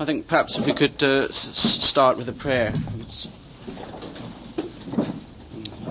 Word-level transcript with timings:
I 0.00 0.06
think 0.06 0.26
perhaps 0.28 0.56
if 0.56 0.64
we 0.64 0.72
could 0.72 1.02
uh, 1.02 1.26
s- 1.28 1.36
start 1.36 2.16
with 2.16 2.26
a 2.26 2.32
prayer. 2.32 2.68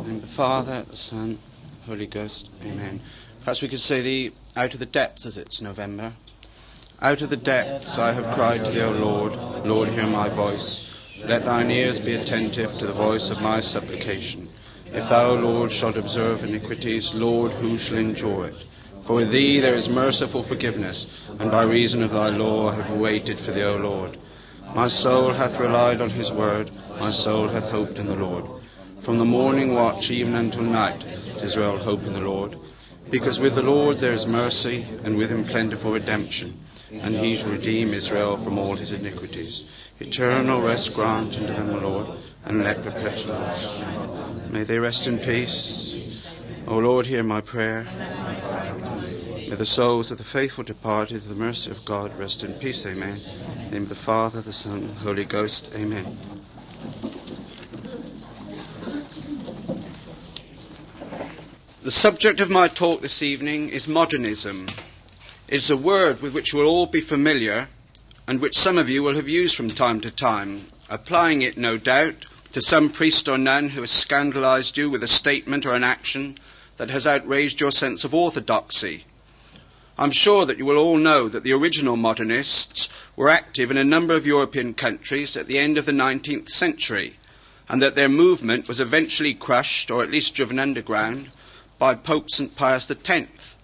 In 0.07 0.19
the 0.21 0.25
Father, 0.27 0.81
the 0.81 0.95
Son, 0.95 1.37
Holy 1.85 2.07
Ghost. 2.07 2.49
Amen. 2.65 3.01
Perhaps 3.41 3.61
we 3.61 3.67
could 3.67 3.79
say 3.79 4.01
the 4.01 4.33
out 4.57 4.73
of 4.73 4.79
the 4.79 4.87
depths 4.87 5.27
as 5.27 5.37
it's 5.37 5.61
November. 5.61 6.13
Out 7.03 7.21
of 7.21 7.29
the 7.29 7.37
depths 7.37 7.99
I 7.99 8.13
have 8.13 8.33
cried 8.33 8.65
to 8.65 8.71
thee, 8.71 8.81
O 8.81 8.89
Lord. 8.89 9.35
Lord, 9.63 9.89
hear 9.89 10.07
my 10.07 10.27
voice. 10.29 10.89
Let 11.23 11.45
thine 11.45 11.69
ears 11.69 11.99
be 11.99 12.15
attentive 12.15 12.75
to 12.79 12.87
the 12.87 12.93
voice 12.93 13.29
of 13.29 13.43
my 13.43 13.59
supplication. 13.59 14.49
If 14.87 15.07
thou, 15.09 15.35
Lord, 15.35 15.71
shalt 15.71 15.97
observe 15.97 16.43
iniquities, 16.43 17.13
Lord, 17.13 17.51
who 17.51 17.77
shall 17.77 17.99
endure 17.99 18.47
it? 18.47 18.65
For 19.09 19.15
with 19.15 19.31
thee 19.31 19.59
there 19.59 19.73
is 19.73 19.89
merciful 19.89 20.43
forgiveness, 20.43 21.27
and 21.39 21.49
by 21.49 21.63
reason 21.63 22.03
of 22.03 22.11
thy 22.11 22.29
law 22.29 22.69
have 22.69 22.91
waited 22.91 23.39
for 23.39 23.49
thee, 23.49 23.63
O 23.63 23.75
Lord. 23.75 24.19
My 24.75 24.87
soul 24.87 25.31
hath 25.31 25.59
relied 25.59 25.99
on 25.99 26.11
his 26.11 26.31
word, 26.31 26.69
my 26.99 27.09
soul 27.09 27.47
hath 27.47 27.71
hoped 27.71 27.97
in 27.97 28.05
the 28.05 28.13
Lord. 28.13 28.45
From 28.99 29.17
the 29.17 29.25
morning 29.25 29.73
watch 29.73 30.11
even 30.11 30.35
until 30.35 30.61
night, 30.61 31.03
Israel 31.41 31.79
hope 31.79 32.03
in 32.03 32.13
the 32.13 32.21
Lord. 32.21 32.55
Because 33.09 33.39
with 33.39 33.55
the 33.55 33.63
Lord 33.63 33.97
there 33.97 34.13
is 34.13 34.27
mercy, 34.27 34.85
and 35.03 35.17
with 35.17 35.31
him 35.31 35.43
plentiful 35.43 35.93
redemption, 35.93 36.59
and 36.91 37.15
he 37.15 37.37
shall 37.37 37.49
redeem 37.49 37.95
Israel 37.95 38.37
from 38.37 38.59
all 38.59 38.75
his 38.75 38.91
iniquities. 38.91 39.75
Eternal 39.99 40.61
rest 40.61 40.93
grant 40.93 41.35
unto 41.35 41.51
them, 41.51 41.71
O 41.71 41.79
Lord, 41.79 42.07
and 42.45 42.63
let 42.63 42.83
perpetual 42.83 43.41
May 44.51 44.61
they 44.61 44.77
rest 44.77 45.07
in 45.07 45.17
peace. 45.17 46.43
O 46.67 46.77
Lord, 46.77 47.07
hear 47.07 47.23
my 47.23 47.41
prayer. 47.41 47.87
May 49.49 49.55
the 49.55 49.65
souls 49.65 50.11
of 50.11 50.19
the 50.19 50.23
faithful 50.23 50.63
departed, 50.63 51.23
the 51.23 51.33
mercy 51.33 51.71
of 51.71 51.83
God, 51.83 52.15
rest 52.19 52.43
in 52.43 52.53
peace. 52.53 52.85
Amen. 52.85 53.17
In 53.17 53.65
the 53.65 53.71
name 53.71 53.83
of 53.83 53.89
the 53.89 53.95
Father, 53.95 54.41
the 54.41 54.53
Son, 54.53 54.81
the 54.81 54.93
Holy 54.93 55.25
Ghost. 55.25 55.71
Amen. 55.75 56.19
The 61.81 61.89
subject 61.89 62.39
of 62.39 62.51
my 62.51 62.67
talk 62.67 63.01
this 63.01 63.23
evening 63.23 63.69
is 63.69 63.87
modernism. 63.87 64.67
It 65.47 65.55
is 65.55 65.71
a 65.71 65.75
word 65.75 66.21
with 66.21 66.35
which 66.35 66.53
you 66.53 66.59
will 66.59 66.67
all 66.67 66.85
be 66.85 67.01
familiar 67.01 67.69
and 68.27 68.39
which 68.39 68.55
some 68.55 68.77
of 68.77 68.87
you 68.87 69.01
will 69.01 69.15
have 69.15 69.27
used 69.27 69.55
from 69.55 69.69
time 69.69 69.99
to 70.01 70.11
time, 70.11 70.67
applying 70.91 71.41
it, 71.41 71.57
no 71.57 71.79
doubt, 71.79 72.27
to 72.53 72.61
some 72.61 72.91
priest 72.91 73.27
or 73.27 73.39
nun 73.39 73.69
who 73.69 73.81
has 73.81 73.89
scandalized 73.89 74.77
you 74.77 74.91
with 74.91 75.01
a 75.01 75.07
statement 75.07 75.65
or 75.65 75.73
an 75.73 75.83
action 75.83 76.37
that 76.77 76.91
has 76.91 77.07
outraged 77.07 77.59
your 77.59 77.71
sense 77.71 78.03
of 78.03 78.13
orthodoxy. 78.13 79.05
I'm 79.99 80.11
sure 80.11 80.45
that 80.45 80.57
you 80.57 80.65
will 80.65 80.77
all 80.77 80.95
know 80.95 81.27
that 81.27 81.43
the 81.43 81.51
original 81.51 81.97
modernists 81.97 82.87
were 83.17 83.27
active 83.27 83.69
in 83.69 83.75
a 83.75 83.83
number 83.83 84.15
of 84.15 84.25
European 84.25 84.73
countries 84.73 85.35
at 85.35 85.47
the 85.47 85.59
end 85.59 85.77
of 85.77 85.85
the 85.85 85.91
19th 85.91 86.47
century, 86.47 87.15
and 87.67 87.81
that 87.81 87.95
their 87.95 88.07
movement 88.07 88.69
was 88.69 88.79
eventually 88.79 89.33
crushed, 89.33 89.91
or 89.91 90.01
at 90.01 90.09
least 90.09 90.35
driven 90.35 90.57
underground, 90.57 91.27
by 91.77 91.95
Pope 91.95 92.29
St. 92.29 92.55
Pius 92.55 92.89
X. 92.89 93.57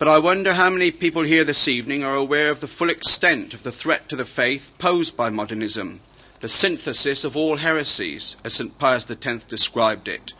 But 0.00 0.08
I 0.08 0.18
wonder 0.18 0.54
how 0.54 0.68
many 0.68 0.90
people 0.90 1.22
here 1.22 1.44
this 1.44 1.68
evening 1.68 2.02
are 2.02 2.16
aware 2.16 2.50
of 2.50 2.58
the 2.58 2.66
full 2.66 2.90
extent 2.90 3.54
of 3.54 3.62
the 3.62 3.70
threat 3.70 4.08
to 4.08 4.16
the 4.16 4.24
faith 4.24 4.72
posed 4.78 5.16
by 5.16 5.30
modernism, 5.30 6.00
the 6.40 6.48
synthesis 6.48 7.22
of 7.22 7.36
all 7.36 7.58
heresies, 7.58 8.36
as 8.44 8.54
St. 8.54 8.76
Pius 8.80 9.08
X 9.08 9.46
described 9.46 10.08
it. 10.08 10.32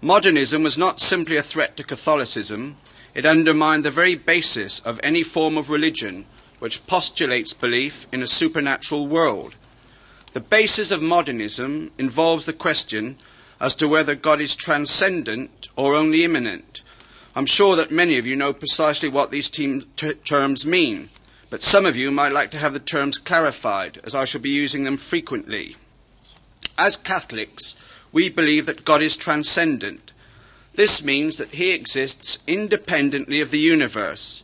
Modernism 0.00 0.62
was 0.62 0.78
not 0.78 1.00
simply 1.00 1.36
a 1.36 1.42
threat 1.42 1.76
to 1.76 1.82
Catholicism, 1.82 2.76
it 3.14 3.24
undermined 3.24 3.84
the 3.84 3.90
very 3.90 4.14
basis 4.14 4.80
of 4.80 5.00
any 5.02 5.22
form 5.22 5.56
of 5.56 5.70
religion 5.70 6.26
which 6.58 6.86
postulates 6.86 7.52
belief 7.52 8.06
in 8.12 8.22
a 8.22 8.26
supernatural 8.26 9.06
world. 9.06 9.56
The 10.32 10.40
basis 10.40 10.90
of 10.90 11.02
modernism 11.02 11.92
involves 11.98 12.46
the 12.46 12.52
question 12.52 13.16
as 13.60 13.74
to 13.76 13.88
whether 13.88 14.14
God 14.14 14.40
is 14.40 14.56
transcendent 14.56 15.68
or 15.76 15.94
only 15.94 16.24
immanent. 16.24 16.82
I'm 17.36 17.46
sure 17.46 17.76
that 17.76 17.90
many 17.90 18.18
of 18.18 18.26
you 18.26 18.36
know 18.36 18.52
precisely 18.52 19.08
what 19.08 19.30
these 19.30 19.50
team, 19.50 19.84
t- 19.96 20.14
terms 20.14 20.66
mean, 20.66 21.08
but 21.50 21.62
some 21.62 21.86
of 21.86 21.96
you 21.96 22.10
might 22.10 22.32
like 22.32 22.50
to 22.50 22.58
have 22.58 22.72
the 22.72 22.80
terms 22.80 23.18
clarified, 23.18 24.00
as 24.04 24.14
I 24.14 24.24
shall 24.24 24.40
be 24.40 24.50
using 24.50 24.84
them 24.84 24.96
frequently. 24.96 25.76
As 26.76 26.96
Catholics, 26.96 27.76
we 28.10 28.28
believe 28.28 28.66
that 28.66 28.84
God 28.84 29.02
is 29.02 29.16
transcendent. 29.16 30.12
This 30.74 31.04
means 31.04 31.36
that 31.36 31.50
he 31.50 31.72
exists 31.72 32.38
independently 32.46 33.40
of 33.40 33.50
the 33.50 33.60
universe. 33.60 34.42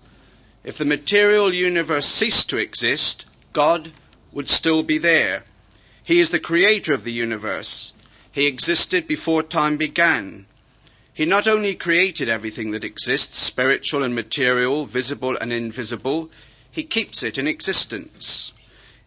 If 0.62 0.78
the 0.78 0.84
material 0.84 1.52
universe 1.52 2.06
ceased 2.06 2.48
to 2.50 2.58
exist, 2.58 3.26
God 3.52 3.91
would 4.32 4.48
still 4.48 4.82
be 4.82 4.98
there. 4.98 5.44
He 6.04 6.20
is 6.20 6.30
the 6.30 6.38
creator 6.38 6.92
of 6.92 7.04
the 7.04 7.12
universe. 7.12 7.92
He 8.30 8.46
existed 8.46 9.08
before 9.08 9.42
time 9.42 9.76
began. 9.76 10.46
He 11.12 11.24
not 11.24 11.48
only 11.48 11.74
created 11.74 12.28
everything 12.28 12.70
that 12.70 12.84
exists, 12.84 13.36
spiritual 13.36 14.04
and 14.04 14.14
material, 14.14 14.86
visible 14.86 15.36
and 15.41 15.52
invisible, 15.52 16.30
he 16.70 16.84
keeps 16.84 17.24
it 17.24 17.38
in 17.38 17.48
existence. 17.48 18.52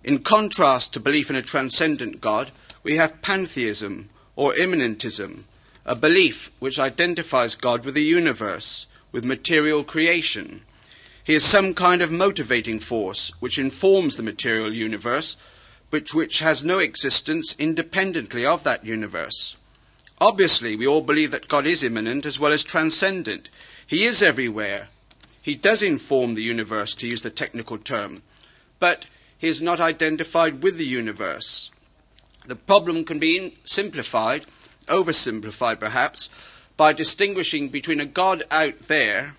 In 0.03 0.19
contrast 0.19 0.94
to 0.94 1.00
belief 1.00 1.29
in 1.29 1.38
a 1.38 1.41
transcendent 1.41 2.19
God, 2.19 2.51
we 2.84 2.97
have 2.97 3.22
pantheism 3.22 4.09
or 4.35 4.53
immanentism, 4.53 5.44
a 5.85 5.95
belief 5.95 6.51
which 6.59 6.79
identifies 6.79 7.55
God 7.55 7.83
with 7.83 7.95
the 7.95 8.03
universe, 8.03 8.88
with 9.11 9.25
material 9.25 9.83
creation. 9.83 10.61
He 11.23 11.35
is 11.35 11.44
some 11.44 11.73
kind 11.73 12.01
of 12.01 12.11
motivating 12.11 12.79
force 12.79 13.31
which 13.39 13.59
informs 13.59 14.16
the 14.16 14.23
material 14.23 14.73
universe, 14.73 15.38
but 15.89 16.13
which 16.13 16.39
has 16.39 16.63
no 16.63 16.79
existence 16.79 17.55
independently 17.59 18.45
of 18.45 18.63
that 18.63 18.85
universe. 18.85 19.55
Obviously, 20.19 20.75
we 20.75 20.88
all 20.88 21.01
believe 21.01 21.31
that 21.31 21.47
God 21.47 21.66
is 21.66 21.83
immanent 21.83 22.25
as 22.25 22.39
well 22.39 22.53
as 22.53 22.63
transcendent. 22.63 23.49
He 23.85 24.05
is 24.05 24.23
everywhere. 24.23 24.89
He 25.41 25.55
does 25.55 25.83
inform 25.83 26.35
the 26.35 26.43
universe, 26.43 26.95
to 26.95 27.07
use 27.07 27.22
the 27.22 27.29
technical 27.29 27.77
term, 27.77 28.22
but 28.79 29.07
he 29.38 29.49
is 29.49 29.61
not 29.61 29.81
identified 29.81 30.63
with 30.63 30.77
the 30.77 30.85
universe. 30.85 31.69
The 32.45 32.55
problem 32.55 33.03
can 33.03 33.19
be 33.19 33.57
simplified, 33.66 34.45
oversimplified 34.88 35.79
perhaps, 35.79 36.29
by 36.77 36.94
distinguishing 36.94 37.69
between 37.69 37.99
a 37.99 38.05
God 38.05 38.44
out 38.49 38.79
there 38.79 39.35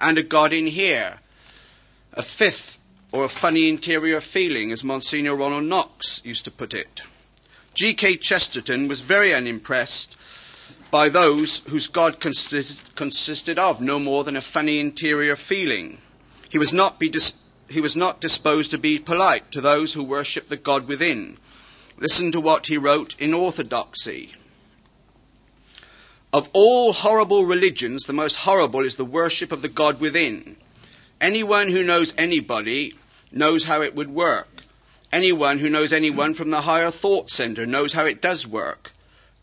and 0.00 0.18
a 0.18 0.22
God 0.22 0.52
in 0.52 0.66
here. 0.66 1.20
A 2.14 2.22
fifth 2.22 2.78
or 3.12 3.24
a 3.24 3.28
funny 3.28 3.68
interior 3.68 4.20
feeling, 4.20 4.72
as 4.72 4.84
Monsignor 4.84 5.36
Ronald 5.36 5.64
Knox 5.64 6.20
used 6.24 6.44
to 6.44 6.50
put 6.50 6.74
it. 6.74 7.02
G.K. 7.74 8.16
Chesterton 8.16 8.88
was 8.88 9.00
very 9.02 9.34
unimpressed 9.34 10.16
by 10.90 11.08
those 11.08 11.60
whose 11.68 11.88
God 11.88 12.20
consisted, 12.20 13.58
of 13.58 13.80
no 13.80 13.98
more 13.98 14.24
than 14.24 14.36
a 14.36 14.40
funny 14.40 14.80
interior 14.80 15.36
feeling. 15.36 15.98
He 16.48 16.58
was, 16.58 16.72
not 16.72 16.98
dis- 16.98 17.34
he 17.68 17.80
was 17.80 17.96
not 17.96 18.20
disposed 18.20 18.70
to 18.70 18.78
be 18.78 18.98
polite 18.98 19.50
to 19.52 19.60
those 19.60 19.92
who 19.94 20.04
worship 20.04 20.46
the 20.46 20.56
God 20.56 20.86
within. 20.88 21.36
Listen 21.98 22.32
to 22.32 22.40
what 22.40 22.66
he 22.66 22.78
wrote 22.78 23.18
in 23.20 23.34
Orthodoxy. 23.34 24.32
Of 26.36 26.50
all 26.52 26.92
horrible 26.92 27.46
religions, 27.46 28.04
the 28.04 28.12
most 28.12 28.36
horrible 28.44 28.80
is 28.80 28.96
the 28.96 29.06
worship 29.06 29.52
of 29.52 29.62
the 29.62 29.70
God 29.70 29.98
within. 30.00 30.56
Anyone 31.18 31.70
who 31.70 31.82
knows 31.82 32.14
anybody 32.18 32.92
knows 33.32 33.64
how 33.64 33.80
it 33.80 33.94
would 33.94 34.10
work. 34.10 34.64
Anyone 35.10 35.60
who 35.60 35.70
knows 35.70 35.94
anyone 35.94 36.34
from 36.34 36.50
the 36.50 36.60
higher 36.60 36.90
thought 36.90 37.30
center 37.30 37.64
knows 37.64 37.94
how 37.94 38.04
it 38.04 38.20
does 38.20 38.46
work. 38.46 38.92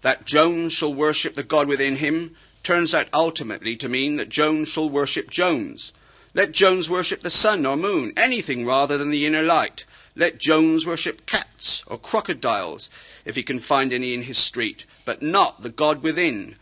That 0.01 0.25
Jones 0.25 0.71
shall 0.73 0.93
worship 0.93 1.33
the 1.33 1.41
God 1.41 1.67
within 1.67 1.95
him 1.95 2.35
turns 2.61 2.93
out 2.93 3.07
ultimately 3.11 3.75
to 3.77 3.89
mean 3.89 4.17
that 4.17 4.29
Jones 4.29 4.69
shall 4.69 4.87
worship 4.87 5.31
Jones. 5.31 5.93
Let 6.35 6.51
Jones 6.51 6.91
worship 6.91 7.21
the 7.21 7.31
sun 7.31 7.65
or 7.65 7.75
moon, 7.75 8.13
anything 8.15 8.67
rather 8.67 8.99
than 8.99 9.09
the 9.09 9.25
inner 9.25 9.41
light. 9.41 9.85
Let 10.15 10.37
Jones 10.37 10.85
worship 10.85 11.25
cats 11.25 11.83
or 11.87 11.97
crocodiles, 11.97 12.91
if 13.25 13.35
he 13.35 13.41
can 13.41 13.57
find 13.57 13.91
any 13.91 14.13
in 14.13 14.21
his 14.21 14.37
street, 14.37 14.85
but 15.05 15.23
not 15.23 15.63
the 15.63 15.69
God 15.69 16.03
within. 16.03 16.53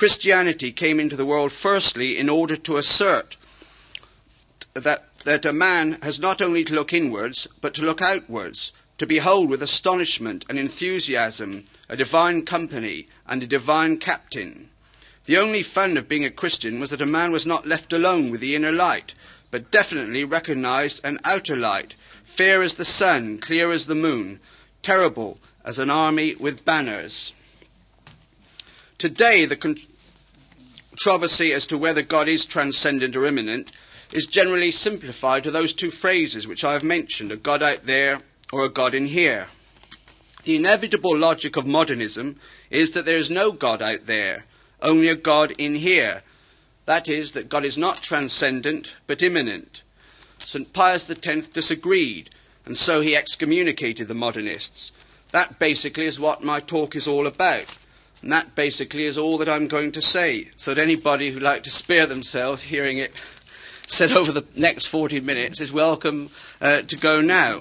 Christianity 0.00 0.72
came 0.72 0.98
into 0.98 1.14
the 1.14 1.26
world 1.26 1.52
firstly 1.52 2.16
in 2.16 2.30
order 2.30 2.56
to 2.56 2.78
assert 2.78 3.36
that, 4.72 5.14
that 5.24 5.44
a 5.44 5.52
man 5.52 5.98
has 6.00 6.18
not 6.18 6.40
only 6.40 6.64
to 6.64 6.74
look 6.74 6.94
inwards, 6.94 7.46
but 7.60 7.74
to 7.74 7.84
look 7.84 8.00
outwards, 8.00 8.72
to 8.96 9.06
behold 9.06 9.50
with 9.50 9.62
astonishment 9.62 10.46
and 10.48 10.58
enthusiasm 10.58 11.64
a 11.90 11.98
divine 11.98 12.46
company 12.46 13.08
and 13.28 13.42
a 13.42 13.46
divine 13.46 13.98
captain. 13.98 14.70
The 15.26 15.36
only 15.36 15.62
fun 15.62 15.98
of 15.98 16.08
being 16.08 16.24
a 16.24 16.30
Christian 16.30 16.80
was 16.80 16.88
that 16.88 17.02
a 17.02 17.06
man 17.06 17.30
was 17.30 17.46
not 17.46 17.66
left 17.66 17.92
alone 17.92 18.30
with 18.30 18.40
the 18.40 18.56
inner 18.56 18.72
light, 18.72 19.12
but 19.50 19.70
definitely 19.70 20.24
recognized 20.24 21.04
an 21.04 21.18
outer 21.24 21.58
light, 21.58 21.94
fair 22.24 22.62
as 22.62 22.76
the 22.76 22.86
sun, 22.86 23.36
clear 23.36 23.70
as 23.70 23.84
the 23.84 23.94
moon, 23.94 24.40
terrible 24.80 25.36
as 25.62 25.78
an 25.78 25.90
army 25.90 26.36
with 26.36 26.64
banners. 26.64 27.34
Today, 29.00 29.46
the 29.46 29.56
controversy 31.02 31.50
as 31.50 31.66
to 31.66 31.78
whether 31.78 32.02
God 32.02 32.28
is 32.28 32.44
transcendent 32.44 33.16
or 33.16 33.24
immanent 33.24 33.72
is 34.12 34.26
generally 34.26 34.70
simplified 34.70 35.42
to 35.42 35.50
those 35.50 35.72
two 35.72 35.90
phrases 35.90 36.46
which 36.46 36.62
I 36.62 36.74
have 36.74 36.84
mentioned 36.84 37.32
a 37.32 37.38
God 37.38 37.62
out 37.62 37.84
there 37.84 38.20
or 38.52 38.66
a 38.66 38.68
God 38.68 38.92
in 38.92 39.06
here. 39.06 39.48
The 40.42 40.56
inevitable 40.56 41.16
logic 41.16 41.56
of 41.56 41.66
modernism 41.66 42.36
is 42.68 42.90
that 42.90 43.06
there 43.06 43.16
is 43.16 43.30
no 43.30 43.50
God 43.50 43.80
out 43.80 44.04
there, 44.04 44.44
only 44.82 45.08
a 45.08 45.16
God 45.16 45.52
in 45.52 45.76
here. 45.76 46.22
That 46.84 47.08
is, 47.08 47.32
that 47.32 47.48
God 47.48 47.64
is 47.64 47.78
not 47.78 48.02
transcendent, 48.02 48.94
but 49.06 49.22
immanent. 49.22 49.82
St. 50.36 50.70
Pius 50.70 51.08
X 51.08 51.48
disagreed, 51.48 52.28
and 52.66 52.76
so 52.76 53.00
he 53.00 53.16
excommunicated 53.16 54.08
the 54.08 54.14
modernists. 54.14 54.92
That 55.30 55.58
basically 55.58 56.04
is 56.04 56.20
what 56.20 56.44
my 56.44 56.60
talk 56.60 56.94
is 56.94 57.08
all 57.08 57.26
about. 57.26 57.78
And 58.22 58.32
that 58.32 58.54
basically 58.54 59.06
is 59.06 59.16
all 59.16 59.38
that 59.38 59.48
I'm 59.48 59.66
going 59.66 59.92
to 59.92 60.00
say, 60.02 60.50
so 60.56 60.74
that 60.74 60.82
anybody 60.82 61.30
who'd 61.30 61.42
like 61.42 61.62
to 61.64 61.70
spare 61.70 62.06
themselves 62.06 62.62
hearing 62.62 62.98
it 62.98 63.12
said 63.86 64.12
over 64.12 64.30
the 64.30 64.44
next 64.56 64.86
40 64.86 65.20
minutes 65.20 65.60
is 65.60 65.72
welcome 65.72 66.30
uh, 66.60 66.82
to 66.82 66.96
go 66.96 67.20
now. 67.20 67.56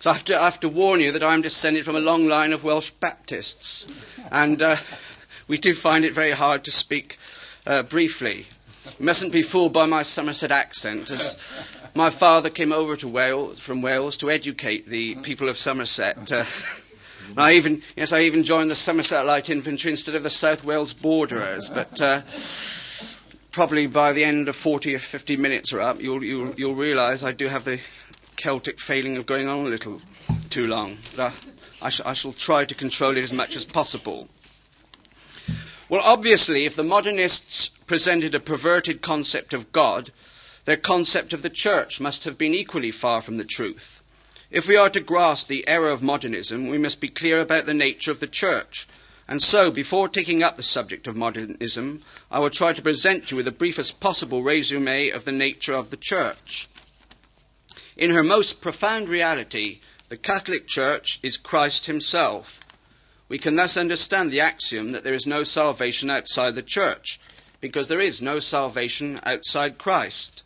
So 0.00 0.10
I 0.10 0.14
have, 0.14 0.24
to, 0.24 0.40
I 0.40 0.44
have 0.44 0.60
to 0.60 0.68
warn 0.70 1.00
you 1.00 1.12
that 1.12 1.22
I'm 1.22 1.42
descended 1.42 1.84
from 1.84 1.96
a 1.96 2.00
long 2.00 2.26
line 2.26 2.54
of 2.54 2.64
Welsh 2.64 2.88
Baptists, 2.88 4.18
and 4.32 4.62
uh, 4.62 4.76
we 5.46 5.58
do 5.58 5.74
find 5.74 6.06
it 6.06 6.14
very 6.14 6.30
hard 6.30 6.64
to 6.64 6.70
speak 6.70 7.18
uh, 7.66 7.82
briefly. 7.82 8.46
You 8.98 9.04
mustn't 9.04 9.32
be 9.32 9.42
fooled 9.42 9.74
by 9.74 9.84
my 9.84 10.02
Somerset 10.02 10.50
accent, 10.50 11.10
as 11.10 11.78
my 11.94 12.08
father 12.08 12.48
came 12.48 12.72
over 12.72 12.96
to 12.96 13.08
Wales 13.08 13.58
from 13.58 13.82
Wales 13.82 14.16
to 14.18 14.30
educate 14.30 14.86
the 14.86 15.16
people 15.16 15.50
of 15.50 15.58
Somerset. 15.58 16.32
Uh, 17.36 17.42
I 17.42 17.52
even, 17.52 17.82
yes, 17.96 18.12
I 18.12 18.22
even 18.22 18.44
joined 18.44 18.70
the 18.70 18.76
Somerset 18.76 19.26
Light 19.26 19.50
Infantry 19.50 19.90
instead 19.90 20.14
of 20.14 20.22
the 20.22 20.30
South 20.30 20.64
Wales 20.64 20.92
Borderers, 20.92 21.70
but 21.70 22.00
uh, 22.00 22.22
probably 23.50 23.86
by 23.86 24.12
the 24.12 24.24
end 24.24 24.48
of 24.48 24.56
40 24.56 24.94
or 24.94 24.98
50 24.98 25.36
minutes 25.36 25.72
are 25.72 25.80
up, 25.80 26.00
you'll, 26.00 26.24
you'll, 26.24 26.54
you'll 26.54 26.74
realise 26.74 27.22
I 27.22 27.32
do 27.32 27.46
have 27.46 27.64
the 27.64 27.80
Celtic 28.36 28.80
failing 28.80 29.16
of 29.16 29.26
going 29.26 29.48
on 29.48 29.66
a 29.66 29.68
little 29.68 30.00
too 30.48 30.66
long. 30.66 30.96
I, 31.82 31.88
sh- 31.88 32.00
I 32.04 32.12
shall 32.12 32.32
try 32.32 32.64
to 32.64 32.74
control 32.74 33.16
it 33.16 33.24
as 33.24 33.32
much 33.32 33.56
as 33.56 33.64
possible. 33.64 34.28
Well, 35.88 36.02
obviously, 36.04 36.66
if 36.66 36.76
the 36.76 36.84
modernists 36.84 37.68
presented 37.68 38.34
a 38.34 38.40
perverted 38.40 39.02
concept 39.02 39.52
of 39.52 39.72
God, 39.72 40.10
their 40.64 40.76
concept 40.76 41.32
of 41.32 41.42
the 41.42 41.50
church 41.50 42.00
must 42.00 42.24
have 42.24 42.38
been 42.38 42.54
equally 42.54 42.92
far 42.92 43.20
from 43.20 43.38
the 43.38 43.44
truth. 43.44 43.99
If 44.50 44.66
we 44.66 44.76
are 44.76 44.90
to 44.90 45.00
grasp 45.00 45.46
the 45.46 45.66
error 45.68 45.90
of 45.90 46.02
modernism, 46.02 46.66
we 46.66 46.76
must 46.76 47.00
be 47.00 47.08
clear 47.08 47.40
about 47.40 47.66
the 47.66 47.74
nature 47.74 48.10
of 48.10 48.18
the 48.18 48.26
church. 48.26 48.88
And 49.28 49.40
so, 49.40 49.70
before 49.70 50.08
taking 50.08 50.42
up 50.42 50.56
the 50.56 50.64
subject 50.64 51.06
of 51.06 51.14
modernism, 51.14 52.02
I 52.32 52.40
will 52.40 52.50
try 52.50 52.72
to 52.72 52.82
present 52.82 53.30
you 53.30 53.36
with 53.36 53.46
the 53.46 53.52
briefest 53.52 54.00
possible 54.00 54.42
resume 54.42 55.10
of 55.10 55.24
the 55.24 55.30
nature 55.30 55.74
of 55.74 55.90
the 55.90 55.96
church. 55.96 56.68
In 57.96 58.10
her 58.10 58.24
most 58.24 58.60
profound 58.60 59.08
reality, 59.08 59.78
the 60.08 60.16
Catholic 60.16 60.66
Church 60.66 61.20
is 61.22 61.36
Christ 61.36 61.86
Himself. 61.86 62.58
We 63.28 63.38
can 63.38 63.54
thus 63.54 63.76
understand 63.76 64.32
the 64.32 64.40
axiom 64.40 64.90
that 64.90 65.04
there 65.04 65.14
is 65.14 65.28
no 65.28 65.44
salvation 65.44 66.10
outside 66.10 66.56
the 66.56 66.62
Church, 66.62 67.20
because 67.60 67.86
there 67.86 68.00
is 68.00 68.20
no 68.20 68.40
salvation 68.40 69.20
outside 69.22 69.78
Christ. 69.78 70.42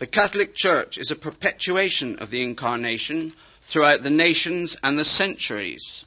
The 0.00 0.06
Catholic 0.06 0.54
Church 0.54 0.96
is 0.96 1.10
a 1.10 1.14
perpetuation 1.14 2.18
of 2.20 2.30
the 2.30 2.42
Incarnation 2.42 3.34
throughout 3.60 4.02
the 4.02 4.08
nations 4.08 4.74
and 4.82 4.98
the 4.98 5.04
centuries. 5.04 6.06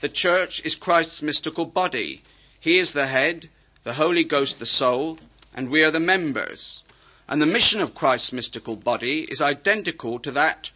The 0.00 0.08
Church 0.08 0.64
is 0.64 0.74
Christ's 0.74 1.20
mystical 1.20 1.66
body. 1.66 2.22
He 2.58 2.78
is 2.78 2.94
the 2.94 3.08
head, 3.08 3.50
the 3.82 4.00
Holy 4.00 4.24
Ghost 4.24 4.58
the 4.58 4.64
soul, 4.64 5.18
and 5.54 5.68
we 5.68 5.84
are 5.84 5.90
the 5.90 6.00
members. 6.00 6.82
And 7.28 7.42
the 7.42 7.46
mission 7.46 7.82
of 7.82 7.94
Christ's 7.94 8.32
mystical 8.32 8.74
body 8.74 9.26
is 9.30 9.42
identical 9.42 10.18
to 10.20 10.30
that 10.30 10.70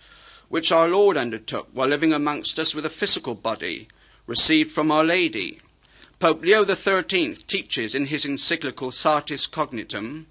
which 0.50 0.70
our 0.70 0.88
Lord 0.88 1.16
undertook 1.16 1.70
while 1.72 1.88
living 1.88 2.12
amongst 2.12 2.58
us 2.58 2.74
with 2.74 2.84
a 2.84 2.90
physical 2.90 3.34
body, 3.34 3.88
received 4.26 4.70
from 4.70 4.92
Our 4.92 5.04
Lady. 5.04 5.62
Pope 6.18 6.42
Leo 6.42 6.66
XIII 6.66 7.36
teaches 7.36 7.94
in 7.94 8.04
his 8.04 8.26
encyclical 8.26 8.90
Satis 8.90 9.46
Cognitum 9.46 10.26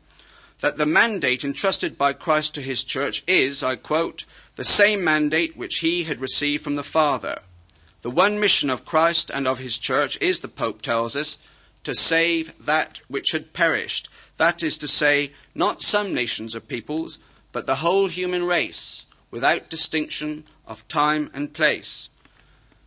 that 0.59 0.77
the 0.77 0.85
mandate 0.85 1.43
entrusted 1.43 1.97
by 1.97 2.13
Christ 2.13 2.53
to 2.55 2.61
his 2.61 2.83
church 2.83 3.23
is, 3.27 3.63
I 3.63 3.75
quote, 3.75 4.25
the 4.55 4.63
same 4.63 5.03
mandate 5.03 5.55
which 5.55 5.77
he 5.77 6.03
had 6.03 6.19
received 6.19 6.63
from 6.63 6.75
the 6.75 6.83
Father. 6.83 7.39
The 8.01 8.11
one 8.11 8.39
mission 8.39 8.69
of 8.69 8.85
Christ 8.85 9.31
and 9.33 9.47
of 9.47 9.59
his 9.59 9.77
church 9.77 10.17
is, 10.21 10.39
the 10.39 10.47
Pope 10.47 10.81
tells 10.81 11.15
us, 11.15 11.37
to 11.83 11.95
save 11.95 12.53
that 12.65 12.99
which 13.07 13.31
had 13.31 13.53
perished, 13.53 14.09
that 14.37 14.61
is 14.61 14.77
to 14.77 14.87
say, 14.87 15.31
not 15.55 15.81
some 15.81 16.13
nations 16.13 16.55
or 16.55 16.59
peoples, 16.59 17.19
but 17.51 17.65
the 17.65 17.75
whole 17.75 18.07
human 18.07 18.43
race, 18.43 19.05
without 19.31 19.69
distinction 19.69 20.43
of 20.67 20.87
time 20.87 21.29
and 21.33 21.53
place. 21.53 22.09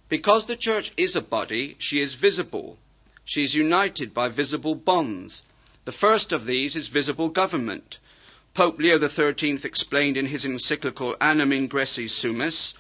Because 0.09 0.45
the 0.45 0.57
church 0.57 0.93
is 0.97 1.17
a 1.17 1.23
body, 1.23 1.77
she 1.79 2.01
is 2.01 2.15
visible. 2.15 2.79
She 3.25 3.43
is 3.43 3.55
united 3.55 4.13
by 4.13 4.29
visible 4.29 4.75
bonds. 4.75 5.43
The 5.85 5.93
first 5.93 6.33
of 6.33 6.47
these 6.47 6.77
is 6.77 6.87
visible 6.87 7.29
government. 7.29 7.99
Pope 8.55 8.79
Leo 8.79 8.99
XIII 8.99 9.59
explained 9.65 10.17
in 10.17 10.27
his 10.27 10.45
encyclical 10.45 11.17
Annum 11.21 11.51
Ingressi 11.51 12.09
Sumus 12.09 12.75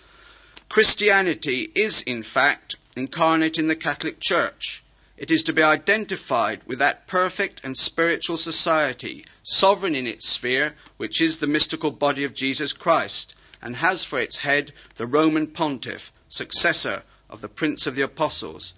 Christianity 0.68 1.70
is, 1.74 2.00
in 2.00 2.22
fact, 2.22 2.76
incarnate 2.96 3.58
in 3.58 3.66
the 3.66 3.76
Catholic 3.76 4.20
Church. 4.20 4.82
It 5.18 5.30
is 5.30 5.42
to 5.44 5.52
be 5.52 5.62
identified 5.62 6.62
with 6.64 6.78
that 6.78 7.06
perfect 7.06 7.60
and 7.62 7.76
spiritual 7.76 8.36
society, 8.36 9.26
sovereign 9.42 9.94
in 9.94 10.06
its 10.06 10.28
sphere, 10.28 10.76
which 10.96 11.20
is 11.20 11.38
the 11.38 11.46
mystical 11.46 11.90
body 11.90 12.24
of 12.24 12.34
Jesus 12.34 12.72
Christ, 12.72 13.34
and 13.60 13.76
has 13.76 14.02
for 14.02 14.18
its 14.18 14.38
head 14.38 14.72
the 14.94 15.06
Roman 15.06 15.46
pontiff, 15.48 16.12
successor 16.28 17.02
of 17.28 17.40
the 17.40 17.48
Prince 17.48 17.86
of 17.86 17.94
the 17.94 18.02
Apostles. 18.02 18.74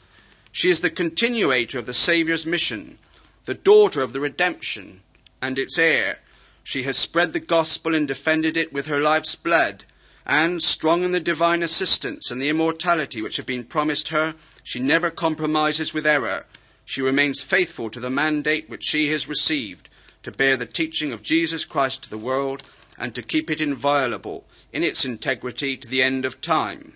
She 0.51 0.71
is 0.71 0.81
the 0.81 0.91
continuator 0.91 1.79
of 1.79 1.87
the 1.87 1.95
Saviour's 1.95 2.45
mission, 2.47 2.99
the 3.45 3.55
daughter 3.55 4.03
of 4.03 4.13
the 4.13 4.21
redemption, 4.21 5.01
and 5.43 5.59
its 5.59 5.79
heir. 5.79 6.21
She 6.63 6.85
has 6.85 6.97
spread 6.97 7.33
the 7.33 7.41
gospel 7.41 7.95
and 7.95 8.09
defended 8.09 8.57
it 8.57 8.73
with 8.73 8.87
her 8.87 9.01
life's 9.01 9.35
blood, 9.35 9.85
and, 10.27 10.63
strong 10.63 11.05
in 11.05 11.13
the 11.13 11.21
divine 11.21 11.63
assistance 11.63 12.31
and 12.31 12.41
the 12.41 12.49
immortality 12.49 13.21
which 13.21 13.37
have 13.37 13.47
been 13.47 13.65
promised 13.65 14.09
her, 14.09 14.35
she 14.63 14.81
never 14.81 15.11
compromises 15.11 15.93
with 15.93 16.07
error. 16.07 16.47
She 16.87 17.03
remains 17.03 17.43
faithful 17.43 17.91
to 17.91 18.01
the 18.01 18.11
mandate 18.11 18.71
which 18.71 18.85
she 18.85 19.11
has 19.11 19.29
received 19.29 19.91
to 20.23 20.33
bear 20.33 20.57
the 20.57 20.67
teaching 20.67 21.13
of 21.13 21.23
Jesus 21.23 21.65
Christ 21.67 22.05
to 22.05 22.11
the 22.11 22.19
world 22.19 22.63
and 22.99 23.15
to 23.15 23.23
keep 23.23 23.51
it 23.51 23.61
inviolable 23.61 24.45
in 24.73 24.83
its 24.83 25.05
integrity 25.05 25.77
to 25.77 25.89
the 25.89 26.03
end 26.03 26.25
of 26.25 26.41
time. 26.41 26.95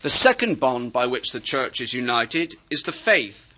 The 0.00 0.10
second 0.10 0.60
bond 0.60 0.92
by 0.92 1.06
which 1.06 1.32
the 1.32 1.40
Church 1.40 1.80
is 1.80 1.94
united 1.94 2.56
is 2.70 2.82
the 2.82 2.92
faith. 2.92 3.53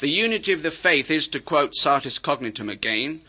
The 0.00 0.08
unity 0.08 0.52
of 0.52 0.62
the 0.62 0.70
faith 0.70 1.10
is, 1.10 1.26
to 1.28 1.40
quote 1.40 1.74
Satis 1.74 2.20
Cognitum 2.20 2.68
again, 2.70 3.20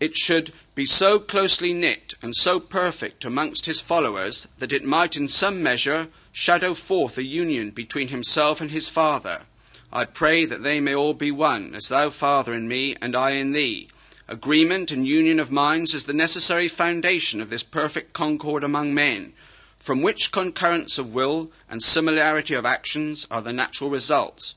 it 0.00 0.14
should 0.14 0.52
be 0.74 0.84
so 0.84 1.18
closely 1.18 1.72
knit 1.72 2.14
and 2.20 2.36
so 2.36 2.60
perfect 2.60 3.24
amongst 3.24 3.64
his 3.64 3.80
followers 3.80 4.46
that 4.58 4.72
it 4.72 4.84
might 4.84 5.16
in 5.16 5.28
some 5.28 5.62
measure 5.62 6.08
shadow 6.30 6.74
forth 6.74 7.16
a 7.16 7.24
union 7.24 7.70
between 7.70 8.08
himself 8.08 8.60
and 8.60 8.70
his 8.70 8.86
Father. 8.86 9.44
I 9.90 10.04
pray 10.04 10.44
that 10.44 10.62
they 10.62 10.78
may 10.78 10.94
all 10.94 11.14
be 11.14 11.30
one, 11.30 11.74
as 11.74 11.88
thou, 11.88 12.10
Father, 12.10 12.52
in 12.52 12.68
me, 12.68 12.96
and 13.00 13.16
I 13.16 13.30
in 13.30 13.52
thee. 13.52 13.88
Agreement 14.28 14.90
and 14.90 15.08
union 15.08 15.40
of 15.40 15.50
minds 15.50 15.94
is 15.94 16.04
the 16.04 16.12
necessary 16.12 16.68
foundation 16.68 17.40
of 17.40 17.48
this 17.48 17.62
perfect 17.62 18.12
concord 18.12 18.62
among 18.62 18.92
men, 18.92 19.32
from 19.78 20.02
which 20.02 20.32
concurrence 20.32 20.98
of 20.98 21.14
will 21.14 21.50
and 21.70 21.82
similarity 21.82 22.52
of 22.52 22.66
actions 22.66 23.26
are 23.30 23.40
the 23.40 23.54
natural 23.54 23.88
results. 23.88 24.54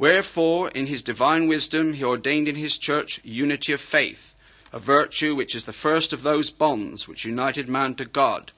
Wherefore, 0.00 0.70
in 0.70 0.86
his 0.86 1.02
divine 1.02 1.46
wisdom, 1.46 1.92
he 1.92 2.02
ordained 2.02 2.48
in 2.48 2.56
his 2.56 2.78
church 2.78 3.20
unity 3.22 3.74
of 3.74 3.82
faith, 3.82 4.34
a 4.72 4.78
virtue 4.78 5.34
which 5.34 5.54
is 5.54 5.64
the 5.64 5.74
first 5.74 6.14
of 6.14 6.22
those 6.22 6.48
bonds 6.48 7.06
which 7.06 7.26
united 7.26 7.68
man 7.68 7.94
to 7.96 8.06
God 8.06 8.50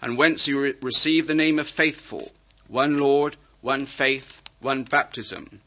and 0.00 0.16
whence 0.16 0.46
he 0.46 0.52
re- 0.52 0.74
receive 0.80 1.26
the 1.26 1.34
name 1.34 1.58
of 1.58 1.66
faithful, 1.66 2.30
one 2.68 2.98
Lord, 2.98 3.36
one 3.60 3.86
faith, 3.86 4.40
one 4.60 4.84
baptism. 4.84 5.60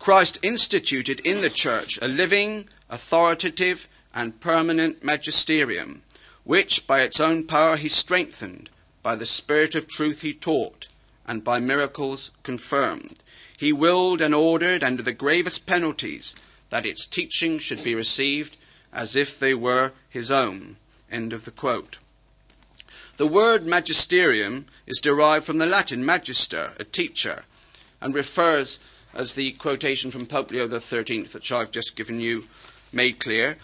Christ 0.00 0.36
instituted 0.42 1.20
in 1.20 1.42
the 1.42 1.50
church 1.50 1.96
a 2.02 2.08
living, 2.08 2.68
authoritative, 2.90 3.86
and 4.12 4.40
permanent 4.40 5.04
magisterium, 5.04 6.02
which 6.42 6.88
by 6.88 7.02
its 7.02 7.20
own 7.20 7.44
power 7.44 7.76
he 7.76 7.88
strengthened, 7.88 8.68
by 9.00 9.14
the 9.14 9.26
Spirit 9.26 9.76
of 9.76 9.86
truth 9.86 10.22
he 10.22 10.34
taught, 10.34 10.88
and 11.24 11.44
by 11.44 11.60
miracles 11.60 12.32
confirmed. 12.42 13.22
He 13.56 13.72
willed 13.72 14.20
and 14.20 14.34
ordered 14.34 14.84
under 14.84 15.02
the 15.02 15.12
gravest 15.12 15.66
penalties 15.66 16.34
that 16.70 16.86
its 16.86 17.06
teaching 17.06 17.58
should 17.58 17.82
be 17.82 17.94
received 17.94 18.56
as 18.92 19.16
if 19.16 19.38
they 19.38 19.54
were 19.54 19.92
his 20.08 20.30
own. 20.30 20.76
End 21.10 21.32
of 21.32 21.44
the 21.44 21.50
quote. 21.50 21.98
The 23.16 23.26
word 23.26 23.66
magisterium 23.66 24.66
is 24.86 25.00
derived 25.00 25.46
from 25.46 25.58
the 25.58 25.66
Latin 25.66 26.04
magister, 26.04 26.74
a 26.78 26.84
teacher, 26.84 27.44
and 28.00 28.14
refers, 28.14 28.78
as 29.14 29.34
the 29.34 29.52
quotation 29.52 30.10
from 30.10 30.26
Pope 30.26 30.50
Leo 30.50 30.68
XIII, 30.68 31.26
which 31.32 31.50
I've 31.50 31.70
just 31.70 31.96
given 31.96 32.20
you 32.20 32.46
made 32.92 33.18
clear, 33.18 33.56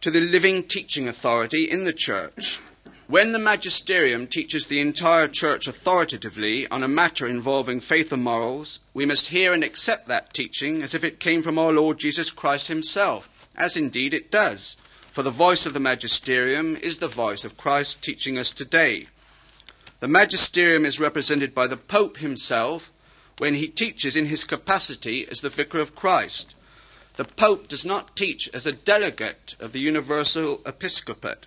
to 0.00 0.10
the 0.10 0.20
living 0.20 0.62
teaching 0.62 1.08
authority 1.08 1.64
in 1.64 1.82
the 1.82 1.92
church. 1.92 2.60
When 3.08 3.32
the 3.32 3.38
magisterium 3.38 4.26
teaches 4.26 4.66
the 4.66 4.80
entire 4.80 5.28
church 5.28 5.66
authoritatively 5.66 6.68
on 6.68 6.82
a 6.82 6.88
matter 6.88 7.26
involving 7.26 7.80
faith 7.80 8.12
and 8.12 8.22
morals, 8.22 8.80
we 8.92 9.06
must 9.06 9.28
hear 9.28 9.54
and 9.54 9.64
accept 9.64 10.08
that 10.08 10.34
teaching 10.34 10.82
as 10.82 10.94
if 10.94 11.02
it 11.02 11.18
came 11.18 11.40
from 11.40 11.58
our 11.58 11.72
Lord 11.72 11.98
Jesus 11.98 12.30
Christ 12.30 12.68
himself, 12.68 13.48
as 13.56 13.78
indeed 13.78 14.12
it 14.12 14.30
does. 14.30 14.76
For 15.10 15.22
the 15.22 15.30
voice 15.30 15.64
of 15.64 15.72
the 15.72 15.80
magisterium 15.80 16.76
is 16.76 16.98
the 16.98 17.08
voice 17.08 17.46
of 17.46 17.56
Christ 17.56 18.04
teaching 18.04 18.36
us 18.36 18.52
today. 18.52 19.06
The 20.00 20.08
magisterium 20.08 20.84
is 20.84 21.00
represented 21.00 21.54
by 21.54 21.66
the 21.66 21.78
Pope 21.78 22.18
himself 22.18 22.90
when 23.38 23.54
he 23.54 23.68
teaches 23.68 24.16
in 24.16 24.26
his 24.26 24.44
capacity 24.44 25.26
as 25.30 25.40
the 25.40 25.48
vicar 25.48 25.78
of 25.78 25.94
Christ. 25.94 26.54
The 27.16 27.24
Pope 27.24 27.68
does 27.68 27.86
not 27.86 28.16
teach 28.16 28.50
as 28.52 28.66
a 28.66 28.72
delegate 28.72 29.56
of 29.58 29.72
the 29.72 29.80
universal 29.80 30.60
episcopate 30.66 31.46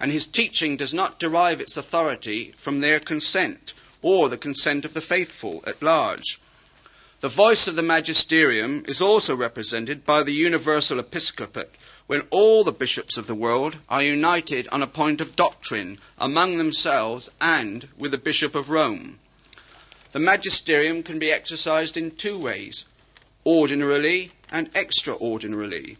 and 0.00 0.12
his 0.12 0.26
teaching 0.26 0.76
does 0.76 0.94
not 0.94 1.18
derive 1.18 1.60
its 1.60 1.76
authority 1.76 2.52
from 2.56 2.80
their 2.80 3.00
consent 3.00 3.74
or 4.02 4.28
the 4.28 4.36
consent 4.36 4.84
of 4.84 4.94
the 4.94 5.00
faithful 5.00 5.62
at 5.66 5.82
large. 5.82 6.40
The 7.20 7.28
voice 7.28 7.66
of 7.66 7.74
the 7.74 7.82
magisterium 7.82 8.84
is 8.86 9.02
also 9.02 9.34
represented 9.34 10.04
by 10.04 10.22
the 10.22 10.32
universal 10.32 11.00
episcopate, 11.00 11.74
when 12.06 12.22
all 12.30 12.64
the 12.64 12.72
bishops 12.72 13.18
of 13.18 13.26
the 13.26 13.34
world 13.34 13.76
are 13.88 14.02
united 14.02 14.66
on 14.68 14.82
a 14.82 14.86
point 14.86 15.20
of 15.20 15.36
doctrine 15.36 15.98
among 16.16 16.56
themselves 16.56 17.30
and 17.40 17.88
with 17.98 18.12
the 18.12 18.18
Bishop 18.18 18.54
of 18.54 18.70
Rome. 18.70 19.18
The 20.12 20.18
magisterium 20.18 21.02
can 21.02 21.18
be 21.18 21.30
exercised 21.30 21.96
in 21.96 22.12
two 22.12 22.38
ways 22.38 22.86
ordinarily 23.44 24.30
and 24.50 24.70
extraordinarily. 24.74 25.98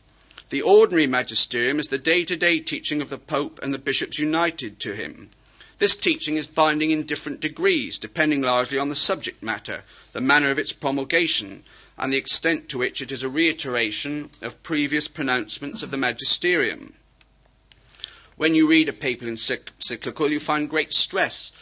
The 0.51 0.63
ordinary 0.63 1.07
magisterium 1.07 1.79
is 1.79 1.89
the 1.89 1.99
day 1.99 2.25
to 2.25 2.35
day 2.35 2.61
teaching 2.61 3.03
of 3.03 3.11
the 3.11 3.19
Pope 3.19 3.61
and 3.63 3.75
the 3.75 3.79
bishops 3.79 4.19
united 4.19 4.81
to 4.81 4.95
him. 4.95 5.29
This 5.77 5.95
teaching 5.95 6.37
is 6.37 6.47
binding 6.47 6.91
in 6.91 7.05
different 7.05 7.41
degrees, 7.41 7.99
depending 7.99 8.41
largely 8.41 8.79
on 8.79 8.89
the 8.89 8.97
subject 8.97 9.43
matter, 9.43 9.85
the 10.13 10.23
manner 10.23 10.51
of 10.51 10.59
its 10.59 10.73
promulgation, 10.73 11.65
and 11.99 12.13
the 12.13 12.17
extent 12.17 12.71
to 12.71 12.79
which 12.79 13.03
it 13.03 13.13
is 13.13 13.23
a 13.23 13.29
reiteration 13.29 14.31
of 14.41 14.63
previous 14.63 15.07
pronouncements 15.07 15.83
of 15.83 15.91
the 15.91 15.99
magisterium. 15.99 16.95
When 18.37 18.55
you 18.55 18.67
read 18.69 18.89
a 18.89 18.95
papal 18.95 19.29
encyclical, 19.29 20.31
you 20.31 20.41
find 20.41 20.71
great 20.71 20.95
stress 20.95 21.53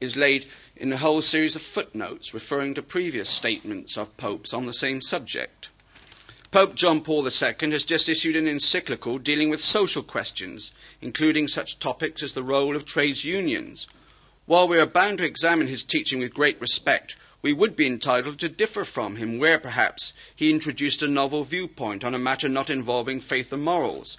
is 0.00 0.16
laid 0.16 0.46
in 0.76 0.92
a 0.92 0.98
whole 0.98 1.22
series 1.22 1.56
of 1.56 1.62
footnotes 1.62 2.34
referring 2.34 2.74
to 2.74 2.82
previous 2.82 3.30
statements 3.30 3.96
of 3.96 4.16
popes 4.18 4.52
on 4.52 4.66
the 4.66 4.72
same 4.72 5.00
subject. 5.00 5.67
Pope 6.50 6.74
John 6.74 7.02
Paul 7.02 7.24
II 7.24 7.72
has 7.72 7.84
just 7.84 8.08
issued 8.08 8.34
an 8.34 8.48
encyclical 8.48 9.18
dealing 9.18 9.50
with 9.50 9.60
social 9.60 10.02
questions, 10.02 10.72
including 11.02 11.46
such 11.46 11.78
topics 11.78 12.22
as 12.22 12.32
the 12.32 12.42
role 12.42 12.74
of 12.74 12.86
trades 12.86 13.22
unions. 13.22 13.86
While 14.46 14.66
we 14.66 14.78
are 14.78 14.86
bound 14.86 15.18
to 15.18 15.24
examine 15.24 15.66
his 15.66 15.82
teaching 15.82 16.20
with 16.20 16.32
great 16.32 16.58
respect, 16.58 17.16
we 17.42 17.52
would 17.52 17.76
be 17.76 17.86
entitled 17.86 18.38
to 18.38 18.48
differ 18.48 18.86
from 18.86 19.16
him 19.16 19.38
where 19.38 19.58
perhaps 19.58 20.14
he 20.34 20.50
introduced 20.50 21.02
a 21.02 21.06
novel 21.06 21.44
viewpoint 21.44 22.02
on 22.02 22.14
a 22.14 22.18
matter 22.18 22.48
not 22.48 22.70
involving 22.70 23.20
faith 23.20 23.52
and 23.52 23.62
morals. 23.62 24.16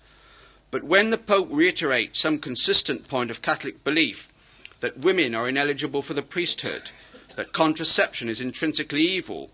But 0.70 0.84
when 0.84 1.10
the 1.10 1.18
Pope 1.18 1.48
reiterates 1.50 2.20
some 2.20 2.38
consistent 2.38 3.08
point 3.08 3.32
of 3.32 3.42
Catholic 3.42 3.84
belief 3.84 4.32
that 4.82 5.00
women 5.00 5.34
are 5.34 5.50
ineligible 5.50 6.04
for 6.04 6.14
the 6.14 6.22
priesthood, 6.22 6.92
that 7.36 7.54
contraception 7.54 8.30
is 8.30 8.40
intrinsically 8.40 9.02
evil, 9.02 9.50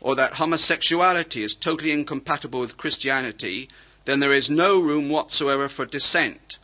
or 0.00 0.14
that 0.14 0.34
homosexuality 0.34 1.42
is 1.42 1.54
totally 1.54 1.90
incompatible 1.90 2.60
with 2.60 2.76
Christianity, 2.76 3.68
then 4.04 4.20
there 4.20 4.32
is 4.32 4.48
no 4.48 4.80
room 4.80 5.08
whatsoever 5.10 5.68
for 5.68 5.84
dissent. 5.84 6.58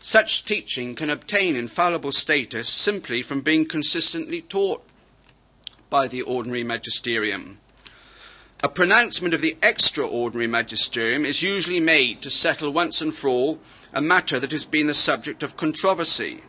Such 0.00 0.44
teaching 0.44 0.94
can 0.94 1.08
obtain 1.08 1.56
infallible 1.56 2.12
status 2.12 2.68
simply 2.68 3.22
from 3.22 3.40
being 3.40 3.66
consistently 3.66 4.42
taught 4.42 4.84
by 5.88 6.08
the 6.08 6.22
ordinary 6.22 6.62
magisterium. 6.62 7.58
A 8.62 8.68
pronouncement 8.68 9.34
of 9.34 9.40
the 9.40 9.56
extraordinary 9.62 10.46
magisterium 10.46 11.24
is 11.24 11.42
usually 11.42 11.80
made 11.80 12.22
to 12.22 12.30
settle 12.30 12.72
once 12.72 13.00
and 13.00 13.14
for 13.14 13.28
all 13.28 13.60
a 13.92 14.00
matter 14.00 14.38
that 14.40 14.52
has 14.52 14.64
been 14.64 14.86
the 14.86 14.94
subject 14.94 15.42
of 15.42 15.56
controversy. 15.56 16.42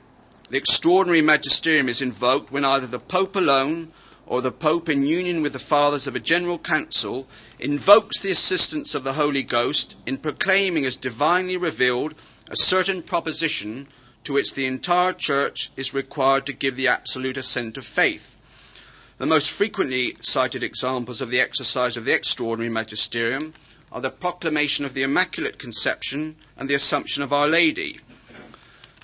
The 0.50 0.58
extraordinary 0.58 1.22
magisterium 1.22 1.90
is 1.90 2.02
invoked 2.02 2.52
when 2.52 2.66
either 2.66 2.88
the 2.88 3.00
Pope 3.00 3.36
alone 3.36 3.92
or 4.28 4.42
the 4.42 4.52
Pope, 4.52 4.90
in 4.90 5.06
union 5.06 5.42
with 5.42 5.54
the 5.54 5.60
Fathers 5.60 6.08
of 6.08 6.16
a 6.16 6.20
General 6.20 6.58
Council, 6.58 7.28
invokes 7.60 8.20
the 8.22 8.32
assistance 8.32 8.96
of 8.96 9.04
the 9.04 9.14
Holy 9.14 9.44
Ghost 9.44 9.96
in 10.06 10.18
proclaiming 10.18 10.86
as 10.86 10.96
divinely 10.96 11.58
revealed 11.58 12.16
a 12.50 12.56
certain 12.56 13.02
proposition 13.02 13.88
to 14.24 14.34
which 14.34 14.54
the 14.54 14.66
entire 14.66 15.14
Church 15.14 15.72
is 15.76 15.94
required 15.94 16.46
to 16.46 16.54
give 16.54 16.76
the 16.76 16.88
absolute 16.88 17.38
assent 17.38 17.78
of 17.78 17.86
faith. 17.86 18.38
The 19.18 19.26
most 19.26 19.50
frequently 19.50 20.18
cited 20.22 20.64
examples 20.64 21.22
of 21.22 21.30
the 21.30 21.40
exercise 21.40 21.96
of 21.96 22.06
the 22.06 22.14
extraordinary 22.14 22.74
magisterium 22.74 23.54
are 23.92 24.02
the 24.02 24.10
proclamation 24.10 24.84
of 24.84 24.94
the 24.94 25.04
Immaculate 25.04 25.58
Conception 25.58 26.36
and 26.58 26.68
the 26.68 26.74
Assumption 26.74 27.24
of 27.24 27.32
Our 27.32 27.48
Lady, 27.48 28.00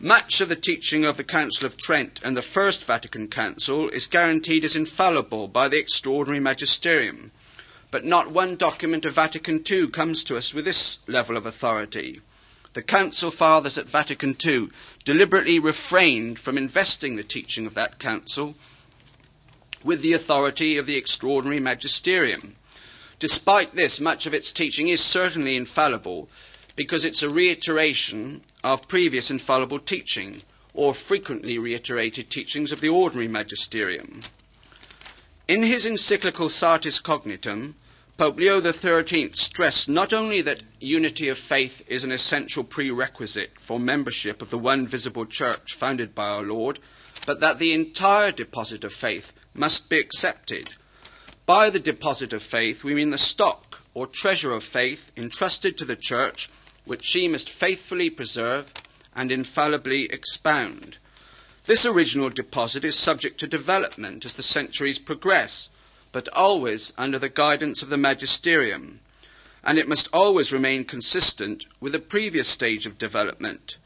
much 0.01 0.41
of 0.41 0.50
the 0.50 0.55
teaching 0.55 1.05
of 1.05 1.15
the 1.15 1.24
Council 1.24 1.67
of 1.67 1.77
Trent 1.77 2.20
and 2.24 2.36
the 2.36 2.41
First 2.41 2.84
Vatican 2.86 3.27
Council 3.27 3.88
is 3.89 4.08
guaranteed 4.08 4.63
as 4.63 4.75
infallible 4.75 5.48
by 5.48 5.67
the 5.67 5.77
extraordinary 5.77 6.39
magisterium, 6.39 7.31
but 7.91 8.03
not 8.03 8.31
one 8.31 8.55
document 8.55 9.05
of 9.05 9.13
Vatican 9.13 9.63
II 9.70 9.89
comes 9.89 10.24
to 10.24 10.36
us 10.36 10.55
with 10.55 10.65
this 10.65 11.08
level 11.08 11.38
of 11.38 11.46
authority. 11.46 12.20
The 12.74 12.81
Council 12.81 13.29
Fathers 13.29 13.77
at 13.77 13.86
Vatican 13.86 14.36
II 14.43 14.70
deliberately 15.03 15.60
refrained 15.60 16.39
from 16.39 16.58
investing 16.58 17.15
the 17.15 17.24
teaching 17.24 17.67
of 17.67 17.75
that 17.75 18.00
Council 18.00 18.55
with 19.84 20.01
the 20.01 20.13
authority 20.13 20.77
of 20.77 20.88
the 20.88 20.98
extraordinary 20.98 21.60
magisterium. 21.60 22.55
Despite 23.20 23.75
this, 23.75 24.00
much 24.00 24.25
of 24.25 24.34
its 24.34 24.51
teaching 24.51 24.88
is 24.88 25.03
certainly 25.03 25.55
infallible 25.55 26.27
because 26.75 27.05
it's 27.05 27.22
a 27.22 27.29
reiteration 27.29 28.41
of 28.63 28.88
previous 28.88 29.32
infallible 29.32 29.80
teaching 29.80 30.41
or 30.74 30.94
frequently 30.94 31.58
reiterated 31.58 32.30
teachings 32.30 32.72
of 32.72 32.82
the 32.82 32.89
ordinary 32.89 33.27
magisterium. 33.27 34.22
In 35.48 35.63
his 35.63 35.86
encyclical 35.86 36.50
Satis 36.50 37.01
Cognitum, 37.01 37.75
Pope 38.18 38.38
Leo 38.38 38.62
XIII 38.62 39.32
stressed 39.32 39.89
not 39.89 40.13
only 40.13 40.41
that 40.41 40.63
unity 40.80 41.27
of 41.27 41.38
faith 41.38 41.84
is 41.88 42.03
an 42.03 42.12
essential 42.12 42.63
prerequisite 42.63 43.60
for 43.60 43.80
membership 43.80 44.41
of 44.41 44.51
the 44.51 44.60
one 44.60 44.86
visible 44.86 45.25
church 45.25 45.74
founded 45.74 46.13
by 46.13 46.27
our 46.27 46.44
Lord, 46.44 46.80
but 47.25 47.39
that 47.39 47.58
the 47.58 47.74
entire 47.74 48.32
deposit 48.32 48.84
of 48.84 48.94
faith 48.94 49.34
must 49.53 49.89
be 49.89 50.00
accepted. 50.00 50.75
By 51.46 51.70
the 51.70 51.80
deposit 51.80 52.32
of 52.32 52.44
faith, 52.44 52.84
we 52.84 52.94
mean 52.94 53.10
the 53.10 53.18
stock 53.18 53.82
or 53.94 54.08
treasure 54.08 54.51
of 54.51 54.63
faith 54.63 55.12
entrusted 55.18 55.77
to 55.80 55.86
the 55.86 55.96
church 55.96 56.48
which 56.86 57.04
she 57.04 57.28
must 57.28 57.50
faithfully 57.50 58.10
preserve 58.10 58.74
and 59.16 59.32
infallibly 59.32 60.06
expound. 60.06 60.98
This 61.66 61.86
original 61.86 62.30
deposit 62.30 62.84
is 62.84 62.98
subject 62.98 63.40
to 63.40 63.48
development 63.48 64.26
as 64.26 64.34
the 64.34 64.44
centuries 64.44 65.00
progress, 65.00 65.70
but 66.12 66.28
always 66.34 66.92
under 66.98 67.20
the 67.20 67.30
guidance 67.30 67.84
of 67.84 67.90
the 67.90 67.98
magisterium, 67.98 69.00
and 69.64 69.78
it 69.78 69.88
must 69.88 70.10
always 70.12 70.52
remain 70.52 70.84
consistent 70.84 71.66
with 71.80 71.92
the 71.92 72.00
previous 72.00 72.48
stage 72.48 72.86
of 72.86 72.98
development. 72.98 73.78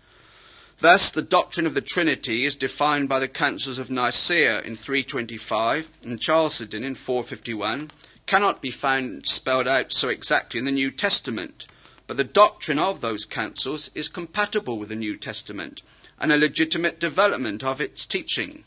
Thus, 0.79 1.11
the 1.11 1.21
doctrine 1.21 1.65
of 1.65 1.73
the 1.73 1.81
Trinity 1.81 2.45
is 2.45 2.55
defined 2.55 3.07
by 3.07 3.19
the 3.19 3.27
councils 3.27 3.77
of 3.77 3.89
Nicaea 3.89 4.61
in 4.61 4.75
325 4.75 5.89
and 6.05 6.19
Chalcedon 6.19 6.83
in 6.83 6.95
451, 6.95 7.89
cannot 8.25 8.61
be 8.61 8.71
found 8.71 9.27
spelled 9.27 9.67
out 9.67 9.93
so 9.93 10.09
exactly 10.09 10.59
in 10.59 10.65
the 10.65 10.71
New 10.71 10.91
Testament, 10.91 11.65
but 12.07 12.17
the 12.17 12.23
doctrine 12.23 12.79
of 12.79 13.01
those 13.01 13.25
councils 13.25 13.89
is 13.95 14.07
compatible 14.07 14.77
with 14.77 14.89
the 14.89 14.95
New 14.95 15.17
Testament 15.17 15.81
and 16.19 16.31
a 16.31 16.37
legitimate 16.37 16.99
development 16.99 17.63
of 17.63 17.81
its 17.81 18.05
teaching. 18.05 18.63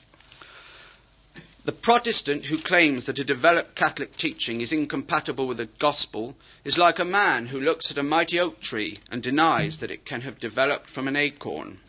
The 1.64 1.72
Protestant 1.72 2.46
who 2.46 2.58
claims 2.58 3.04
that 3.04 3.18
a 3.18 3.24
developed 3.24 3.74
Catholic 3.74 4.16
teaching 4.16 4.60
is 4.60 4.72
incompatible 4.72 5.46
with 5.46 5.58
the 5.58 5.66
gospel 5.66 6.34
is 6.64 6.78
like 6.78 6.98
a 6.98 7.04
man 7.04 7.48
who 7.48 7.60
looks 7.60 7.90
at 7.90 7.98
a 7.98 8.02
mighty 8.02 8.40
oak 8.40 8.60
tree 8.60 8.96
and 9.10 9.22
denies 9.22 9.78
that 9.78 9.90
it 9.90 10.06
can 10.06 10.22
have 10.22 10.40
developed 10.40 10.88
from 10.88 11.06
an 11.06 11.14
acorn. 11.16 11.80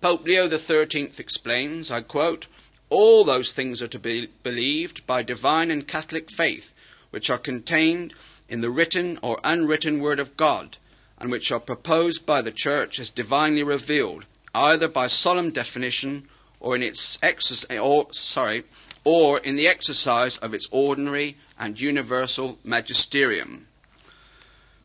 Pope 0.00 0.24
Leo 0.24 0.48
XIII 0.48 1.12
explains, 1.18 1.90
I 1.90 2.00
quote, 2.00 2.46
All 2.88 3.24
those 3.24 3.52
things 3.52 3.82
are 3.82 3.88
to 3.88 3.98
be 3.98 4.30
believed 4.42 5.06
by 5.06 5.22
divine 5.22 5.70
and 5.70 5.86
Catholic 5.86 6.30
faith, 6.30 6.74
which 7.10 7.28
are 7.28 7.38
contained 7.38 8.14
in 8.52 8.60
the 8.60 8.70
written 8.70 9.18
or 9.22 9.40
unwritten 9.42 9.98
Word 9.98 10.20
of 10.20 10.36
God, 10.36 10.76
and 11.18 11.30
which 11.30 11.50
are 11.50 11.58
proposed 11.58 12.26
by 12.26 12.42
the 12.42 12.52
Church 12.52 13.00
as 13.00 13.08
divinely 13.08 13.62
revealed, 13.62 14.26
either 14.54 14.88
by 14.88 15.06
solemn 15.06 15.50
definition 15.50 16.28
or 16.60 16.76
in 16.76 16.82
its 16.82 17.18
exercise, 17.22 17.78
or, 17.78 18.08
sorry, 18.12 18.64
or 19.04 19.38
in 19.38 19.56
the 19.56 19.66
exercise 19.66 20.36
of 20.36 20.52
its 20.52 20.68
ordinary 20.70 21.38
and 21.58 21.80
universal 21.80 22.58
magisterium. 22.62 23.66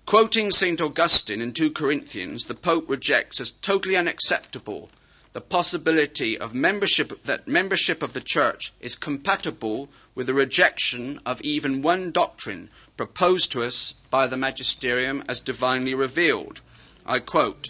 Quoting 0.05 0.49
St. 0.51 0.79
Augustine 0.79 1.41
in 1.41 1.51
2 1.51 1.71
Corinthians, 1.71 2.45
the 2.45 2.55
Pope 2.55 2.89
rejects 2.89 3.41
as 3.41 3.51
totally 3.51 3.97
unacceptable 3.97 4.89
the 5.33 5.41
possibility 5.41 6.35
of 6.35 6.55
membership 6.55 7.21
that 7.23 7.47
membership 7.47 8.01
of 8.01 8.13
the 8.13 8.21
church 8.21 8.71
is 8.79 8.95
compatible 8.95 9.89
with 10.15 10.25
the 10.25 10.33
rejection 10.33 11.19
of 11.25 11.41
even 11.41 11.81
one 11.81 12.11
doctrine 12.11 12.69
proposed 12.97 13.51
to 13.51 13.63
us 13.63 13.93
by 14.09 14.27
the 14.27 14.35
magisterium 14.35 15.23
as 15.29 15.39
divinely 15.39 15.93
revealed. 15.93 16.61
I 17.05 17.19
quote 17.19 17.69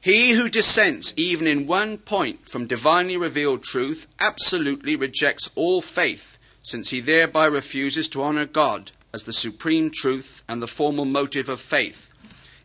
He 0.00 0.32
who 0.32 0.48
dissents 0.50 1.14
even 1.16 1.46
in 1.46 1.66
one 1.66 1.98
point 1.98 2.48
from 2.48 2.66
divinely 2.66 3.16
revealed 3.16 3.62
truth 3.62 4.08
absolutely 4.20 4.96
rejects 4.96 5.50
all 5.54 5.80
faith, 5.80 6.38
since 6.60 6.90
he 6.90 7.00
thereby 7.00 7.46
refuses 7.46 8.08
to 8.08 8.22
honor 8.22 8.46
God 8.46 8.90
as 9.14 9.24
the 9.24 9.32
supreme 9.32 9.90
truth 9.90 10.42
and 10.48 10.60
the 10.60 10.66
formal 10.66 11.04
motive 11.04 11.48
of 11.48 11.60
faith. 11.60 12.10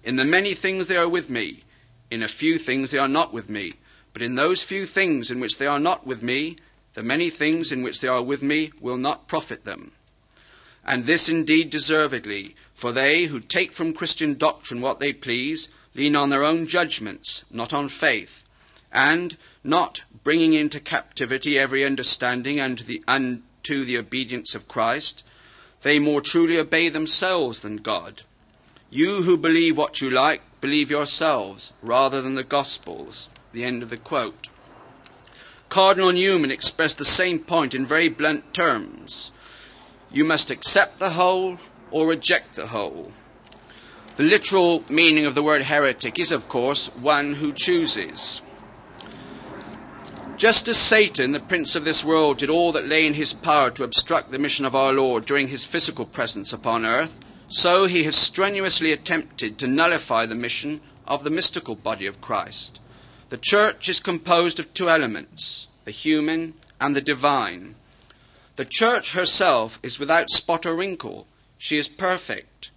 In 0.03 0.15
the 0.15 0.25
many 0.25 0.53
things 0.53 0.87
they 0.87 0.97
are 0.97 1.07
with 1.07 1.29
me, 1.29 1.63
in 2.09 2.23
a 2.23 2.27
few 2.27 2.57
things 2.57 2.91
they 2.91 2.97
are 2.97 3.07
not 3.07 3.31
with 3.31 3.49
me. 3.49 3.73
But 4.13 4.21
in 4.21 4.35
those 4.35 4.63
few 4.63 4.85
things 4.85 5.29
in 5.29 5.39
which 5.39 5.57
they 5.57 5.67
are 5.67 5.79
not 5.79 6.07
with 6.07 6.23
me, 6.23 6.57
the 6.93 7.03
many 7.03 7.29
things 7.29 7.71
in 7.71 7.83
which 7.83 8.01
they 8.01 8.07
are 8.07 8.23
with 8.23 8.41
me 8.41 8.71
will 8.81 8.97
not 8.97 9.27
profit 9.27 9.63
them. 9.63 9.91
And 10.89 11.05
this 11.05 11.29
indeed 11.29 11.69
deservedly, 11.69 12.55
for 12.73 12.91
they 12.91 13.25
who 13.25 13.41
take 13.41 13.73
from 13.73 13.93
Christian 13.93 14.33
doctrine 14.33 14.81
what 14.81 14.99
they 14.99 15.13
please 15.13 15.69
lean 15.93 16.15
on 16.15 16.31
their 16.31 16.43
own 16.43 16.65
judgments, 16.65 17.45
not 17.51 17.73
on 17.73 17.89
faith, 17.89 18.43
and 18.91 19.37
not 19.63 20.01
bringing 20.23 20.53
into 20.53 20.79
captivity 20.79 21.59
every 21.59 21.85
understanding 21.85 22.59
unto 22.59 22.83
the, 22.83 23.03
unto 23.07 23.83
the 23.83 23.99
obedience 23.99 24.55
of 24.55 24.67
Christ, 24.67 25.23
they 25.83 25.99
more 25.99 26.21
truly 26.21 26.57
obey 26.57 26.89
themselves 26.89 27.59
than 27.59 27.77
God. 27.77 28.23
You 28.89 29.21
who 29.21 29.37
believe 29.37 29.77
what 29.77 30.01
you 30.01 30.09
like, 30.09 30.41
believe 30.59 30.89
yourselves 30.89 31.71
rather 31.83 32.19
than 32.19 32.33
the 32.33 32.43
Gospels. 32.43 33.29
The 33.53 33.63
end 33.63 33.83
of 33.83 33.91
the 33.91 33.97
quote. 33.97 34.47
Cardinal 35.69 36.13
Newman 36.13 36.49
expressed 36.49 36.97
the 36.97 37.05
same 37.05 37.37
point 37.37 37.75
in 37.75 37.85
very 37.85 38.09
blunt 38.09 38.55
terms. 38.55 39.31
You 40.11 40.25
must 40.25 40.49
accept 40.49 40.99
the 40.99 41.11
whole 41.11 41.59
or 41.91 42.07
reject 42.07 42.55
the 42.55 42.67
whole. 42.67 43.11
The 44.15 44.23
literal 44.23 44.83
meaning 44.89 45.25
of 45.25 45.35
the 45.35 45.43
word 45.43 45.63
heretic 45.63 46.19
is, 46.19 46.31
of 46.31 46.49
course, 46.49 46.87
one 46.95 47.35
who 47.35 47.53
chooses. 47.53 48.41
Just 50.35 50.67
as 50.67 50.77
Satan, 50.77 51.31
the 51.31 51.39
prince 51.39 51.75
of 51.75 51.85
this 51.85 52.03
world, 52.03 52.37
did 52.37 52.49
all 52.49 52.71
that 52.71 52.87
lay 52.87 53.05
in 53.05 53.13
his 53.13 53.33
power 53.33 53.69
to 53.71 53.83
obstruct 53.83 54.31
the 54.31 54.39
mission 54.39 54.65
of 54.65 54.75
our 54.75 54.93
Lord 54.93 55.25
during 55.25 55.49
his 55.49 55.65
physical 55.65 56.05
presence 56.05 56.53
upon 56.53 56.85
earth, 56.85 57.19
so 57.49 57.85
he 57.85 58.03
has 58.05 58.15
strenuously 58.15 58.91
attempted 58.91 59.57
to 59.57 59.67
nullify 59.67 60.25
the 60.25 60.35
mission 60.35 60.81
of 61.05 61.23
the 61.23 61.29
mystical 61.29 61.75
body 61.75 62.05
of 62.05 62.21
Christ. 62.21 62.81
The 63.29 63.37
church 63.37 63.89
is 63.89 63.99
composed 63.99 64.59
of 64.59 64.73
two 64.73 64.89
elements 64.89 65.67
the 65.85 65.91
human 65.91 66.53
and 66.79 66.95
the 66.95 67.01
divine. 67.01 67.75
The 68.59 68.65
church 68.65 69.13
herself 69.13 69.79
is 69.83 69.99
without 69.99 70.29
spot 70.29 70.65
or 70.65 70.75
wrinkle, 70.75 71.27
she 71.57 71.77
is 71.77 71.87
perfect. 71.87 72.71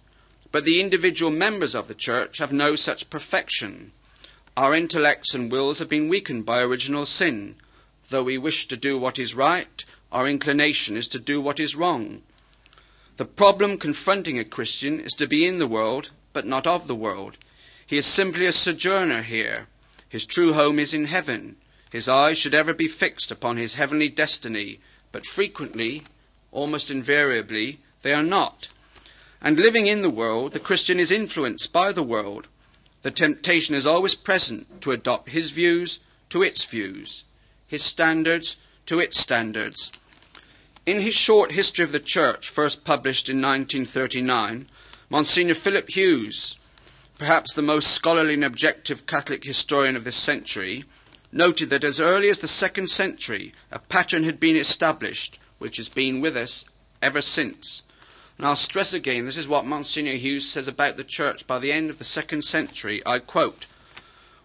But 0.49 0.63
the 0.63 0.79
individual 0.79 1.29
members 1.29 1.75
of 1.75 1.89
the 1.89 1.93
church 1.93 2.37
have 2.37 2.53
no 2.53 2.77
such 2.77 3.09
perfection. 3.09 3.91
Our 4.55 4.73
intellects 4.73 5.35
and 5.35 5.51
wills 5.51 5.79
have 5.79 5.89
been 5.89 6.07
weakened 6.07 6.45
by 6.45 6.61
original 6.61 7.05
sin. 7.05 7.55
Though 8.07 8.23
we 8.23 8.37
wish 8.37 8.69
to 8.69 8.77
do 8.77 8.97
what 8.97 9.19
is 9.19 9.35
right, 9.35 9.83
our 10.09 10.25
inclination 10.25 10.95
is 10.95 11.09
to 11.09 11.19
do 11.19 11.41
what 11.41 11.59
is 11.59 11.75
wrong. 11.75 12.21
The 13.17 13.25
problem 13.25 13.77
confronting 13.77 14.39
a 14.39 14.45
Christian 14.45 15.01
is 15.01 15.11
to 15.15 15.27
be 15.27 15.45
in 15.45 15.57
the 15.57 15.67
world, 15.67 16.11
but 16.31 16.45
not 16.45 16.65
of 16.65 16.87
the 16.87 16.95
world. 16.95 17.37
He 17.85 17.97
is 17.97 18.05
simply 18.05 18.45
a 18.45 18.53
sojourner 18.53 19.23
here. 19.23 19.67
His 20.07 20.23
true 20.23 20.53
home 20.53 20.79
is 20.79 20.93
in 20.93 21.07
heaven. 21.07 21.57
His 21.91 22.07
eyes 22.07 22.37
should 22.37 22.53
ever 22.53 22.73
be 22.73 22.87
fixed 22.87 23.31
upon 23.31 23.57
his 23.57 23.73
heavenly 23.73 24.07
destiny, 24.07 24.79
but 25.13 25.25
frequently, 25.25 26.03
almost 26.51 26.91
invariably, 26.91 27.79
they 28.01 28.11
are 28.13 28.23
not. 28.23 28.67
And 29.41 29.59
living 29.59 29.87
in 29.87 30.01
the 30.01 30.09
world, 30.09 30.51
the 30.51 30.59
Christian 30.59 30.99
is 30.99 31.11
influenced 31.11 31.71
by 31.71 31.93
the 31.93 32.03
world. 32.03 32.47
The 33.03 33.11
temptation 33.11 33.75
is 33.75 33.87
always 33.87 34.15
present 34.15 34.81
to 34.81 34.91
adopt 34.91 35.29
his 35.29 35.51
views 35.51 35.99
to 36.29 36.41
its 36.41 36.65
views, 36.65 37.23
his 37.67 37.83
standards 37.83 38.57
to 38.87 38.99
its 38.99 39.19
standards. 39.19 39.91
In 40.85 40.99
his 40.99 41.13
short 41.13 41.51
history 41.51 41.83
of 41.83 41.91
the 41.91 41.99
Church, 41.99 42.49
first 42.49 42.83
published 42.83 43.29
in 43.29 43.37
1939, 43.37 44.67
Monsignor 45.09 45.53
Philip 45.53 45.89
Hughes, 45.89 46.57
perhaps 47.19 47.53
the 47.53 47.61
most 47.61 47.91
scholarly 47.91 48.33
and 48.33 48.43
objective 48.43 49.05
Catholic 49.05 49.43
historian 49.43 49.95
of 49.95 50.05
this 50.05 50.15
century, 50.15 50.85
noted 51.33 51.69
that 51.69 51.83
as 51.83 51.99
early 51.99 52.29
as 52.29 52.39
the 52.39 52.47
second 52.47 52.87
century, 52.87 53.53
a 53.71 53.79
pattern 53.79 54.23
had 54.23 54.39
been 54.39 54.55
established 54.55 55.39
which 55.57 55.77
has 55.77 55.89
been 55.89 56.21
with 56.21 56.35
us 56.35 56.65
ever 57.01 57.21
since. 57.21 57.83
And 58.37 58.45
I'll 58.45 58.55
stress 58.55 58.93
again 58.93 59.25
this 59.25 59.37
is 59.37 59.47
what 59.47 59.65
Monsignor 59.65 60.15
Hughes 60.15 60.47
says 60.47 60.67
about 60.67 60.97
the 60.97 61.03
Church 61.03 61.45
by 61.47 61.59
the 61.59 61.71
end 61.71 61.89
of 61.89 61.97
the 61.97 62.03
second 62.03 62.43
century. 62.43 63.01
I 63.05 63.19
quote 63.19 63.67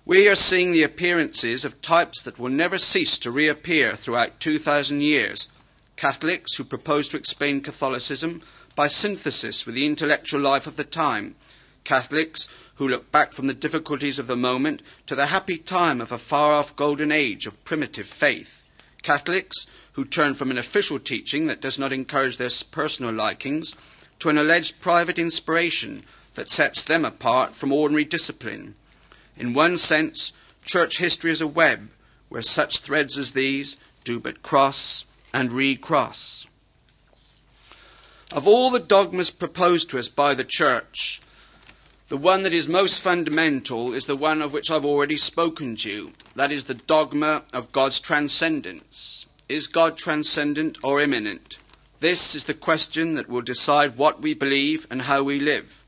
We 0.04 0.28
are 0.28 0.36
seeing 0.36 0.72
the 0.72 0.82
appearances 0.82 1.64
of 1.64 1.82
types 1.82 2.22
that 2.22 2.38
will 2.38 2.50
never 2.50 2.78
cease 2.78 3.18
to 3.20 3.30
reappear 3.30 3.94
throughout 3.94 4.40
2,000 4.40 5.00
years 5.00 5.48
Catholics 5.96 6.54
who 6.54 6.64
propose 6.64 7.08
to 7.08 7.16
explain 7.16 7.60
Catholicism 7.60 8.42
by 8.76 8.86
synthesis 8.86 9.66
with 9.66 9.74
the 9.74 9.84
intellectual 9.84 10.40
life 10.40 10.68
of 10.68 10.76
the 10.76 10.84
time, 10.84 11.34
Catholics 11.82 12.48
who 12.78 12.88
look 12.88 13.12
back 13.12 13.32
from 13.32 13.48
the 13.48 13.54
difficulties 13.54 14.18
of 14.18 14.28
the 14.28 14.36
moment 14.36 14.82
to 15.06 15.14
the 15.14 15.26
happy 15.26 15.58
time 15.58 16.00
of 16.00 16.10
a 16.10 16.18
far 16.18 16.52
off 16.52 16.76
golden 16.76 17.12
age 17.12 17.46
of 17.46 17.64
primitive 17.64 18.06
faith, 18.06 18.64
Catholics 19.02 19.66
who 19.92 20.04
turn 20.04 20.32
from 20.32 20.50
an 20.50 20.58
official 20.58 20.98
teaching 21.00 21.48
that 21.48 21.60
does 21.60 21.78
not 21.78 21.92
encourage 21.92 22.36
their 22.36 22.50
personal 22.70 23.12
likings 23.12 23.74
to 24.20 24.28
an 24.28 24.38
alleged 24.38 24.80
private 24.80 25.18
inspiration 25.18 26.02
that 26.34 26.48
sets 26.48 26.84
them 26.84 27.04
apart 27.04 27.52
from 27.52 27.72
ordinary 27.72 28.04
discipline. 28.04 28.76
In 29.36 29.54
one 29.54 29.76
sense, 29.76 30.32
church 30.64 30.98
history 30.98 31.32
is 31.32 31.40
a 31.40 31.48
web 31.48 31.90
where 32.28 32.42
such 32.42 32.78
threads 32.78 33.18
as 33.18 33.32
these 33.32 33.76
do 34.04 34.20
but 34.20 34.42
cross 34.42 35.04
and 35.34 35.52
recross. 35.52 36.46
Of 38.32 38.46
all 38.46 38.70
the 38.70 38.78
dogmas 38.78 39.30
proposed 39.30 39.90
to 39.90 39.98
us 39.98 40.08
by 40.08 40.34
the 40.34 40.44
Church, 40.44 41.20
the 42.08 42.16
one 42.16 42.42
that 42.42 42.54
is 42.54 42.66
most 42.66 43.00
fundamental 43.00 43.92
is 43.92 44.06
the 44.06 44.16
one 44.16 44.40
of 44.40 44.52
which 44.52 44.70
I've 44.70 44.86
already 44.86 45.18
spoken 45.18 45.76
to 45.76 45.90
you. 45.90 46.12
That 46.34 46.50
is 46.50 46.64
the 46.64 46.74
dogma 46.74 47.42
of 47.52 47.70
God's 47.70 48.00
transcendence. 48.00 49.26
Is 49.46 49.66
God 49.66 49.98
transcendent 49.98 50.78
or 50.82 51.02
immanent? 51.02 51.58
This 52.00 52.34
is 52.34 52.44
the 52.44 52.54
question 52.54 53.14
that 53.14 53.28
will 53.28 53.42
decide 53.42 53.98
what 53.98 54.22
we 54.22 54.32
believe 54.32 54.86
and 54.90 55.02
how 55.02 55.22
we 55.22 55.38
live. 55.38 55.84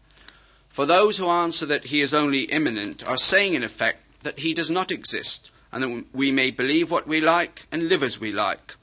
For 0.69 0.85
those 0.85 1.17
who 1.17 1.29
answer 1.29 1.65
that 1.67 1.87
he 1.87 2.03
is 2.03 2.13
only 2.13 2.43
immanent 2.43 3.07
are 3.09 3.17
saying, 3.17 3.55
in 3.55 3.63
effect, 3.63 4.23
that 4.23 4.41
he 4.41 4.53
does 4.53 4.71
not 4.71 4.91
exist, 4.91 5.51
and 5.73 5.83
that 5.83 6.05
we 6.13 6.31
may 6.31 6.51
believe 6.51 6.91
what 6.91 7.07
we 7.07 7.21
like 7.21 7.67
and 7.73 7.89
live 7.89 8.03
as 8.03 8.21
we 8.21 8.31
like. 8.31 8.77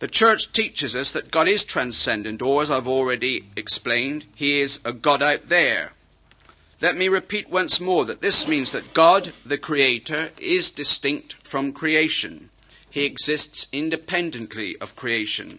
The 0.00 0.08
church 0.08 0.52
teaches 0.52 0.96
us 0.96 1.12
that 1.12 1.30
God 1.30 1.46
is 1.46 1.64
transcendent, 1.64 2.42
or 2.42 2.62
as 2.62 2.70
I've 2.70 2.88
already 2.88 3.44
explained, 3.56 4.24
He 4.34 4.60
is 4.60 4.80
a 4.84 4.92
God 4.92 5.22
out 5.22 5.46
there. 5.46 5.92
Let 6.80 6.96
me 6.96 7.08
repeat 7.08 7.50
once 7.50 7.80
more 7.80 8.04
that 8.04 8.20
this 8.20 8.46
means 8.46 8.70
that 8.70 8.94
God, 8.94 9.32
the 9.44 9.58
Creator, 9.58 10.30
is 10.38 10.70
distinct 10.70 11.34
from 11.42 11.72
creation. 11.72 12.50
He 12.88 13.04
exists 13.04 13.66
independently 13.72 14.76
of 14.80 14.94
creation. 14.94 15.58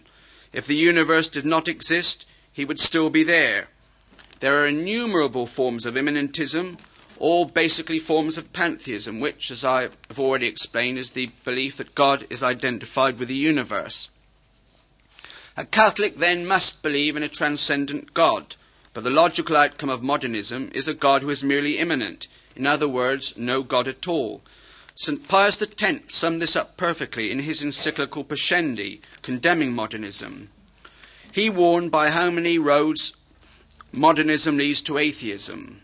If 0.52 0.66
the 0.66 0.76
universe 0.76 1.28
did 1.28 1.44
not 1.44 1.68
exist, 1.68 2.26
He 2.50 2.64
would 2.64 2.78
still 2.78 3.10
be 3.10 3.22
there. 3.22 3.68
There 4.40 4.62
are 4.62 4.66
innumerable 4.66 5.46
forms 5.46 5.84
of 5.84 5.94
immanentism, 5.94 6.78
all 7.18 7.44
basically 7.44 7.98
forms 7.98 8.38
of 8.38 8.54
pantheism, 8.54 9.20
which, 9.20 9.50
as 9.50 9.62
I 9.62 9.82
have 9.82 10.18
already 10.18 10.46
explained, 10.46 10.96
is 10.96 11.10
the 11.10 11.30
belief 11.44 11.76
that 11.76 11.94
God 11.94 12.26
is 12.30 12.42
identified 12.42 13.18
with 13.18 13.28
the 13.28 13.34
universe. 13.34 14.08
A 15.54 15.66
Catholic 15.66 16.16
then 16.16 16.46
must 16.46 16.82
believe 16.82 17.14
in 17.14 17.22
a 17.22 17.28
transcendent 17.28 18.14
God, 18.14 18.56
but 18.92 19.04
the 19.04 19.10
logical 19.10 19.56
outcome 19.56 19.90
of 19.90 20.02
modernism 20.02 20.70
is 20.74 20.88
a 20.88 20.94
God 20.94 21.22
who 21.22 21.30
is 21.30 21.44
merely 21.44 21.78
immanent, 21.78 22.26
in 22.56 22.66
other 22.66 22.88
words, 22.88 23.36
no 23.36 23.62
God 23.62 23.86
at 23.86 24.08
all. 24.08 24.42
St. 24.96 25.26
Pius 25.28 25.62
X 25.62 26.14
summed 26.14 26.42
this 26.42 26.56
up 26.56 26.76
perfectly 26.76 27.30
in 27.30 27.38
his 27.38 27.62
encyclical 27.62 28.24
Pascendi, 28.24 29.00
condemning 29.22 29.72
modernism. 29.72 30.50
He 31.32 31.48
warned 31.48 31.90
by 31.90 32.10
how 32.10 32.30
many 32.30 32.58
roads 32.58 33.14
modernism 33.92 34.56
leads 34.56 34.80
to 34.82 34.98
atheism. 34.98 35.80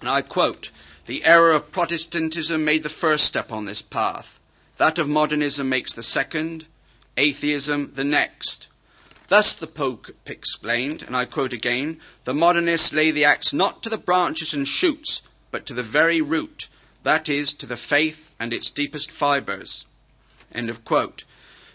And 0.00 0.08
I 0.08 0.22
quote 0.22 0.70
The 1.06 1.24
error 1.24 1.52
of 1.52 1.70
Protestantism 1.70 2.64
made 2.64 2.82
the 2.82 2.88
first 2.88 3.26
step 3.26 3.52
on 3.52 3.66
this 3.66 3.82
path. 3.82 4.40
That 4.78 4.98
of 4.98 5.08
modernism 5.08 5.68
makes 5.68 5.92
the 5.92 6.02
second, 6.02 6.66
atheism 7.16 7.92
the 7.94 8.04
next. 8.04 8.68
Thus 9.34 9.56
the 9.56 9.66
Pope 9.66 10.14
explained, 10.26 11.02
and 11.02 11.16
I 11.16 11.24
quote 11.24 11.52
again, 11.52 12.00
the 12.22 12.32
modernists 12.32 12.92
lay 12.92 13.10
the 13.10 13.24
axe 13.24 13.52
not 13.52 13.82
to 13.82 13.90
the 13.90 13.98
branches 13.98 14.54
and 14.54 14.68
shoots, 14.68 15.22
but 15.50 15.66
to 15.66 15.74
the 15.74 15.82
very 15.82 16.20
root. 16.20 16.68
that 17.02 17.28
is, 17.28 17.52
to 17.54 17.66
the 17.66 17.76
faith 17.76 18.36
and 18.38 18.54
its 18.54 18.70
deepest 18.70 19.10
fibres. 19.10 19.86
End 20.52 20.70
of 20.70 20.84
quote. 20.84 21.24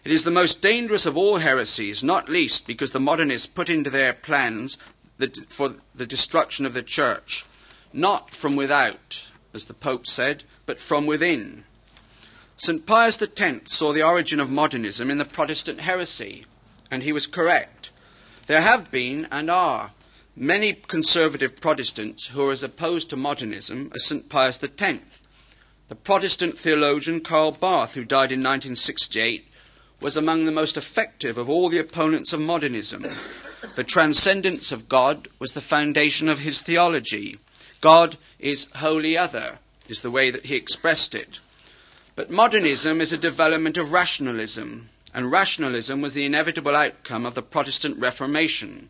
It 0.05 0.11
is 0.13 0.23
the 0.23 0.31
most 0.31 0.61
dangerous 0.61 1.05
of 1.05 1.17
all 1.17 1.39
heresies, 1.39 2.01
not 2.01 2.29
least 2.29 2.65
because 2.65 2.91
the 2.91 2.99
modernists 3.01 3.47
put 3.47 3.69
into 3.69 3.89
their 3.89 4.13
plans 4.13 4.77
the, 5.17 5.27
for 5.49 5.75
the 5.93 6.05
destruction 6.05 6.65
of 6.65 6.73
the 6.73 6.81
church, 6.81 7.45
not 7.91 8.33
from 8.33 8.55
without, 8.55 9.27
as 9.53 9.65
the 9.65 9.73
Pope 9.73 10.07
said, 10.07 10.45
but 10.65 10.79
from 10.79 11.05
within. 11.05 11.65
St. 12.55 12.85
Pius 12.85 13.21
X 13.21 13.73
saw 13.73 13.91
the 13.91 14.03
origin 14.03 14.39
of 14.39 14.49
modernism 14.49 15.11
in 15.11 15.17
the 15.17 15.25
Protestant 15.25 15.81
heresy, 15.81 16.45
and 16.91 17.03
he 17.03 17.13
was 17.13 17.27
correct. 17.27 17.89
There 18.47 18.61
have 18.61 18.91
been, 18.91 19.27
and 19.31 19.49
are, 19.49 19.91
many 20.35 20.73
conservative 20.73 21.59
Protestants 21.59 22.27
who 22.27 22.47
are 22.49 22.51
as 22.51 22.63
opposed 22.63 23.09
to 23.09 23.17
modernism 23.17 23.91
as 23.93 24.05
St. 24.05 24.29
Pius 24.29 24.63
X. 24.63 25.23
The 25.87 25.95
Protestant 25.95 26.57
theologian 26.57 27.21
Karl 27.21 27.51
Barth, 27.51 27.95
who 27.95 28.05
died 28.05 28.31
in 28.31 28.39
1968, 28.39 29.47
was 30.01 30.15
among 30.15 30.45
the 30.45 30.51
most 30.51 30.77
effective 30.77 31.37
of 31.37 31.49
all 31.49 31.69
the 31.69 31.79
opponents 31.79 32.31
of 32.31 32.39
modernism. 32.39 33.05
The 33.75 33.83
transcendence 33.83 34.71
of 34.71 34.87
God 34.87 35.27
was 35.39 35.53
the 35.53 35.61
foundation 35.61 36.29
of 36.29 36.39
his 36.39 36.61
theology. 36.61 37.37
God 37.81 38.17
is 38.39 38.69
wholly 38.77 39.17
other, 39.17 39.59
is 39.87 40.01
the 40.01 40.11
way 40.11 40.31
that 40.31 40.45
he 40.45 40.55
expressed 40.55 41.15
it. 41.15 41.39
But 42.15 42.29
modernism 42.29 43.01
is 43.01 43.11
a 43.11 43.17
development 43.17 43.77
of 43.77 43.91
rationalism, 43.91 44.89
and 45.13 45.31
rationalism 45.31 46.01
was 46.01 46.13
the 46.13 46.25
inevitable 46.25 46.75
outcome 46.75 47.25
of 47.25 47.35
the 47.35 47.41
Protestant 47.41 47.97
Reformation. 47.97 48.89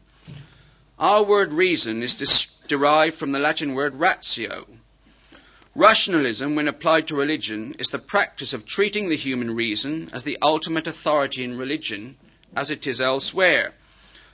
Our 0.98 1.24
word 1.24 1.54
reason 1.54 2.04
is 2.04 2.16
dis- 2.16 2.46
derived 2.68 3.16
from 3.16 3.32
the 3.32 3.40
Latin 3.40 3.74
word 3.74 3.96
ratio. 3.96 4.66
Rationalism, 5.76 6.56
when 6.56 6.68
applied 6.68 7.08
to 7.08 7.16
religion, 7.16 7.74
is 7.80 7.88
the 7.88 8.00
practice 8.00 8.54
of 8.54 8.66
treating 8.66 9.08
the 9.08 9.16
human 9.16 9.56
reason 9.56 10.10
as 10.12 10.24
the 10.24 10.38
ultimate 10.42 10.88
authority 10.88 11.44
in 11.44 11.58
religion, 11.58 12.18
as 12.56 12.70
it 12.70 12.86
is 12.86 13.00
elsewhere. 13.00 13.76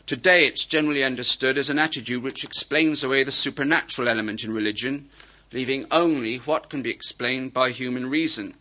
Today, 0.08 0.48
it's 0.48 0.66
generally 0.66 1.04
understood 1.04 1.58
as 1.58 1.70
an 1.70 1.78
attitude 1.78 2.24
which 2.24 2.44
explains 2.44 3.04
away 3.04 3.24
the 3.24 3.32
supernatural 3.32 4.08
element 4.08 4.44
in 4.44 4.54
religion, 4.54 5.10
leaving 5.52 5.86
only 5.92 6.38
what 6.38 6.70
can 6.70 6.82
be 6.82 6.90
explained 6.90 7.54
by 7.54 7.70
human 7.70 8.10
reason. 8.10 8.56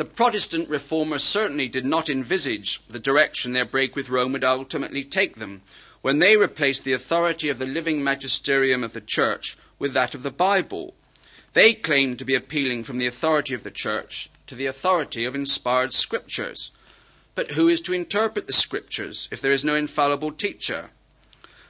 The 0.00 0.06
Protestant 0.06 0.70
reformers 0.70 1.22
certainly 1.22 1.68
did 1.68 1.84
not 1.84 2.08
envisage 2.08 2.80
the 2.88 2.98
direction 2.98 3.52
their 3.52 3.66
break 3.66 3.94
with 3.94 4.08
Rome 4.08 4.32
would 4.32 4.44
ultimately 4.44 5.04
take 5.04 5.36
them, 5.36 5.60
when 6.00 6.20
they 6.20 6.38
replaced 6.38 6.84
the 6.84 6.94
authority 6.94 7.50
of 7.50 7.58
the 7.58 7.66
living 7.66 8.02
magisterium 8.02 8.82
of 8.82 8.94
the 8.94 9.02
Church 9.02 9.58
with 9.78 9.92
that 9.92 10.14
of 10.14 10.22
the 10.22 10.30
Bible. 10.30 10.94
They 11.52 11.74
claimed 11.74 12.18
to 12.18 12.24
be 12.24 12.34
appealing 12.34 12.84
from 12.84 12.96
the 12.96 13.06
authority 13.06 13.52
of 13.52 13.62
the 13.62 13.70
Church 13.70 14.30
to 14.46 14.54
the 14.54 14.64
authority 14.64 15.26
of 15.26 15.34
inspired 15.34 15.92
Scriptures. 15.92 16.70
But 17.34 17.50
who 17.50 17.68
is 17.68 17.82
to 17.82 17.92
interpret 17.92 18.46
the 18.46 18.54
Scriptures 18.54 19.28
if 19.30 19.42
there 19.42 19.52
is 19.52 19.66
no 19.66 19.74
infallible 19.74 20.32
teacher? 20.32 20.92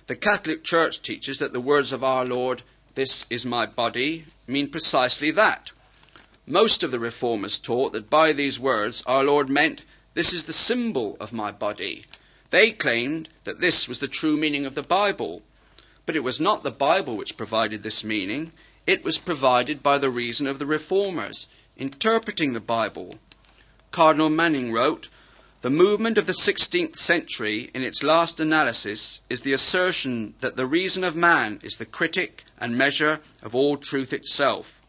The 0.06 0.14
Catholic 0.14 0.62
Church 0.62 1.02
teaches 1.02 1.40
that 1.40 1.52
the 1.52 1.58
words 1.58 1.92
of 1.92 2.04
our 2.04 2.24
Lord, 2.24 2.62
This 2.94 3.26
is 3.28 3.44
my 3.44 3.66
body, 3.66 4.26
mean 4.46 4.70
precisely 4.70 5.32
that. 5.32 5.72
Most 6.50 6.82
of 6.82 6.90
the 6.90 6.98
Reformers 6.98 7.60
taught 7.60 7.92
that 7.92 8.10
by 8.10 8.32
these 8.32 8.58
words 8.58 9.04
our 9.06 9.22
Lord 9.22 9.48
meant, 9.48 9.84
This 10.14 10.32
is 10.32 10.46
the 10.46 10.52
symbol 10.52 11.16
of 11.20 11.32
my 11.32 11.52
body, 11.52 12.06
they 12.50 12.72
claimed 12.72 13.28
that 13.44 13.60
this 13.60 13.86
was 13.86 14.00
the 14.00 14.08
true 14.08 14.36
meaning 14.36 14.66
of 14.66 14.74
the 14.74 14.82
Bible, 14.82 15.42
but 16.06 16.16
it 16.16 16.24
was 16.24 16.40
not 16.40 16.64
the 16.64 16.72
Bible 16.72 17.16
which 17.16 17.36
provided 17.36 17.84
this 17.84 18.02
meaning, 18.02 18.50
it 18.84 19.04
was 19.04 19.16
provided 19.16 19.80
by 19.80 19.96
the 19.96 20.10
reason 20.10 20.48
of 20.48 20.58
the 20.58 20.66
reformers 20.66 21.46
interpreting 21.76 22.52
the 22.52 22.58
Bible. 22.58 23.20
Cardinal 23.92 24.28
Manning 24.28 24.72
wrote, 24.72 25.08
The 25.60 25.70
movement 25.70 26.18
of 26.18 26.26
the 26.26 26.32
16th 26.32 26.96
century, 26.96 27.70
in 27.72 27.84
its 27.84 28.02
last 28.02 28.40
analysis, 28.40 29.20
is 29.30 29.42
the 29.42 29.52
assertion 29.52 30.34
that 30.40 30.56
the 30.56 30.66
reason 30.66 31.04
of 31.04 31.14
man 31.14 31.60
is 31.62 31.76
the 31.76 31.86
critic 31.86 32.44
and 32.58 32.76
measure 32.76 33.20
of 33.40 33.54
all 33.54 33.76
truth 33.76 34.12
itself. 34.12 34.82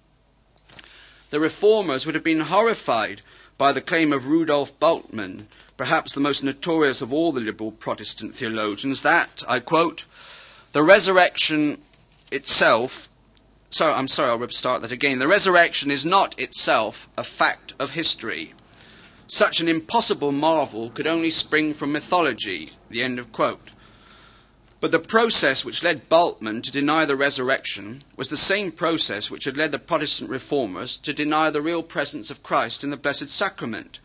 The 1.32 1.39
reformers 1.39 2.06
would 2.06 2.15
have 2.15 2.24
been 2.24 2.41
horrified 2.41 3.22
by 3.58 3.72
the 3.74 3.82
claim 3.82 4.13
of 4.13 4.28
Rudolf 4.28 4.80
Bultmann 4.80 5.48
perhaps 5.82 6.13
the 6.13 6.22
most 6.22 6.44
notorious 6.44 7.02
of 7.02 7.12
all 7.12 7.32
the 7.32 7.41
liberal 7.41 7.72
Protestant 7.72 8.36
theologians, 8.36 9.02
that, 9.02 9.41
I 9.50 9.60
quote, 9.60 10.06
the 10.74 10.84
resurrection 10.84 11.80
itself, 12.32 13.10
sorry, 13.72 13.94
I'm 13.94 14.08
sorry, 14.08 14.30
I'll 14.30 14.38
restart 14.38 14.84
that 14.84 14.91
again. 14.91 15.17
The 15.17 15.28
resurrection 15.28 15.89
is 15.89 16.06
not 16.06 16.39
itself 16.39 17.10
a 17.17 17.24
fact 17.24 17.74
of 17.80 17.94
history. 17.94 18.54
Such 19.26 19.60
an 19.60 19.67
impossible 19.67 20.32
marvel 20.32 20.91
could 20.91 21.08
only 21.08 21.32
spring 21.32 21.74
from 21.74 21.91
mythology. 21.91 22.70
The 22.91 23.02
end 23.02 23.17
of 23.17 23.32
quote. 23.32 23.71
But 24.82 24.91
the 24.91 24.98
process 24.98 25.63
which 25.63 25.84
led 25.84 26.10
Bultmann 26.10 26.63
to 26.63 26.72
deny 26.72 27.06
the 27.06 27.15
resurrection 27.15 28.02
was 28.17 28.30
the 28.30 28.36
same 28.36 28.72
process 28.72 29.30
which 29.30 29.46
had 29.46 29.56
led 29.56 29.72
the 29.72 29.78
Protestant 29.78 30.28
reformers 30.32 30.98
to 30.98 31.13
deny 31.13 31.52
the 31.52 31.62
real 31.62 31.84
presence 31.84 32.32
of 32.32 32.41
Christ 32.41 32.84
in 32.84 32.89
the 32.89 32.98
Blessed 32.98 33.30
Sacrament. 33.30 34.00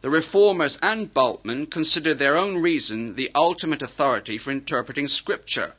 The 0.00 0.10
Reformers 0.10 0.76
and 0.82 1.14
Bultmann 1.14 1.70
considered 1.70 2.18
their 2.18 2.36
own 2.36 2.56
reason 2.58 3.14
the 3.14 3.30
ultimate 3.36 3.80
authority 3.80 4.38
for 4.38 4.50
interpreting 4.50 5.06
Scripture. 5.06 5.76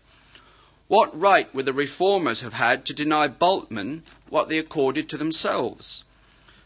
What 0.87 1.19
right 1.19 1.53
would 1.53 1.65
the 1.65 1.73
Reformers 1.73 2.39
have 2.39 2.53
had 2.53 2.85
to 2.85 2.93
deny 2.93 3.27
Bultmann 3.27 4.03
what 4.29 4.47
they 4.47 4.57
accorded 4.57 5.09
to 5.09 5.17
themselves? 5.17 6.05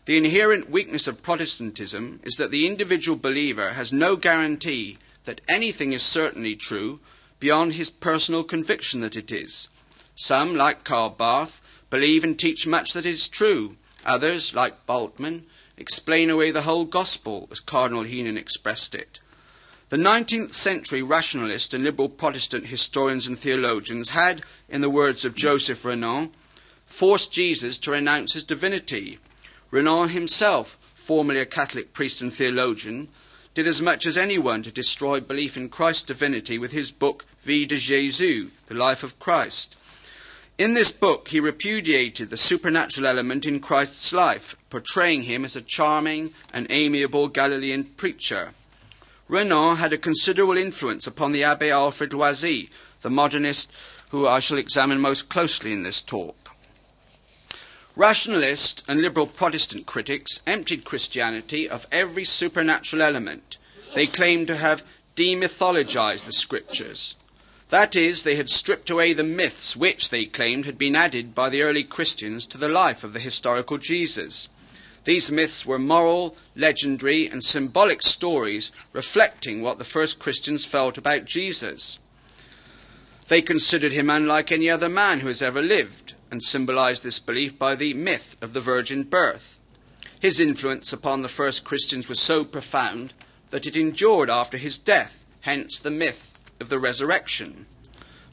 The 0.06 0.18
inherent 0.18 0.70
weakness 0.70 1.08
of 1.08 1.24
Protestantism 1.24 2.20
is 2.24 2.36
that 2.36 2.52
the 2.52 2.68
individual 2.68 3.18
believer 3.18 3.72
has 3.72 3.92
no 3.92 4.16
guarantee 4.16 5.00
that 5.24 5.42
anything 5.50 5.92
is 5.92 6.04
certainly 6.04 6.56
true 6.56 7.00
beyond 7.44 7.74
his 7.74 7.90
personal 7.90 8.42
conviction 8.42 9.02
that 9.02 9.18
it 9.18 9.30
is. 9.30 9.68
Some, 10.16 10.56
like 10.56 10.86
Karl 10.86 11.10
Barth, 11.10 11.84
believe 11.90 12.24
and 12.24 12.40
teach 12.40 12.66
much 12.66 12.94
that 12.94 13.06
is 13.06 13.28
true. 13.28 13.76
Others, 14.06 14.56
like 14.56 14.86
Bultmann, 14.86 15.44
explain 15.76 16.30
away 16.30 16.52
the 16.52 16.62
whole 16.62 16.86
gospel, 16.86 17.50
as 17.52 17.60
Cardinal 17.60 18.04
Heenan 18.04 18.38
expressed 18.38 18.96
it. 18.96 19.20
The 19.90 19.98
19th 19.98 20.54
century 20.54 21.04
rationalist 21.04 21.74
and 21.74 21.84
liberal 21.84 22.08
Protestant 22.08 22.68
historians 22.68 23.28
and 23.28 23.38
theologians 23.38 24.12
had, 24.12 24.44
in 24.70 24.80
the 24.80 24.90
words 24.90 25.26
of 25.26 25.36
Joseph 25.36 25.84
Renan, 25.84 26.32
forced 26.86 27.34
Jesus 27.34 27.78
to 27.80 27.92
renounce 27.92 28.32
his 28.36 28.46
divinity. 28.46 29.20
Renan 29.70 30.10
himself, 30.10 30.78
formerly 30.94 31.42
a 31.42 31.46
Catholic 31.46 31.92
priest 31.92 32.22
and 32.22 32.34
theologian, 32.34 33.10
did 33.54 33.68
as 33.68 33.82
much 33.82 34.06
as 34.06 34.18
anyone 34.18 34.64
to 34.64 34.72
destroy 34.72 35.20
belief 35.20 35.56
in 35.56 35.70
Christ's 35.70 36.04
divinity 36.04 36.58
with 36.58 36.72
his 36.72 36.92
book 36.92 37.26
Vie 37.42 37.66
de 37.66 37.76
Jésus, 37.76 38.50
The 38.66 38.74
Life 38.74 39.04
of 39.04 39.20
Christ. 39.20 39.78
In 40.58 40.74
this 40.74 40.92
book, 40.92 41.30
he 41.30 41.40
repudiated 41.40 42.30
the 42.30 42.38
supernatural 42.38 43.08
element 43.08 43.46
in 43.46 43.60
Christ's 43.60 44.14
life, 44.14 44.56
portraying 44.70 45.24
him 45.24 45.46
as 45.46 45.56
a 45.56 45.62
charming 45.62 46.32
and 46.54 46.68
amiable 46.70 47.28
Galilean 47.28 47.84
preacher. 47.84 48.52
Renan 49.28 49.78
had 49.78 49.94
a 49.94 49.98
considerable 49.98 50.58
influence 50.58 51.08
upon 51.08 51.32
the 51.32 51.44
Abbe 51.44 51.70
Alfred 51.70 52.12
Loisy, 52.12 52.70
the 53.02 53.10
modernist 53.10 53.72
who 54.10 54.28
I 54.28 54.40
shall 54.40 54.58
examine 54.58 55.00
most 55.00 55.30
closely 55.30 55.74
in 55.74 55.82
this 55.84 56.02
talk. 56.02 56.43
Rationalist 57.96 58.84
and 58.88 59.02
liberal 59.02 59.28
Protestant 59.28 59.86
critics 59.86 60.42
emptied 60.48 60.84
Christianity 60.84 61.70
of 61.70 61.86
every 61.92 62.24
supernatural 62.24 63.04
element. 63.04 63.60
They 63.94 64.08
claimed 64.08 64.48
to 64.48 64.56
have 64.56 64.84
demythologized 65.16 66.26
the 66.26 66.32
scriptures. 66.32 67.16
That 67.70 67.96
is, 67.96 68.24
they 68.24 68.36
had 68.36 68.50
stripped 68.50 68.90
away 68.90 69.14
the 69.14 69.24
myths 69.24 69.76
which, 69.76 70.10
they 70.10 70.26
claimed, 70.26 70.66
had 70.66 70.80
been 70.80 70.96
added 70.96 71.36
by 71.36 71.50
the 71.50 71.62
early 71.62 71.84
Christians 71.84 72.48
to 72.48 72.58
the 72.58 72.68
life 72.68 73.04
of 73.04 73.14
the 73.14 73.20
historical 73.20 73.78
Jesus. 73.78 74.48
These 75.04 75.32
myths 75.32 75.64
were 75.64 75.78
moral, 75.78 76.36
legendary, 76.56 77.28
and 77.28 77.44
symbolic 77.44 78.02
stories 78.02 78.72
reflecting 78.92 79.62
what 79.62 79.78
the 79.78 79.86
first 79.86 80.18
Christians 80.18 80.66
felt 80.66 80.98
about 80.98 81.26
Jesus. 81.26 82.00
They 83.28 83.44
considered 83.44 83.92
him 83.92 84.10
unlike 84.10 84.52
any 84.52 84.68
other 84.68 84.90
man 84.90 85.20
who 85.20 85.28
has 85.28 85.44
ever 85.44 85.62
lived, 85.62 86.16
and 86.34 86.42
symbolized 86.42 87.04
this 87.04 87.20
belief 87.20 87.60
by 87.60 87.76
the 87.76 87.94
myth 87.94 88.38
of 88.42 88.54
the 88.54 88.60
virgin 88.60 89.04
birth. 89.04 89.62
His 90.20 90.40
influence 90.40 90.92
upon 90.92 91.22
the 91.22 91.30
first 91.30 91.64
Christians 91.64 92.10
was 92.10 92.20
so 92.20 92.44
profound 92.44 93.14
that 93.52 93.68
it 93.68 93.78
endured 93.78 94.32
after 94.32 94.58
his 94.58 94.80
death, 94.80 95.28
hence 95.42 95.78
the 95.78 95.92
myth 95.92 96.40
of 96.60 96.70
the 96.70 96.80
resurrection. 96.80 97.68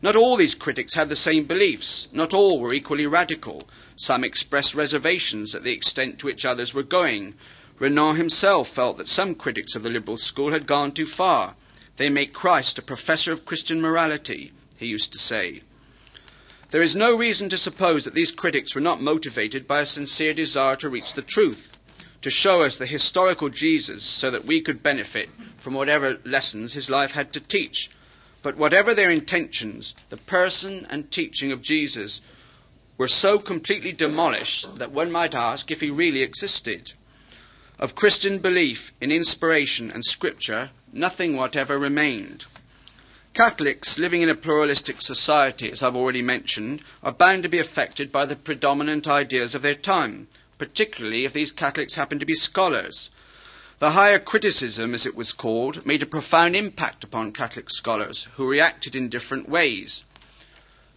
Not 0.00 0.16
all 0.16 0.38
these 0.38 0.54
critics 0.54 0.94
had 0.94 1.10
the 1.10 1.14
same 1.14 1.44
beliefs. 1.44 2.08
Not 2.10 2.32
all 2.32 2.58
were 2.58 2.72
equally 2.72 3.06
radical. 3.06 3.68
Some 3.96 4.24
expressed 4.24 4.74
reservations 4.74 5.54
at 5.54 5.62
the 5.62 5.74
extent 5.74 6.20
to 6.20 6.26
which 6.26 6.46
others 6.46 6.72
were 6.72 6.82
going. 6.82 7.34
Renan 7.78 8.16
himself 8.16 8.68
felt 8.68 8.96
that 8.96 9.08
some 9.08 9.34
critics 9.34 9.76
of 9.76 9.82
the 9.82 9.90
liberal 9.90 10.16
school 10.16 10.52
had 10.52 10.66
gone 10.66 10.92
too 10.92 11.04
far. 11.04 11.54
They 11.98 12.08
make 12.08 12.32
Christ 12.32 12.78
a 12.78 12.82
professor 12.82 13.30
of 13.30 13.44
Christian 13.44 13.78
morality, 13.78 14.52
he 14.78 14.86
used 14.86 15.12
to 15.12 15.18
say. 15.18 15.60
There 16.70 16.82
is 16.82 16.94
no 16.94 17.16
reason 17.16 17.48
to 17.48 17.58
suppose 17.58 18.04
that 18.04 18.14
these 18.14 18.30
critics 18.30 18.76
were 18.76 18.80
not 18.80 19.00
motivated 19.00 19.66
by 19.66 19.80
a 19.80 19.86
sincere 19.86 20.32
desire 20.32 20.76
to 20.76 20.88
reach 20.88 21.14
the 21.14 21.22
truth, 21.22 21.76
to 22.22 22.30
show 22.30 22.62
us 22.62 22.78
the 22.78 22.86
historical 22.86 23.48
Jesus 23.48 24.04
so 24.04 24.30
that 24.30 24.44
we 24.44 24.60
could 24.60 24.80
benefit 24.80 25.30
from 25.56 25.74
whatever 25.74 26.18
lessons 26.24 26.74
his 26.74 26.88
life 26.88 27.10
had 27.12 27.32
to 27.32 27.40
teach. 27.40 27.90
But 28.42 28.56
whatever 28.56 28.94
their 28.94 29.10
intentions, 29.10 29.94
the 30.10 30.16
person 30.16 30.86
and 30.88 31.10
teaching 31.10 31.50
of 31.50 31.60
Jesus 31.60 32.20
were 32.96 33.08
so 33.08 33.40
completely 33.40 33.90
demolished 33.90 34.76
that 34.76 34.92
one 34.92 35.10
might 35.10 35.34
ask 35.34 35.72
if 35.72 35.80
he 35.80 35.90
really 35.90 36.22
existed. 36.22 36.92
Of 37.80 37.96
Christian 37.96 38.38
belief 38.38 38.92
in 39.00 39.10
inspiration 39.10 39.90
and 39.90 40.04
scripture, 40.04 40.70
nothing 40.92 41.36
whatever 41.36 41.78
remained. 41.78 42.44
Catholics 43.32 43.96
living 43.96 44.22
in 44.22 44.28
a 44.28 44.34
pluralistic 44.34 45.00
society, 45.00 45.70
as 45.70 45.82
I've 45.82 45.96
already 45.96 46.20
mentioned, 46.20 46.82
are 47.02 47.12
bound 47.12 47.44
to 47.44 47.48
be 47.48 47.58
affected 47.58 48.10
by 48.10 48.26
the 48.26 48.34
predominant 48.34 49.06
ideas 49.06 49.54
of 49.54 49.62
their 49.62 49.76
time, 49.76 50.26
particularly 50.58 51.24
if 51.24 51.32
these 51.32 51.52
Catholics 51.52 51.94
happen 51.94 52.18
to 52.18 52.26
be 52.26 52.34
scholars. 52.34 53.08
The 53.78 53.92
higher 53.92 54.18
criticism, 54.18 54.94
as 54.94 55.06
it 55.06 55.14
was 55.14 55.32
called, 55.32 55.86
made 55.86 56.02
a 56.02 56.06
profound 56.06 56.56
impact 56.56 57.04
upon 57.04 57.32
Catholic 57.32 57.70
scholars 57.70 58.28
who 58.34 58.46
reacted 58.48 58.94
in 58.96 59.08
different 59.08 59.48
ways. 59.48 60.04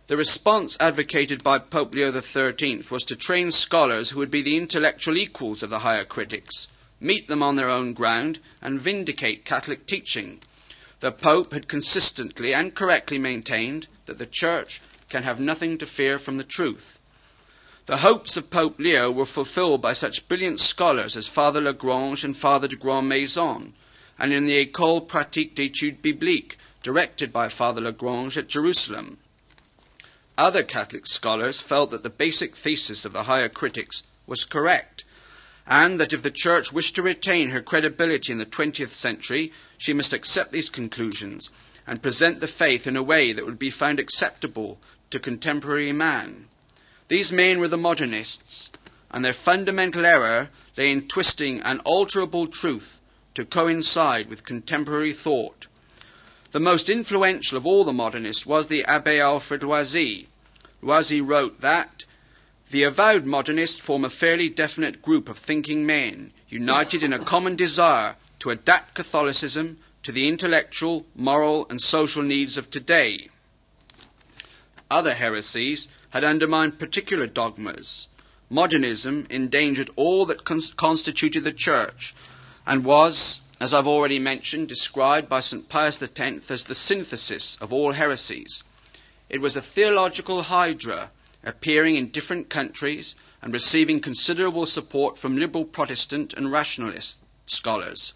The 0.08 0.18
response 0.18 0.76
advocated 0.82 1.44
by 1.44 1.60
Pope 1.60 1.94
Leo 1.96 2.12
XIII 2.12 2.84
was 2.92 3.06
to 3.06 3.16
train 3.16 3.52
scholars 3.52 4.10
who 4.10 4.20
would 4.20 4.32
be 4.32 4.42
the 4.42 4.58
intellectual 4.58 5.18
equals 5.18 5.64
of 5.64 5.70
the 5.70 5.80
higher 5.80 6.04
critics, 6.04 6.68
meet 7.00 7.28
them 7.28 7.42
on 7.42 7.56
their 7.56 7.70
own 7.70 7.94
ground, 7.94 8.40
and 8.62 8.82
vindicate 8.82 9.46
Catholic 9.46 9.86
teaching. 9.86 10.42
The 11.04 11.12
Pope 11.12 11.52
had 11.52 11.68
consistently 11.68 12.54
and 12.54 12.74
correctly 12.74 13.18
maintained 13.18 13.88
that 14.06 14.20
the 14.20 14.26
Church 14.26 14.80
can 15.10 15.24
have 15.24 15.38
nothing 15.38 15.78
to 15.80 15.86
fear 15.86 16.18
from 16.18 16.38
the 16.38 16.46
truth. 16.46 16.98
The 17.88 17.98
hopes 17.98 18.38
of 18.38 18.50
Pope 18.50 18.80
Leo 18.80 19.12
were 19.12 19.26
fulfilled 19.26 19.82
by 19.82 19.92
such 19.92 20.26
brilliant 20.30 20.62
scholars 20.62 21.18
as 21.18 21.28
Father 21.28 21.60
Lagrange 21.60 22.24
and 22.24 22.38
Father 22.38 22.70
de 22.70 22.78
Grandmaison, 22.78 23.74
and 24.18 24.32
in 24.32 24.46
the 24.46 24.66
École 24.66 25.06
Pratique 25.06 25.56
d'études 25.56 26.02
bibliques, 26.02 26.56
directed 26.82 27.34
by 27.34 27.50
Father 27.50 27.82
Lagrange 27.82 28.38
at 28.38 28.48
Jerusalem. 28.48 29.18
Other 30.38 30.64
Catholic 30.64 31.06
scholars 31.06 31.60
felt 31.60 31.92
that 31.92 32.04
the 32.04 32.10
basic 32.10 32.56
thesis 32.56 33.04
of 33.04 33.12
the 33.12 33.24
higher 33.24 33.50
critics 33.50 34.04
was 34.26 34.46
correct, 34.46 34.93
and 35.68 36.00
that 36.00 36.14
if 36.14 36.22
the 36.22 36.32
Church 36.32 36.74
wished 36.74 36.96
to 36.96 37.02
retain 37.02 37.50
her 37.50 37.62
credibility 37.62 38.32
in 38.32 38.38
the 38.38 38.46
20th 38.46 38.90
century, 38.90 39.52
she 39.78 39.94
must 39.94 40.14
accept 40.14 40.52
these 40.52 40.70
conclusions 40.70 41.50
and 41.88 42.02
present 42.02 42.40
the 42.40 42.48
faith 42.48 42.88
in 42.88 42.98
a 42.98 43.04
way 43.04 43.32
that 43.32 43.46
would 43.46 43.60
be 43.60 43.70
found 43.70 44.00
acceptable 44.00 44.80
to 45.10 45.20
contemporary 45.20 45.92
man. 45.92 46.46
These 47.08 47.32
men 47.32 47.60
were 47.60 47.68
the 47.68 47.78
modernists, 47.78 48.72
and 49.12 49.24
their 49.24 49.34
fundamental 49.34 50.06
error 50.06 50.50
lay 50.76 50.92
in 50.92 51.08
twisting 51.08 51.60
an 51.62 51.80
alterable 51.80 52.52
truth 52.52 53.02
to 53.36 53.46
coincide 53.46 54.30
with 54.30 54.46
contemporary 54.46 55.12
thought. 55.12 55.68
The 56.52 56.60
most 56.60 56.90
influential 56.90 57.58
of 57.58 57.66
all 57.66 57.84
the 57.84 57.94
modernists 57.94 58.46
was 58.46 58.68
the 58.68 58.84
Abbe 58.86 59.20
Alfred 59.20 59.62
Loisy. 59.62 60.28
Loisy 60.82 61.22
wrote 61.22 61.62
that 61.62 62.03
the 62.74 62.82
avowed 62.82 63.24
modernists 63.24 63.78
form 63.78 64.04
a 64.04 64.10
fairly 64.10 64.50
definite 64.50 65.00
group 65.00 65.30
of 65.30 65.38
thinking 65.38 65.86
men, 65.86 66.32
united 66.50 67.04
in 67.04 67.14
a 67.14 67.20
common 67.20 67.56
desire 67.56 68.16
to 68.40 68.50
adapt 68.50 68.96
Catholicism 68.96 69.78
to 70.02 70.12
the 70.12 70.28
intellectual, 70.28 71.06
moral, 71.16 71.68
and 71.70 71.80
social 71.80 72.24
needs 72.24 72.58
of 72.58 72.72
today. 72.72 73.30
Other 74.90 75.14
heresies 75.14 75.88
had 76.14 76.24
undermined 76.24 76.80
particular 76.80 77.28
dogmas. 77.28 78.08
Modernism 78.50 79.28
endangered 79.30 79.92
all 79.96 80.26
that 80.26 80.44
constituted 80.44 81.44
the 81.44 81.54
Church 81.54 82.16
and 82.66 82.84
was, 82.84 83.42
as 83.60 83.72
I've 83.72 83.86
already 83.86 84.18
mentioned, 84.18 84.68
described 84.68 85.30
by 85.30 85.42
St. 85.42 85.70
Pius 85.70 86.02
X 86.02 86.50
as 86.50 86.64
the 86.64 86.74
synthesis 86.74 87.56
of 87.58 87.72
all 87.72 87.92
heresies. 87.92 88.64
It 89.30 89.42
was 89.42 89.56
a 89.56 89.62
theological 89.62 90.42
hydra 90.42 91.12
appearing 91.44 91.96
in 91.96 92.10
different 92.10 92.50
countries 92.50 93.16
and 93.42 93.54
receiving 93.54 94.00
considerable 94.00 94.66
support 94.66 95.18
from 95.18 95.38
liberal 95.38 95.66
Protestant 95.66 96.34
and 96.34 96.52
rationalist 96.52 97.20
scholars, 97.46 98.14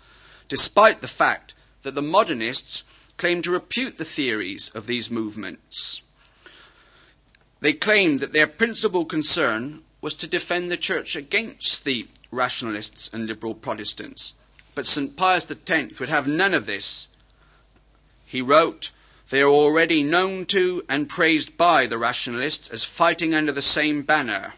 despite 0.47 1.01
the 1.01 1.07
fact 1.07 1.53
that 1.81 1.95
the 1.95 2.01
modernists 2.01 2.83
claimed 3.17 3.43
to 3.43 3.51
refute 3.51 3.97
the 3.97 4.05
theories 4.05 4.69
of 4.73 4.87
these 4.87 5.11
movements. 5.11 6.01
They 7.59 7.73
claimed 7.73 8.19
that 8.19 8.33
their 8.33 8.47
principal 8.47 9.05
concern 9.05 9.81
was 9.99 10.15
to 10.15 10.27
defend 10.27 10.69
the 10.69 10.77
church 10.77 11.15
against 11.15 11.83
the 11.83 12.07
rationalists 12.31 13.09
and 13.11 13.25
liberal 13.25 13.55
Protestants. 13.55 14.35
But 14.75 14.85
St. 14.85 15.17
Pius 15.17 15.49
X 15.49 15.99
would 15.99 16.09
have 16.09 16.27
none 16.27 16.53
of 16.53 16.67
this. 16.67 17.09
He 18.25 18.41
wrote, 18.41 18.91
They 19.29 19.41
are 19.41 19.49
already 19.49 20.03
known 20.03 20.45
to 20.47 20.83
and 20.87 21.09
praised 21.09 21.57
by 21.57 21.85
the 21.85 21.97
rationalists 21.97 22.69
as 22.69 22.83
fighting 22.83 23.35
under 23.35 23.51
the 23.51 23.61
same 23.61 24.03
banner. 24.03 24.53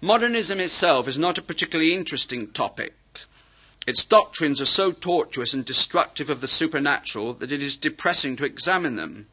Modernism 0.00 0.58
itself 0.60 1.06
is 1.06 1.18
not 1.18 1.38
a 1.38 1.42
particularly 1.42 1.92
interesting 1.92 2.48
topic. 2.48 2.94
Its 3.86 4.04
doctrines 4.04 4.60
are 4.60 4.66
so 4.66 4.92
tortuous 4.92 5.52
and 5.52 5.64
destructive 5.64 6.30
of 6.30 6.40
the 6.40 6.48
supernatural 6.48 7.34
that 7.34 7.52
it 7.52 7.62
is 7.62 7.76
depressing 7.76 8.36
to 8.36 8.44
examine 8.46 8.96
them. 8.96 9.26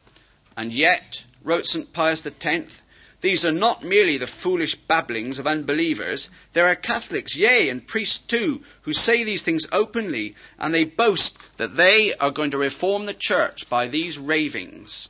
And 0.54 0.72
yet, 0.72 1.24
wrote 1.42 1.64
St. 1.64 1.92
Pius 1.94 2.26
X, 2.26 2.81
these 3.22 3.44
are 3.44 3.52
not 3.52 3.84
merely 3.84 4.18
the 4.18 4.26
foolish 4.26 4.74
babblings 4.74 5.38
of 5.38 5.46
unbelievers. 5.46 6.28
There 6.52 6.66
are 6.66 6.74
Catholics, 6.74 7.36
yea, 7.36 7.68
and 7.68 7.86
priests 7.86 8.18
too, 8.18 8.62
who 8.82 8.92
say 8.92 9.22
these 9.22 9.44
things 9.44 9.68
openly, 9.72 10.34
and 10.58 10.74
they 10.74 10.84
boast 10.84 11.56
that 11.56 11.76
they 11.76 12.12
are 12.20 12.32
going 12.32 12.50
to 12.50 12.58
reform 12.58 13.06
the 13.06 13.14
church 13.14 13.70
by 13.70 13.86
these 13.86 14.18
ravings. 14.18 15.08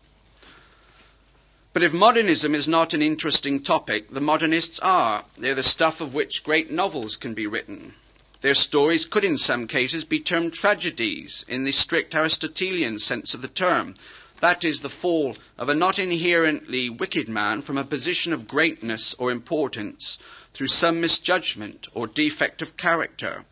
But 1.73 1.83
if 1.83 1.95
modernism 1.95 2.55
is 2.55 2.69
not 2.69 2.93
an 2.93 3.01
interesting 3.01 3.63
topic, 3.63 4.11
the 4.11 4.21
modernists 4.21 4.79
are. 4.81 5.25
They're 5.39 5.55
the 5.55 5.63
stuff 5.63 6.03
of 6.03 6.13
which 6.13 6.45
great 6.45 6.71
novels 6.71 7.17
can 7.17 7.33
be 7.33 7.47
written. 7.47 7.95
Their 8.43 8.55
stories 8.55 9.07
could, 9.07 9.25
in 9.25 9.39
some 9.39 9.67
cases, 9.67 10.05
be 10.05 10.21
termed 10.21 10.53
tragedies 10.53 11.47
in 11.49 11.65
the 11.65 11.73
strict 11.73 12.15
Aristotelian 12.15 12.99
sense 12.99 13.33
of 13.33 13.41
the 13.41 13.49
term 13.49 13.95
that 14.43 14.65
is 14.65 14.81
the 14.81 14.89
fall 14.89 15.37
of 15.57 15.69
a 15.69 15.75
not 15.75 16.01
inherently 16.01 16.91
wicked 16.91 17.29
man 17.29 17.63
from 17.63 17.79
a 17.79 17.85
position 17.85 18.33
of 18.33 18.49
greatness 18.49 19.15
or 19.15 19.31
importance 19.31 20.19
through 20.53 20.67
some 20.67 21.01
misjudgment 21.01 21.87
or 21.95 22.09
defect 22.09 22.61
of 22.61 22.77
character. 22.77 23.45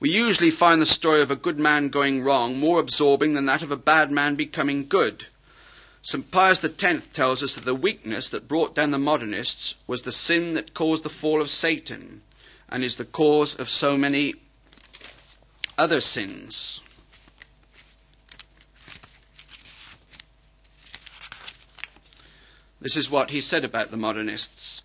We 0.00 0.08
usually 0.08 0.50
find 0.50 0.80
the 0.80 0.86
story 0.86 1.20
of 1.20 1.30
a 1.30 1.36
good 1.36 1.58
man 1.58 1.90
going 1.90 2.22
wrong 2.22 2.58
more 2.58 2.80
absorbing 2.80 3.34
than 3.34 3.44
that 3.46 3.60
of 3.60 3.70
a 3.70 3.76
bad 3.76 4.10
man 4.10 4.34
becoming 4.34 4.88
good. 4.88 5.26
St. 6.00 6.30
Pius 6.30 6.64
X 6.64 7.06
tells 7.08 7.42
us 7.42 7.56
that 7.56 7.66
the 7.66 7.74
weakness 7.74 8.30
that 8.30 8.48
brought 8.48 8.74
down 8.74 8.92
the 8.92 8.98
modernists 8.98 9.74
was 9.86 10.02
the 10.02 10.12
sin 10.12 10.54
that 10.54 10.72
caused 10.72 11.04
the 11.04 11.10
fall 11.10 11.42
of 11.42 11.50
Satan 11.50 12.22
and 12.70 12.82
is 12.82 12.96
the 12.96 13.04
cause 13.04 13.54
of 13.56 13.68
so 13.68 13.98
many 13.98 14.36
other 15.76 16.00
sins. 16.00 16.80
This 22.80 22.96
is 22.96 23.10
what 23.10 23.30
he 23.30 23.40
said 23.40 23.64
about 23.64 23.90
the 23.90 23.96
modernists. 23.96 24.82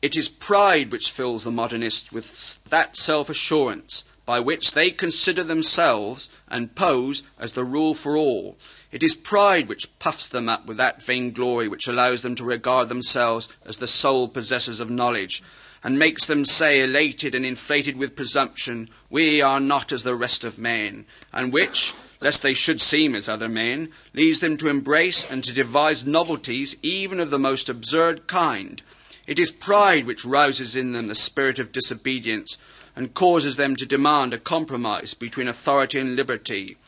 It 0.00 0.16
is 0.16 0.28
pride 0.28 0.92
which 0.92 1.10
fills 1.10 1.44
the 1.44 1.50
modernists 1.50 2.12
with 2.12 2.62
that 2.64 2.96
self 2.96 3.28
assurance 3.28 4.04
by 4.26 4.40
which 4.40 4.72
they 4.72 4.90
consider 4.90 5.42
themselves 5.42 6.30
and 6.48 6.74
pose 6.74 7.22
as 7.38 7.52
the 7.52 7.64
rule 7.64 7.94
for 7.94 8.16
all. 8.16 8.56
It 8.90 9.02
is 9.02 9.14
pride 9.14 9.68
which 9.68 9.98
puffs 9.98 10.28
them 10.28 10.48
up 10.48 10.66
with 10.66 10.76
that 10.78 11.02
vainglory 11.02 11.68
which 11.68 11.88
allows 11.88 12.22
them 12.22 12.34
to 12.36 12.44
regard 12.44 12.88
themselves 12.88 13.48
as 13.66 13.78
the 13.78 13.86
sole 13.86 14.28
possessors 14.28 14.80
of 14.80 14.90
knowledge, 14.90 15.42
and 15.82 15.98
makes 15.98 16.26
them 16.26 16.44
say, 16.44 16.80
elated 16.82 17.34
and 17.34 17.44
inflated 17.44 17.96
with 17.96 18.16
presumption, 18.16 18.88
We 19.10 19.42
are 19.42 19.60
not 19.60 19.92
as 19.92 20.04
the 20.04 20.14
rest 20.14 20.44
of 20.44 20.58
men, 20.58 21.04
and 21.32 21.52
which, 21.52 21.92
lest 22.24 22.42
they 22.42 22.54
should 22.54 22.80
seem 22.80 23.14
as 23.14 23.28
other 23.28 23.50
men, 23.50 23.92
leads 24.14 24.40
them 24.40 24.56
to 24.56 24.68
embrace 24.68 25.30
and 25.30 25.44
to 25.44 25.52
devise 25.52 26.06
novelties 26.06 26.74
even 26.82 27.20
of 27.20 27.30
the 27.30 27.38
most 27.38 27.68
absurd 27.68 28.26
kind. 28.26 28.80
It 29.26 29.38
is 29.38 29.52
pride 29.52 30.06
which 30.06 30.24
rouses 30.24 30.74
in 30.74 30.92
them 30.92 31.06
the 31.06 31.14
spirit 31.14 31.58
of 31.58 31.70
disobedience 31.70 32.56
and 32.96 33.12
causes 33.12 33.56
them 33.56 33.76
to 33.76 33.84
demand 33.84 34.32
a 34.32 34.38
compromise 34.38 35.12
between 35.12 35.48
authority 35.48 35.98
and 36.00 36.16
liberty. 36.16 36.78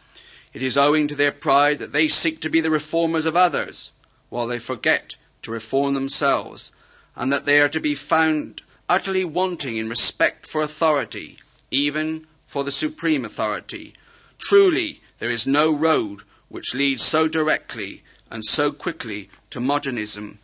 It 0.55 0.63
is 0.63 0.79
owing 0.79 1.07
to 1.09 1.15
their 1.15 1.33
pride 1.33 1.81
that 1.81 1.93
they 1.93 2.09
seek 2.09 2.41
to 2.41 2.49
be 2.49 2.63
the 2.63 2.71
reformers 2.71 3.27
of 3.27 3.37
others, 3.37 3.93
while 4.31 4.47
they 4.47 4.59
forget 4.59 5.17
to 5.43 5.51
reform 5.51 5.93
themselves, 5.93 6.73
and 7.15 7.31
that 7.31 7.45
they 7.45 7.61
are 7.61 7.69
to 7.69 7.81
be 7.81 7.95
found 7.95 8.63
utterly 8.89 9.25
wanting 9.25 9.77
in 9.77 9.91
respect 9.91 10.47
for 10.47 10.63
authority, 10.63 11.37
even 11.71 12.27
for 12.47 12.65
the 12.65 12.73
supreme 12.73 13.23
authority. 13.23 13.93
Truly, 14.39 15.03
there 15.19 15.31
is 15.31 15.47
no 15.47 15.75
road 15.75 16.23
which 16.49 16.75
leads 16.75 17.03
so 17.03 17.29
directly 17.29 18.03
and 18.31 18.45
so 18.45 18.73
quickly 18.73 19.29
to 19.51 19.61
modernism 19.61 20.39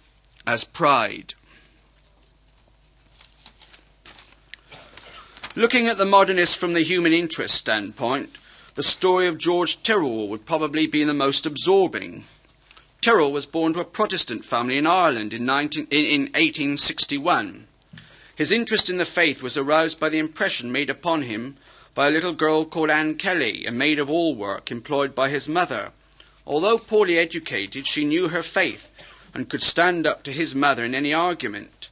as 0.46 0.64
pride. 0.64 1.35
Looking 5.54 5.87
at 5.87 5.98
the 5.98 6.06
modernists 6.06 6.54
from 6.54 6.72
the 6.72 6.82
human 6.82 7.12
interest 7.12 7.54
standpoint, 7.54 8.37
the 8.74 8.82
story 8.82 9.26
of 9.26 9.37
George 9.37 9.82
Tyrrell 9.82 10.28
would 10.28 10.46
probably 10.46 10.87
be 10.87 11.04
the 11.04 11.12
most 11.12 11.44
absorbing. 11.44 12.24
Tyrrell 13.02 13.32
was 13.32 13.44
born 13.44 13.74
to 13.74 13.80
a 13.80 13.85
Protestant 13.85 14.44
family 14.44 14.78
in 14.78 14.87
Ireland 14.87 15.35
in, 15.35 15.44
19, 15.44 15.88
in, 15.90 16.04
in 16.06 16.20
1861. 16.22 17.66
His 18.35 18.50
interest 18.50 18.88
in 18.88 18.96
the 18.96 19.04
faith 19.04 19.42
was 19.42 19.58
aroused 19.58 20.00
by 20.00 20.08
the 20.08 20.18
impression 20.18 20.72
made 20.72 20.88
upon 20.88 21.22
him 21.22 21.56
by 21.94 22.09
a 22.09 22.11
little 22.11 22.33
girl 22.33 22.64
called 22.64 22.90
Anne 22.90 23.16
Kelly, 23.16 23.66
a 23.66 23.70
maid 23.70 23.98
of 23.98 24.11
all 24.11 24.35
work 24.35 24.70
employed 24.70 25.14
by 25.14 25.28
his 25.28 25.48
mother. 25.48 25.92
Although 26.46 26.78
poorly 26.78 27.18
educated, 27.18 27.87
she 27.87 28.05
knew 28.05 28.28
her 28.28 28.42
faith 28.42 28.92
and 29.35 29.48
could 29.48 29.62
stand 29.62 30.07
up 30.07 30.22
to 30.22 30.33
his 30.33 30.55
mother 30.55 30.85
in 30.85 30.94
any 30.94 31.12
argument. 31.12 31.88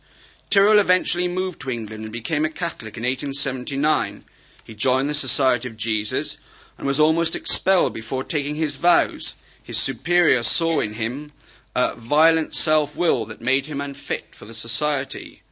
Tyrrell 0.49 0.79
eventually 0.79 1.29
moved 1.29 1.61
to 1.61 1.71
England 1.71 2.05
and 2.05 2.13
became 2.13 2.45
a 2.45 2.51
Catholic 2.51 2.97
in 2.97 3.05
1879. 3.05 4.25
He 4.65 4.75
joined 4.75 5.11
the 5.11 5.15
Society 5.15 5.69
of 5.69 5.77
Jesus 5.77 6.39
and 6.79 6.87
was 6.87 6.99
almost 6.99 7.37
expelled 7.37 7.93
before 7.93 8.25
taking 8.25 8.55
his 8.55 8.77
vows. 8.77 9.37
His 9.63 9.79
superior 9.79 10.43
saw 10.43 10.81
in 10.81 10.95
him 10.95 11.33
a 11.77 11.95
violent 11.95 12.55
self 12.55 12.97
will 12.97 13.27
that 13.27 13.41
made 13.41 13.67
him 13.67 13.81
unfit 13.81 14.35
for 14.35 14.47
the 14.47 14.55
society. 14.55 15.43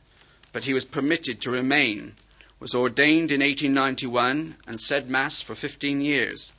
But 0.52 0.64
he 0.64 0.74
was 0.74 0.84
permitted 0.84 1.40
to 1.42 1.50
remain 1.50 2.14
was 2.60 2.74
ordained 2.74 3.30
in 3.30 3.40
1891 3.40 4.56
and 4.66 4.80
said 4.80 5.08
Mass 5.08 5.40
for 5.40 5.54
15 5.54 6.00
years. 6.00 6.52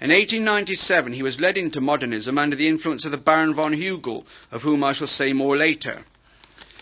In 0.00 0.10
1897, 0.10 1.14
he 1.14 1.22
was 1.22 1.40
led 1.40 1.58
into 1.58 1.80
modernism 1.80 2.38
under 2.38 2.54
the 2.54 2.68
influence 2.68 3.04
of 3.04 3.10
the 3.10 3.18
Baron 3.18 3.54
von 3.54 3.72
Hugel, 3.72 4.24
of 4.52 4.62
whom 4.62 4.84
I 4.84 4.92
shall 4.92 5.08
say 5.08 5.32
more 5.32 5.56
later. 5.56 6.04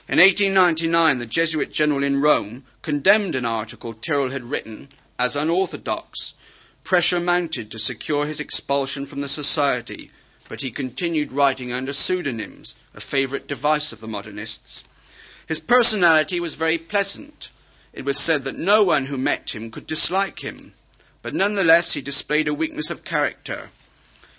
In 0.08 0.18
1899, 0.18 1.18
the 1.18 1.26
Jesuit 1.26 1.72
general 1.72 2.02
in 2.02 2.20
Rome 2.20 2.64
condemned 2.82 3.34
an 3.34 3.46
article 3.46 3.94
Tyrrell 3.94 4.30
had 4.30 4.44
written 4.44 4.88
as 5.18 5.36
unorthodox. 5.36 6.34
Pressure 6.84 7.20
mounted 7.20 7.70
to 7.70 7.78
secure 7.78 8.26
his 8.26 8.40
expulsion 8.40 9.06
from 9.06 9.20
the 9.20 9.28
society, 9.28 10.10
but 10.48 10.62
he 10.62 10.70
continued 10.70 11.32
writing 11.32 11.72
under 11.72 11.92
pseudonyms, 11.92 12.74
a 12.94 13.00
favourite 13.00 13.46
device 13.46 13.92
of 13.92 14.00
the 14.00 14.08
modernists. 14.08 14.84
His 15.46 15.60
personality 15.60 16.40
was 16.40 16.54
very 16.54 16.78
pleasant 16.78 17.50
it 17.92 18.04
was 18.04 18.18
said 18.18 18.44
that 18.44 18.58
no 18.58 18.82
one 18.82 19.06
who 19.06 19.18
met 19.18 19.54
him 19.54 19.70
could 19.70 19.86
dislike 19.86 20.44
him, 20.44 20.72
but 21.22 21.34
nonetheless 21.34 21.92
he 21.92 22.00
displayed 22.00 22.48
a 22.48 22.54
weakness 22.54 22.90
of 22.90 23.04
character. 23.04 23.70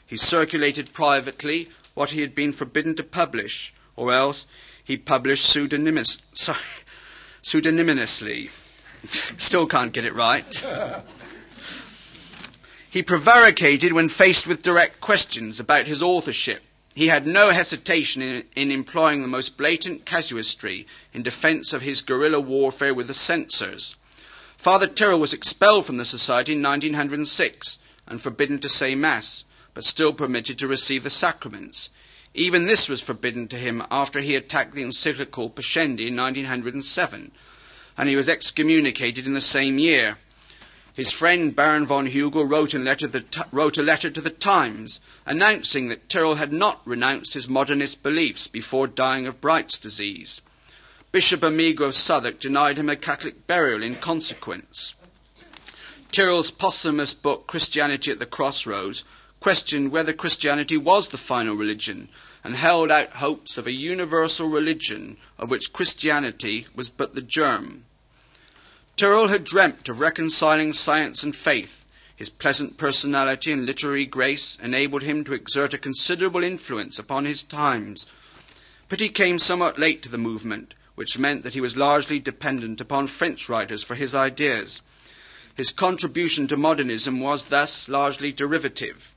He 0.05 0.17
circulated 0.17 0.93
privately 0.93 1.69
what 1.93 2.11
he 2.11 2.21
had 2.21 2.33
been 2.33 2.53
forbidden 2.53 2.95
to 2.95 3.03
publish, 3.03 3.73
or 3.95 4.13
else 4.13 4.47
he 4.83 4.97
published 4.97 5.45
pseudonymous, 5.45 6.21
sorry, 6.33 6.57
pseudonymously. 7.41 8.47
Still 9.03 9.67
can't 9.67 9.93
get 9.93 10.05
it 10.05 10.13
right. 10.13 10.65
he 12.89 13.03
prevaricated 13.03 13.93
when 13.93 14.09
faced 14.09 14.47
with 14.47 14.63
direct 14.63 15.01
questions 15.01 15.59
about 15.59 15.87
his 15.87 16.03
authorship 16.03 16.61
he 16.95 17.07
had 17.07 17.25
no 17.25 17.51
hesitation 17.51 18.21
in, 18.21 18.43
in, 18.55 18.71
employing 18.71 19.21
the 19.21 19.27
most 19.27 19.57
blatant 19.57 20.05
casuistry 20.05 20.85
in 21.13 21.23
defense 21.23 21.73
of 21.73 21.81
his 21.81 22.01
guerrilla 22.01 22.39
warfare 22.39 22.93
with 22.93 23.07
the 23.07 23.13
censors. 23.13 23.95
Father 24.57 24.87
Tyrrell 24.87 25.19
was 25.19 25.33
expelled 25.33 25.85
from 25.85 25.97
the 25.97 26.05
society 26.05 26.53
in 26.53 26.61
1906 26.61 27.79
and 28.07 28.21
forbidden 28.21 28.59
to 28.59 28.69
say 28.69 28.93
Mass, 28.93 29.43
but 29.73 29.83
still 29.83 30.13
permitted 30.13 30.59
to 30.59 30.67
receive 30.67 31.03
the 31.03 31.09
sacraments. 31.09 31.89
Even 32.33 32.65
this 32.65 32.87
was 32.87 33.01
forbidden 33.01 33.47
to 33.47 33.57
him 33.57 33.83
after 33.89 34.19
he 34.19 34.35
attacked 34.35 34.73
the 34.73 34.83
encyclical 34.83 35.49
Pascendi 35.49 36.07
in 36.07 36.15
1907, 36.15 37.31
and 37.97 38.09
he 38.09 38.15
was 38.15 38.29
excommunicated 38.29 39.25
in 39.25 39.33
the 39.33 39.41
same 39.41 39.79
year. 39.79 40.17
His 40.93 41.11
friend 41.11 41.55
Baron 41.55 41.85
von 41.85 42.07
Hugel 42.07 42.49
wrote 42.49 42.73
a, 42.73 42.79
letter, 42.79 43.07
wrote 43.51 43.77
a 43.77 43.81
letter 43.81 44.09
to 44.09 44.19
the 44.19 44.29
Times 44.29 44.99
announcing 45.25 45.87
that 45.87 46.09
Tyrrell 46.09 46.35
had 46.35 46.51
not 46.51 46.81
renounced 46.85 47.33
his 47.33 47.47
modernist 47.47 48.03
beliefs 48.03 48.47
before 48.47 48.87
dying 48.87 49.25
of 49.25 49.39
Bright's 49.39 49.77
disease. 49.77 50.41
Bishop 51.13 51.43
Amigo 51.43 51.85
of 51.85 51.95
Southwark 51.95 52.39
denied 52.39 52.77
him 52.77 52.89
a 52.89 52.97
Catholic 52.97 53.47
burial 53.47 53.81
in 53.81 53.95
consequence. 53.95 54.93
Tyrrell's 56.11 56.51
posthumous 56.51 57.13
book, 57.13 57.47
Christianity 57.47 58.11
at 58.11 58.19
the 58.19 58.25
Crossroads, 58.25 59.05
questioned 59.39 59.91
whether 59.91 60.11
Christianity 60.11 60.75
was 60.75 61.07
the 61.09 61.17
final 61.17 61.55
religion 61.55 62.09
and 62.43 62.55
held 62.55 62.91
out 62.91 63.13
hopes 63.13 63.57
of 63.57 63.65
a 63.65 63.71
universal 63.71 64.49
religion 64.49 65.15
of 65.39 65.49
which 65.49 65.71
Christianity 65.71 66.67
was 66.75 66.89
but 66.89 67.15
the 67.15 67.21
germ. 67.21 67.85
Tyrrell 69.01 69.29
had 69.29 69.43
dreamt 69.43 69.89
of 69.89 69.99
reconciling 69.99 70.73
science 70.73 71.23
and 71.23 71.35
faith. 71.35 71.87
His 72.15 72.29
pleasant 72.29 72.77
personality 72.77 73.51
and 73.51 73.65
literary 73.65 74.05
grace 74.05 74.59
enabled 74.61 75.01
him 75.01 75.23
to 75.23 75.33
exert 75.33 75.73
a 75.73 75.79
considerable 75.79 76.43
influence 76.43 76.99
upon 76.99 77.25
his 77.25 77.41
times. 77.41 78.05
But 78.89 78.99
he 78.99 79.09
came 79.09 79.39
somewhat 79.39 79.79
late 79.79 80.03
to 80.03 80.09
the 80.09 80.19
movement, 80.19 80.75
which 80.93 81.17
meant 81.17 81.41
that 81.41 81.55
he 81.55 81.61
was 81.61 81.75
largely 81.75 82.19
dependent 82.19 82.79
upon 82.79 83.07
French 83.07 83.49
writers 83.49 83.81
for 83.81 83.95
his 83.95 84.13
ideas. 84.13 84.83
His 85.55 85.71
contribution 85.71 86.47
to 86.49 86.55
modernism 86.55 87.19
was 87.19 87.45
thus 87.45 87.89
largely 87.89 88.31
derivative. 88.31 89.15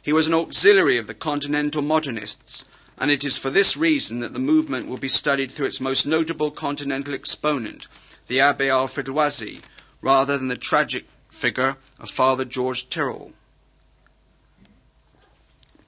He 0.00 0.12
was 0.12 0.28
an 0.28 0.34
auxiliary 0.34 0.98
of 0.98 1.08
the 1.08 1.14
continental 1.14 1.82
modernists, 1.82 2.64
and 2.96 3.10
it 3.10 3.24
is 3.24 3.36
for 3.36 3.50
this 3.50 3.76
reason 3.76 4.20
that 4.20 4.34
the 4.34 4.38
movement 4.38 4.86
will 4.86 4.98
be 4.98 5.08
studied 5.08 5.50
through 5.50 5.66
its 5.66 5.80
most 5.80 6.06
notable 6.06 6.52
continental 6.52 7.12
exponent, 7.12 7.88
the 8.26 8.40
Abbe 8.40 8.68
Alfred 8.68 9.06
Loisy, 9.06 9.62
rather 10.00 10.36
than 10.36 10.48
the 10.48 10.56
tragic 10.56 11.06
figure 11.28 11.76
of 12.00 12.10
Father 12.10 12.44
George 12.44 12.88
Tyrrell. 12.88 13.32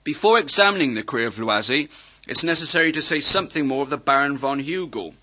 Before 0.05 0.38
examining 0.38 0.94
the 0.94 1.03
career 1.03 1.27
of 1.27 1.37
Loisy, 1.37 1.88
it's 2.27 2.44
necessary 2.44 2.92
to 2.92 3.03
say 3.03 3.20
something 3.20 3.66
more 3.66 3.83
of 3.83 3.90
the 3.90 3.98
Baron 3.98 4.38
von 4.38 4.61
Hugel, 4.61 5.14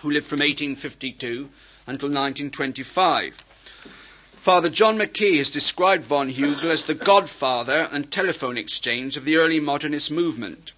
who 0.00 0.10
lived 0.10 0.26
from 0.26 0.40
1852 0.40 1.50
until 1.86 2.08
1925. 2.08 3.34
Father 3.34 4.68
John 4.68 4.96
McKee 4.96 5.38
has 5.38 5.50
described 5.50 6.04
von 6.04 6.28
Hugel 6.28 6.70
as 6.70 6.84
the 6.84 6.94
godfather 6.94 7.88
and 7.90 8.10
telephone 8.10 8.56
exchange 8.56 9.16
of 9.16 9.24
the 9.24 9.36
early 9.36 9.58
modernist 9.58 10.10
movement. 10.10 10.72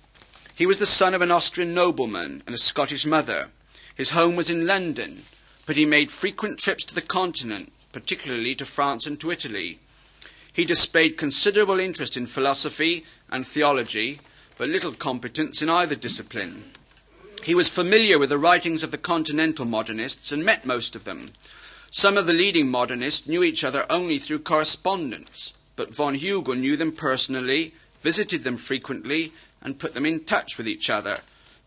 He 0.55 0.67
was 0.67 0.79
the 0.79 0.87
son 0.87 1.15
of 1.15 1.23
an 1.23 1.31
Austrian 1.31 1.75
nobleman 1.75 2.43
and 2.47 2.55
a 2.55 2.59
Scottish 2.59 3.05
mother. 3.05 3.51
His 3.95 4.11
home 4.11 4.37
was 4.37 4.49
in 4.49 4.67
London, 4.67 5.23
but 5.69 5.77
he 5.77 5.85
made 5.85 6.11
frequent 6.11 6.59
trips 6.59 6.83
to 6.83 6.95
the 6.95 7.03
continent, 7.03 7.71
particularly 7.93 8.55
to 8.55 8.65
France 8.65 9.07
and 9.07 9.21
to 9.21 9.31
Italy. 9.31 9.79
He 10.51 10.65
displayed 10.65 11.19
considerable 11.19 11.79
interest 11.79 12.17
in 12.17 12.25
philosophy 12.25 13.05
and 13.31 13.47
theology, 13.47 14.19
but 14.57 14.71
little 14.71 14.93
competence 14.93 15.61
in 15.61 15.69
either 15.69 15.95
discipline. 15.95 16.73
He 17.43 17.55
was 17.55 17.69
familiar 17.69 18.19
with 18.19 18.31
the 18.31 18.39
writings 18.39 18.83
of 18.83 18.93
the 18.93 18.97
continental 18.97 19.67
modernists 19.67 20.33
and 20.33 20.43
met 20.43 20.65
most 20.65 20.97
of 20.97 21.05
them. 21.05 21.33
Some 21.91 22.17
of 22.17 22.27
the 22.27 22.33
leading 22.33 22.71
modernists 22.71 23.29
knew 23.29 23.43
each 23.43 23.63
other 23.63 23.85
only 23.91 24.19
through 24.19 24.39
correspondence, 24.39 25.53
but 25.77 25.95
von 25.95 26.15
Hugel 26.15 26.57
knew 26.57 26.79
them 26.79 26.93
personally, 26.93 27.75
visited 28.01 28.43
them 28.43 28.57
frequently, 28.57 29.35
and 29.61 29.79
put 29.79 29.93
them 29.93 30.07
in 30.07 30.25
touch 30.25 30.57
with 30.57 30.67
each 30.67 30.89
other. 30.89 31.19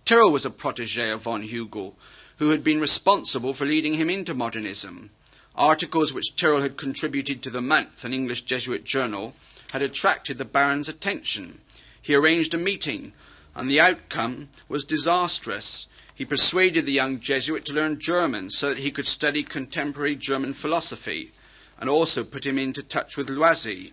Tyrrell 0.05 0.31
was 0.31 0.43
a 0.43 0.49
protege 0.49 1.11
of 1.11 1.21
von 1.21 1.43
Hugel, 1.43 1.93
who 2.41 2.49
had 2.49 2.63
been 2.63 2.79
responsible 2.79 3.53
for 3.53 3.67
leading 3.67 3.93
him 3.93 4.09
into 4.09 4.33
modernism. 4.33 5.11
Articles 5.53 6.11
which 6.11 6.35
Tyrrell 6.35 6.63
had 6.63 6.75
contributed 6.75 7.43
to 7.43 7.51
the 7.51 7.61
Month, 7.61 8.03
an 8.03 8.15
English 8.15 8.41
Jesuit 8.41 8.83
journal, 8.83 9.35
had 9.73 9.83
attracted 9.83 10.39
the 10.39 10.43
Baron's 10.43 10.89
attention. 10.89 11.61
He 12.01 12.15
arranged 12.15 12.55
a 12.55 12.57
meeting, 12.57 13.13
and 13.53 13.69
the 13.69 13.79
outcome 13.79 14.49
was 14.67 14.85
disastrous. 14.85 15.85
He 16.15 16.25
persuaded 16.25 16.87
the 16.87 16.93
young 16.93 17.19
Jesuit 17.19 17.63
to 17.65 17.73
learn 17.73 17.99
German 17.99 18.49
so 18.49 18.69
that 18.69 18.79
he 18.79 18.89
could 18.89 19.05
study 19.05 19.43
contemporary 19.43 20.15
German 20.15 20.55
philosophy, 20.55 21.33
and 21.77 21.87
also 21.91 22.23
put 22.23 22.43
him 22.43 22.57
into 22.57 22.81
touch 22.81 23.17
with 23.17 23.29
Loisy, 23.29 23.91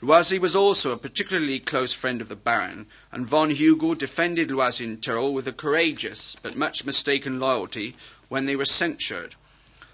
Loisy 0.00 0.38
was 0.38 0.54
also 0.54 0.92
a 0.92 0.96
particularly 0.96 1.58
close 1.58 1.92
friend 1.92 2.20
of 2.20 2.28
the 2.28 2.36
Baron, 2.36 2.86
and 3.10 3.26
von 3.26 3.50
Hugel 3.50 3.98
defended 3.98 4.48
Loisy 4.48 4.84
and 4.84 5.02
Tyrrell 5.02 5.34
with 5.34 5.48
a 5.48 5.52
courageous 5.52 6.36
but 6.40 6.54
much 6.54 6.84
mistaken 6.84 7.40
loyalty 7.40 7.96
when 8.28 8.46
they 8.46 8.54
were 8.54 8.64
censured. 8.64 9.34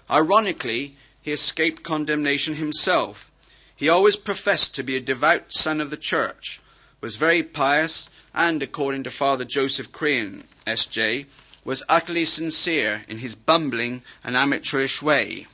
Ironically, 0.07 0.95
he 1.23 1.31
escaped 1.31 1.81
condemnation 1.81 2.55
himself. 2.55 3.31
He 3.75 3.89
always 3.89 4.15
professed 4.15 4.75
to 4.75 4.83
be 4.83 4.95
a 4.95 5.01
devout 5.01 5.51
son 5.51 5.81
of 5.81 5.89
the 5.89 5.97
Church, 5.97 6.61
was 7.01 7.15
very 7.15 7.41
pious, 7.41 8.09
and, 8.31 8.61
according 8.61 9.03
to 9.05 9.11
Father 9.11 9.43
Joseph 9.43 9.91
Crehan, 9.91 10.43
S.J., 10.67 11.25
was 11.63 11.81
utterly 11.89 12.25
sincere 12.25 13.05
in 13.07 13.17
his 13.17 13.33
bumbling 13.33 14.03
and 14.23 14.37
amateurish 14.37 15.01
way. 15.01 15.47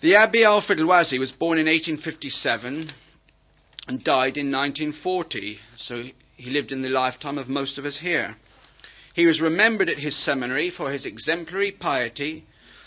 The 0.00 0.12
Abbé 0.12 0.44
Alfred 0.44 0.78
Loisy 0.78 1.18
was 1.18 1.30
born 1.30 1.58
in 1.58 1.66
1857 1.66 2.88
and 3.86 4.02
died 4.02 4.38
in 4.38 4.50
1940, 4.50 5.60
so 5.76 6.04
he 6.38 6.50
lived 6.50 6.72
in 6.72 6.80
the 6.80 6.88
lifetime 6.88 7.36
of 7.36 7.50
most 7.50 7.76
of 7.76 7.84
us 7.84 7.98
here. 7.98 8.38
He 9.14 9.26
was 9.26 9.42
remembered 9.42 9.90
at 9.90 9.98
his 9.98 10.16
seminary 10.16 10.70
for 10.70 10.90
his 10.90 11.04
exemplary 11.04 11.70
piety, 11.70 12.46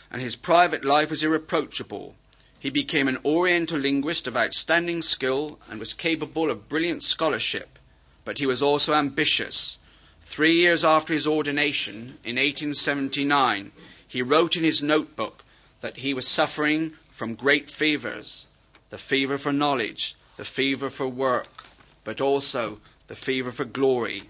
and 0.10 0.24
his 0.24 0.36
private 0.36 0.84
life 0.84 1.12
was 1.12 1.22
irreproachable. 1.22 2.16
He 2.60 2.72
became 2.72 3.08
an 3.08 3.20
Oriental 3.24 3.78
linguist 3.78 4.28
of 4.28 4.36
outstanding 4.36 5.04
skill 5.04 5.60
and 5.70 5.80
was 5.80 5.94
capable 5.94 6.50
of 6.50 6.68
brilliant 6.68 7.04
scholarship, 7.04 7.78
but 8.26 8.40
he 8.40 8.48
was 8.48 8.64
also 8.64 8.96
ambitious. 8.96 9.78
Three 10.20 10.54
years 10.54 10.84
after 10.84 11.14
his 11.14 11.28
ordination, 11.28 12.18
in 12.24 12.38
1879, 12.38 13.72
he 14.08 14.24
wrote 14.24 14.58
in 14.58 14.64
his 14.64 14.82
notebook 14.82 15.44
that 15.82 15.98
he 15.98 16.16
was 16.16 16.28
suffering 16.28 16.94
from 17.14 17.36
great 17.36 17.70
fevers 17.70 18.48
the 18.90 18.98
fever 18.98 19.38
for 19.38 19.54
knowledge, 19.54 20.16
the 20.36 20.46
fever 20.46 20.90
for 20.90 21.08
work, 21.08 21.64
but 22.04 22.20
also 22.20 22.80
the 23.08 23.16
fever 23.16 23.52
for 23.52 23.66
glory. 23.66 24.24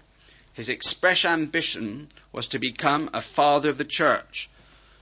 His 0.52 0.68
express 0.68 1.24
ambition 1.24 2.08
was 2.30 2.46
to 2.48 2.58
become 2.58 3.10
a 3.12 3.20
father 3.20 3.70
of 3.70 3.78
the 3.78 3.84
church, 3.84 4.48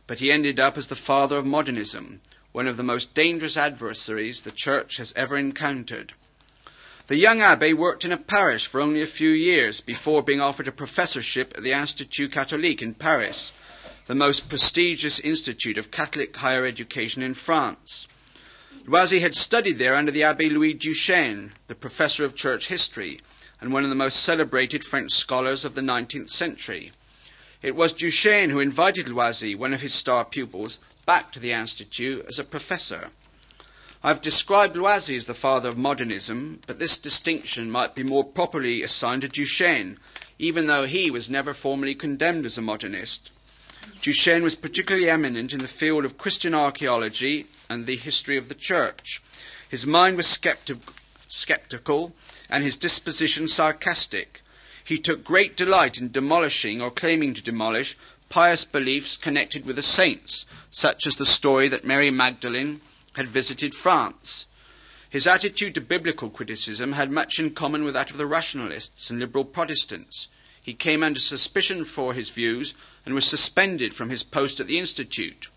but 0.07 0.21
he 0.21 0.33
ended 0.33 0.59
up 0.59 0.77
as 0.77 0.87
the 0.87 0.97
father 0.97 1.37
of 1.39 1.47
modernism, 1.47 2.21
one 2.53 2.67
of 2.67 2.77
the 2.77 2.83
most 2.83 3.15
dangerous 3.15 3.57
adversaries 3.57 4.43
the 4.43 4.51
church 4.51 4.97
has 4.97 5.13
ever 5.15 5.37
encountered. 5.37 6.13
The 7.09 7.17
young 7.17 7.41
abbe 7.41 7.73
worked 7.73 8.05
in 8.05 8.13
a 8.13 8.17
parish 8.17 8.67
for 8.67 8.81
only 8.81 9.03
a 9.03 9.07
few 9.07 9.31
years 9.31 9.81
before 9.81 10.23
being 10.23 10.41
offered 10.41 10.69
a 10.69 10.73
professorship 10.73 11.53
at 11.57 11.63
the 11.63 11.73
Institut 11.73 12.33
Catholique 12.33 12.81
in 12.81 12.95
Paris, 12.95 13.53
the 14.13 14.17
most 14.17 14.51
prestigious 14.51 15.19
institute 15.21 15.79
of 15.79 15.91
Catholic 15.91 16.37
higher 16.37 16.67
education 16.67 17.23
in 17.23 17.33
France. 17.33 18.07
Loisy 18.87 19.21
had 19.21 19.35
studied 19.35 19.79
there 19.79 19.95
under 19.95 20.13
the 20.13 20.23
Abbe 20.23 20.51
Louis 20.51 20.75
Duchesne, 20.75 21.55
the 21.67 21.75
professor 21.75 22.23
of 22.23 22.37
church 22.37 22.69
history, 22.69 23.21
and 23.59 23.73
one 23.73 23.85
of 23.85 23.89
the 23.89 23.97
most 23.97 24.23
celebrated 24.23 24.85
French 24.85 25.13
scholars 25.13 25.65
of 25.65 25.75
the 25.75 25.81
19th 25.81 26.29
century. 26.29 26.91
It 27.63 27.75
was 27.75 27.95
Duchesne 27.95 28.51
who 28.51 28.61
invited 28.61 29.07
Loisy, 29.07 29.57
one 29.57 29.73
of 29.73 29.81
his 29.81 29.95
star 29.95 30.27
pupils, 30.27 30.79
back 31.07 31.33
to 31.33 31.41
the 31.41 31.53
Institute 31.53 32.27
as 32.29 32.39
a 32.39 32.45
professor. 32.45 33.13
I've 34.05 34.21
described 34.21 34.77
Loisy 34.77 35.17
as 35.17 35.25
the 35.25 35.33
father 35.33 35.71
of 35.71 35.79
modernism, 35.79 36.61
but 36.67 36.79
this 36.79 36.99
distinction 36.99 37.71
might 37.71 37.95
be 37.95 38.03
more 38.03 38.25
properly 38.25 38.83
assigned 38.83 39.23
to 39.23 39.29
Duchesne, 39.29 39.97
even 40.39 40.67
though 40.67 40.85
he 40.85 41.11
was 41.11 41.31
never 41.31 41.55
formally 41.55 41.95
condemned 41.95 42.45
as 42.45 42.59
a 42.59 42.61
modernist. 42.61 43.31
Duchesne 44.01 44.43
was 44.43 44.55
particularly 44.55 45.09
eminent 45.09 45.53
in 45.53 45.61
the 45.61 45.69
field 45.69 46.05
of 46.05 46.19
Christian 46.19 46.55
archaeology 46.55 47.47
and 47.71 47.87
the 47.87 47.97
history 47.97 48.37
of 48.37 48.49
the 48.49 48.55
church. 48.55 49.23
His 49.69 49.87
mind 49.87 50.17
was 50.17 50.27
skeptic- 50.27 50.91
skeptical 51.29 52.15
and 52.51 52.65
his 52.65 52.77
disposition 52.77 53.49
sarcastic. 53.49 54.43
He 54.85 54.99
took 54.99 55.25
great 55.25 55.57
delight 55.57 55.99
in 55.99 56.11
demolishing 56.11 56.83
or 56.83 56.91
claiming 56.91 57.33
to 57.35 57.43
demolish 57.43 57.97
pious 58.29 58.65
beliefs 58.65 59.17
connected 59.17 59.65
with 59.65 59.77
the 59.77 59.83
saints, 59.83 60.47
such 60.71 61.07
as 61.07 61.17
the 61.17 61.27
story 61.27 61.69
that 61.69 61.85
Mary 61.85 62.11
Magdalene 62.11 62.81
had 63.15 63.29
visited 63.29 63.75
France. 63.75 64.47
His 65.09 65.27
attitude 65.27 65.75
to 65.75 65.81
biblical 65.83 66.31
criticism 66.31 66.93
had 66.93 67.11
much 67.11 67.39
in 67.39 67.51
common 67.51 67.85
with 67.85 67.93
that 67.95 68.11
of 68.11 68.17
the 68.17 68.27
rationalists 68.27 69.11
and 69.11 69.21
liberal 69.21 69.45
Protestants. 69.45 70.29
He 70.63 70.73
came 70.73 71.03
under 71.03 71.21
suspicion 71.21 71.85
for 71.85 72.15
his 72.15 72.31
views 72.31 72.75
and 73.05 73.15
was 73.15 73.25
suspended 73.25 73.95
from 73.95 74.11
his 74.11 74.23
post 74.23 74.61
at 74.61 74.67
the 74.67 74.79
Institute. 74.79 75.49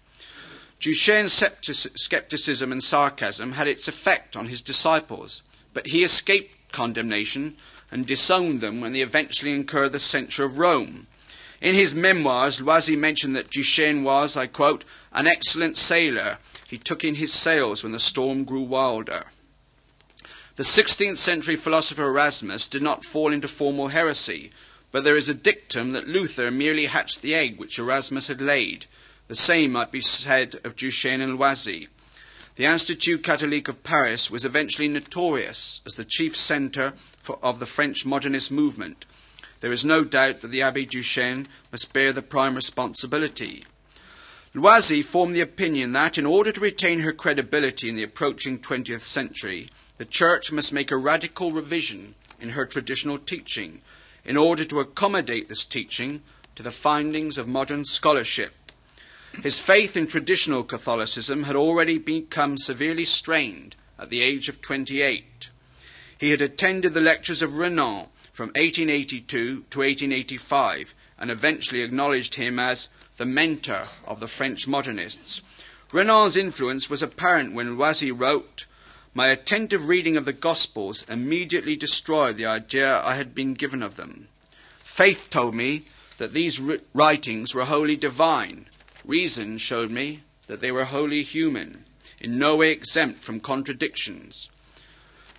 Duchesne's 0.79 1.89
skepticism 1.95 2.71
and 2.71 2.83
sarcasm 2.83 3.53
had 3.53 3.67
its 3.67 3.87
effect 3.87 4.35
on 4.35 4.47
his 4.47 4.61
disciples, 4.61 5.41
but 5.73 5.87
he 5.87 6.03
escaped 6.03 6.71
condemnation 6.71 7.55
and 7.91 8.05
disowned 8.05 8.61
them 8.61 8.81
when 8.81 8.93
they 8.93 9.01
eventually 9.01 9.53
incurred 9.53 9.93
the 9.93 9.99
censure 9.99 10.43
of 10.43 10.57
Rome. 10.57 11.07
In 11.61 11.73
his 11.73 11.95
memoirs, 11.95 12.59
Loisy 12.59 12.97
mentioned 12.97 13.35
that 13.35 13.49
Duchesne 13.49 14.03
was, 14.03 14.35
I 14.35 14.47
quote, 14.47 14.83
an 15.13 15.25
excellent 15.25 15.77
sailor. 15.77 16.39
He 16.67 16.77
took 16.77 17.03
in 17.03 17.15
his 17.15 17.33
sails 17.33 17.83
when 17.83 17.93
the 17.93 17.99
storm 17.99 18.43
grew 18.43 18.61
wilder. 18.61 19.27
The 20.57 20.63
16th 20.63 21.17
century 21.17 21.55
philosopher 21.55 22.05
Erasmus 22.05 22.67
did 22.67 22.81
not 22.81 23.03
fall 23.05 23.31
into 23.31 23.47
formal 23.47 23.89
heresy, 23.89 24.51
but 24.95 25.03
there 25.03 25.17
is 25.17 25.27
a 25.27 25.33
dictum 25.33 25.91
that 25.91 26.07
Luther 26.07 26.49
merely 26.49 26.85
hatched 26.85 27.21
the 27.21 27.35
egg 27.35 27.57
which 27.57 27.77
Erasmus 27.77 28.29
had 28.29 28.39
laid. 28.39 28.85
The 29.27 29.35
same 29.35 29.73
might 29.73 29.91
be 29.91 29.99
said 29.99 30.55
of 30.63 30.77
Duchesne 30.77 31.19
and 31.19 31.37
Loisy. 31.37 31.89
The 32.55 32.63
Institut 32.63 33.21
Catholique 33.21 33.67
of 33.67 33.83
Paris 33.83 34.31
was 34.31 34.45
eventually 34.45 34.87
notorious 34.87 35.81
as 35.85 35.95
the 35.95 36.05
chief 36.05 36.33
centre 36.33 36.93
of 37.43 37.59
the 37.59 37.65
French 37.65 38.05
modernist 38.05 38.53
movement. 38.53 39.05
There 39.59 39.73
is 39.73 39.83
no 39.83 40.05
doubt 40.05 40.39
that 40.39 40.47
the 40.47 40.61
Abbe 40.61 40.85
Duchesne 40.85 41.49
must 41.73 41.91
bear 41.91 42.13
the 42.13 42.21
prime 42.21 42.55
responsibility. 42.55 43.65
Loisy 44.53 45.03
formed 45.03 45.35
the 45.35 45.41
opinion 45.41 45.91
that, 45.91 46.17
in 46.17 46.25
order 46.25 46.53
to 46.53 46.61
retain 46.61 46.99
her 46.99 47.11
credibility 47.11 47.89
in 47.89 47.97
the 47.97 48.03
approaching 48.03 48.59
20th 48.59 49.01
century, 49.01 49.67
the 49.97 50.05
Church 50.05 50.53
must 50.53 50.71
make 50.71 50.89
a 50.89 50.95
radical 50.95 51.51
revision 51.51 52.15
in 52.39 52.51
her 52.51 52.65
traditional 52.65 53.17
teaching 53.17 53.81
in 54.25 54.37
order 54.37 54.65
to 54.65 54.79
accommodate 54.79 55.47
this 55.47 55.65
teaching 55.65 56.21
to 56.55 56.63
the 56.63 56.71
findings 56.71 57.37
of 57.37 57.47
modern 57.47 57.85
scholarship. 57.85 58.53
His 59.43 59.59
faith 59.59 59.97
in 59.97 60.07
traditional 60.07 60.63
Catholicism 60.63 61.43
had 61.43 61.55
already 61.55 61.97
become 61.97 62.57
severely 62.57 63.05
strained 63.05 63.75
at 63.99 64.09
the 64.09 64.21
age 64.21 64.49
of 64.49 64.61
28. 64.61 65.49
He 66.17 66.31
had 66.31 66.41
attended 66.41 66.93
the 66.93 67.01
lectures 67.01 67.41
of 67.41 67.55
Renan 67.55 68.07
from 68.31 68.47
1882 68.49 69.65
to 69.69 69.79
1885 69.79 70.95
and 71.19 71.29
eventually 71.29 71.81
acknowledged 71.81 72.35
him 72.35 72.59
as 72.59 72.89
the 73.17 73.25
mentor 73.25 73.87
of 74.07 74.19
the 74.19 74.27
French 74.27 74.67
modernists. 74.67 75.41
Renan's 75.91 76.35
influence 76.35 76.89
was 76.89 77.01
apparent 77.01 77.53
when 77.53 77.77
Loisy 77.77 78.11
wrote, 78.11 78.65
My 79.17 79.29
attentive 79.29 79.87
reading 79.87 80.17
of 80.17 80.25
the 80.25 80.33
Gospels 80.33 81.09
immediately 81.09 81.75
destroyed 81.75 82.35
the 82.35 82.45
idea 82.45 83.01
I 83.01 83.15
had 83.15 83.33
been 83.33 83.53
given 83.53 83.81
of 83.81 83.95
them. 83.95 84.27
Faith 84.83 85.29
told 85.29 85.55
me 85.55 85.85
that 86.17 86.33
these 86.33 86.61
writings 86.93 87.55
were 87.55 87.65
wholly 87.65 87.95
divine, 87.95 88.65
Reason 89.05 89.59
showed 89.59 89.91
me 89.91 90.23
that 90.47 90.61
they 90.61 90.71
were 90.71 90.85
wholly 90.85 91.21
human, 91.21 91.85
in 92.19 92.39
no 92.39 92.55
way 92.55 92.71
exempt 92.71 93.23
from 93.23 93.39
contradictions. 93.39 94.49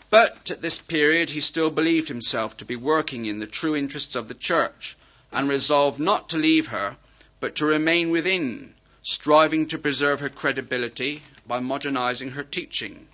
But 0.09 0.51
at 0.53 0.63
this 0.63 0.79
period 0.79 1.31
he 1.31 1.41
still 1.41 1.71
believed 1.71 2.07
himself 2.07 2.57
to 2.59 2.65
be 2.65 2.77
working 2.77 3.27
in 3.27 3.41
the 3.41 3.47
true 3.47 3.75
interests 3.75 4.15
of 4.15 4.29
the 4.29 4.35
Church, 4.35 4.97
and 5.33 5.49
resolved 5.49 5.99
not 5.99 6.29
to 6.29 6.39
leave 6.39 6.69
her, 6.69 6.97
but 7.41 7.57
to 7.57 7.67
remain 7.67 8.11
within, 8.11 8.75
striving 9.03 9.67
to 9.67 9.79
preserve 9.79 10.21
her 10.21 10.29
credibility 10.29 11.25
by 11.47 11.59
modernizing 11.59 12.31
her 12.31 12.45
teaching. 12.45 13.09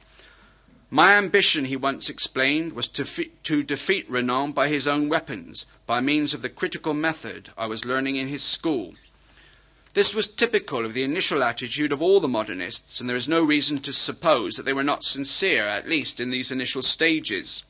My 0.95 1.14
ambition, 1.14 1.64
he 1.64 1.76
once 1.76 2.11
explained, 2.11 2.74
was 2.74 2.86
to, 2.88 3.07
fe- 3.07 3.30
to 3.45 3.62
defeat 3.62 4.05
Renan 4.11 4.53
by 4.53 4.68
his 4.68 4.86
own 4.86 5.09
weapons, 5.09 5.64
by 5.86 6.03
means 6.03 6.34
of 6.34 6.43
the 6.43 6.51
critical 6.51 6.93
method 6.93 7.49
I 7.57 7.64
was 7.64 7.86
learning 7.86 8.16
in 8.16 8.28
his 8.28 8.43
school. 8.43 8.93
This 9.95 10.14
was 10.14 10.26
typical 10.26 10.84
of 10.84 10.93
the 10.93 11.03
initial 11.03 11.43
attitude 11.43 11.93
of 11.93 12.03
all 12.03 12.20
the 12.20 12.28
modernists, 12.28 13.01
and 13.01 13.09
there 13.09 13.16
is 13.16 13.26
no 13.26 13.43
reason 13.43 13.78
to 13.78 13.93
suppose 13.95 14.57
that 14.57 14.64
they 14.64 14.74
were 14.74 14.84
not 14.84 15.03
sincere, 15.03 15.66
at 15.66 15.88
least 15.88 16.20
in 16.20 16.28
these 16.28 16.53
initial 16.53 16.82
stages. 16.82 17.64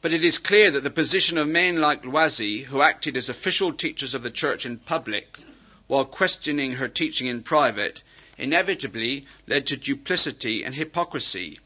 But 0.00 0.12
it 0.12 0.22
is 0.22 0.38
clear 0.38 0.70
that 0.70 0.84
the 0.84 0.90
position 0.90 1.36
of 1.36 1.48
men 1.48 1.80
like 1.80 2.04
Loisy, 2.04 2.66
who 2.66 2.80
acted 2.80 3.16
as 3.16 3.28
official 3.28 3.72
teachers 3.72 4.14
of 4.14 4.22
the 4.22 4.30
church 4.30 4.64
in 4.64 4.78
public, 4.78 5.40
while 5.88 6.04
questioning 6.04 6.74
her 6.74 6.86
teaching 6.86 7.26
in 7.26 7.42
private, 7.42 8.04
inevitably 8.36 9.26
led 9.48 9.66
to 9.66 9.76
duplicity 9.76 10.62
and 10.62 10.76
hypocrisy. 10.76 11.58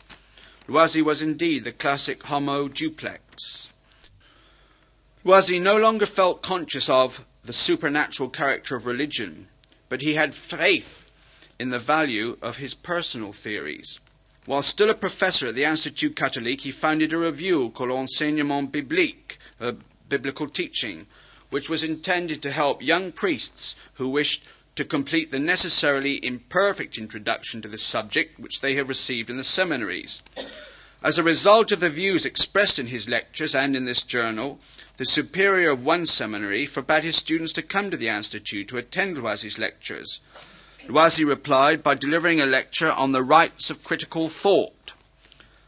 Loisy 0.68 1.02
was 1.02 1.22
indeed 1.22 1.64
the 1.64 1.72
classic 1.72 2.22
homo 2.24 2.68
duplex. 2.68 3.72
Loisy 5.24 5.60
no 5.60 5.76
longer 5.76 6.06
felt 6.06 6.42
conscious 6.42 6.88
of 6.88 7.26
the 7.42 7.52
supernatural 7.52 8.30
character 8.30 8.76
of 8.76 8.86
religion, 8.86 9.48
but 9.88 10.02
he 10.02 10.14
had 10.14 10.34
faith 10.34 11.10
in 11.58 11.70
the 11.70 11.78
value 11.78 12.38
of 12.40 12.56
his 12.56 12.74
personal 12.74 13.32
theories. 13.32 14.00
While 14.46 14.62
still 14.62 14.90
a 14.90 14.94
professor 14.94 15.48
at 15.48 15.54
the 15.54 15.64
Institut 15.64 16.16
Catholique, 16.16 16.62
he 16.62 16.72
founded 16.72 17.12
a 17.12 17.18
review 17.18 17.70
called 17.70 17.90
Enseignement 17.90 18.72
Biblique, 18.72 19.38
a 19.60 19.76
biblical 20.08 20.48
teaching, 20.48 21.06
which 21.50 21.70
was 21.70 21.84
intended 21.84 22.42
to 22.42 22.50
help 22.50 22.82
young 22.82 23.12
priests 23.12 23.76
who 23.94 24.08
wished 24.08 24.44
to 24.74 24.84
complete 24.84 25.30
the 25.30 25.38
necessarily 25.38 26.24
imperfect 26.24 26.96
introduction 26.96 27.60
to 27.60 27.68
this 27.68 27.84
subject 27.84 28.40
which 28.40 28.60
they 28.60 28.74
have 28.74 28.88
received 28.88 29.28
in 29.28 29.36
the 29.36 29.44
seminaries. 29.44 30.22
As 31.02 31.18
a 31.18 31.22
result 31.22 31.72
of 31.72 31.80
the 31.80 31.90
views 31.90 32.24
expressed 32.24 32.78
in 32.78 32.86
his 32.86 33.08
lectures 33.08 33.54
and 33.54 33.76
in 33.76 33.84
this 33.84 34.02
journal, 34.02 34.60
the 34.96 35.04
superior 35.04 35.70
of 35.70 35.84
one 35.84 36.06
seminary 36.06 36.64
forbade 36.64 37.02
his 37.02 37.16
students 37.16 37.52
to 37.54 37.62
come 37.62 37.90
to 37.90 37.96
the 37.96 38.08
Institute 38.08 38.68
to 38.68 38.78
attend 38.78 39.16
Loisy's 39.16 39.58
lectures. 39.58 40.20
Loisy 40.88 41.24
replied 41.24 41.82
by 41.82 41.94
delivering 41.94 42.40
a 42.40 42.46
lecture 42.46 42.90
on 42.90 43.12
the 43.12 43.22
rights 43.22 43.68
of 43.68 43.84
critical 43.84 44.28
thought. 44.28 44.94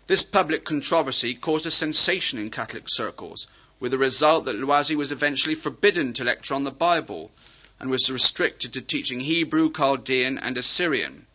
This 0.06 0.22
public 0.22 0.64
controversy 0.64 1.34
caused 1.34 1.66
a 1.66 1.70
sensation 1.70 2.38
in 2.38 2.50
Catholic 2.50 2.84
circles, 2.86 3.48
with 3.80 3.90
the 3.90 3.98
result 3.98 4.44
that 4.44 4.56
Loisy 4.56 4.94
was 4.94 5.12
eventually 5.12 5.54
forbidden 5.54 6.12
to 6.14 6.24
lecture 6.24 6.54
on 6.54 6.64
the 6.64 6.70
Bible 6.70 7.30
and 7.78 7.90
was 7.90 8.10
restricted 8.10 8.72
to 8.72 8.80
teaching 8.80 9.20
Hebrew, 9.20 9.70
Chaldean, 9.70 10.38
and 10.38 10.56
Assyrian. 10.56 11.26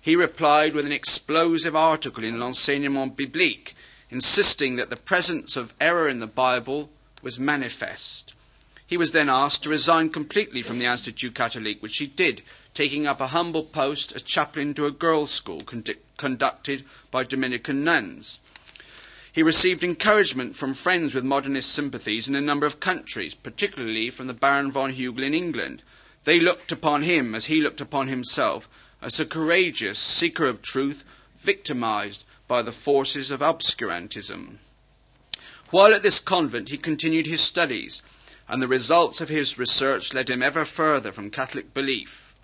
He 0.00 0.16
replied 0.16 0.74
with 0.74 0.86
an 0.86 0.92
explosive 0.92 1.74
article 1.74 2.24
in 2.24 2.38
L'Enseignement 2.38 3.16
Biblique, 3.16 3.74
insisting 4.10 4.76
that 4.76 4.90
the 4.90 4.96
presence 4.96 5.56
of 5.56 5.74
error 5.80 6.08
in 6.08 6.18
the 6.18 6.26
Bible 6.26 6.90
was 7.22 7.40
manifest. 7.40 8.34
He 8.86 8.98
was 8.98 9.12
then 9.12 9.30
asked 9.30 9.62
to 9.62 9.70
resign 9.70 10.10
completely 10.10 10.60
from 10.60 10.78
the 10.78 10.84
Institut 10.84 11.34
Catholique, 11.34 11.80
which 11.80 11.96
he 11.96 12.06
did, 12.06 12.42
taking 12.74 13.06
up 13.06 13.20
a 13.20 13.28
humble 13.28 13.62
post 13.62 14.12
as 14.12 14.22
chaplain 14.22 14.74
to 14.74 14.84
a 14.84 14.90
girls' 14.90 15.30
school 15.30 15.62
conducted 16.16 16.84
by 17.10 17.24
Dominican 17.24 17.82
nuns. 17.82 18.38
He 19.34 19.42
received 19.42 19.82
encouragement 19.82 20.54
from 20.54 20.74
friends 20.74 21.12
with 21.12 21.24
modernist 21.24 21.72
sympathies 21.72 22.28
in 22.28 22.36
a 22.36 22.40
number 22.40 22.66
of 22.66 22.78
countries, 22.78 23.34
particularly 23.34 24.08
from 24.08 24.28
the 24.28 24.32
Baron 24.32 24.70
von 24.70 24.92
Hugel 24.92 25.24
in 25.24 25.34
England. 25.34 25.82
They 26.22 26.38
looked 26.38 26.70
upon 26.70 27.02
him, 27.02 27.34
as 27.34 27.46
he 27.46 27.60
looked 27.60 27.80
upon 27.80 28.06
himself, 28.06 28.68
as 29.02 29.18
a 29.18 29.26
courageous 29.26 29.98
seeker 29.98 30.44
of 30.44 30.62
truth, 30.62 31.04
victimized 31.36 32.24
by 32.46 32.62
the 32.62 32.70
forces 32.70 33.32
of 33.32 33.40
obscurantism. 33.40 34.58
While 35.70 35.92
at 35.92 36.04
this 36.04 36.20
convent, 36.20 36.68
he 36.68 36.78
continued 36.78 37.26
his 37.26 37.40
studies, 37.40 38.02
and 38.48 38.62
the 38.62 38.68
results 38.68 39.20
of 39.20 39.30
his 39.30 39.58
research 39.58 40.14
led 40.14 40.30
him 40.30 40.44
ever 40.44 40.64
further 40.64 41.10
from 41.10 41.32
Catholic 41.32 41.74
belief. 41.74 42.36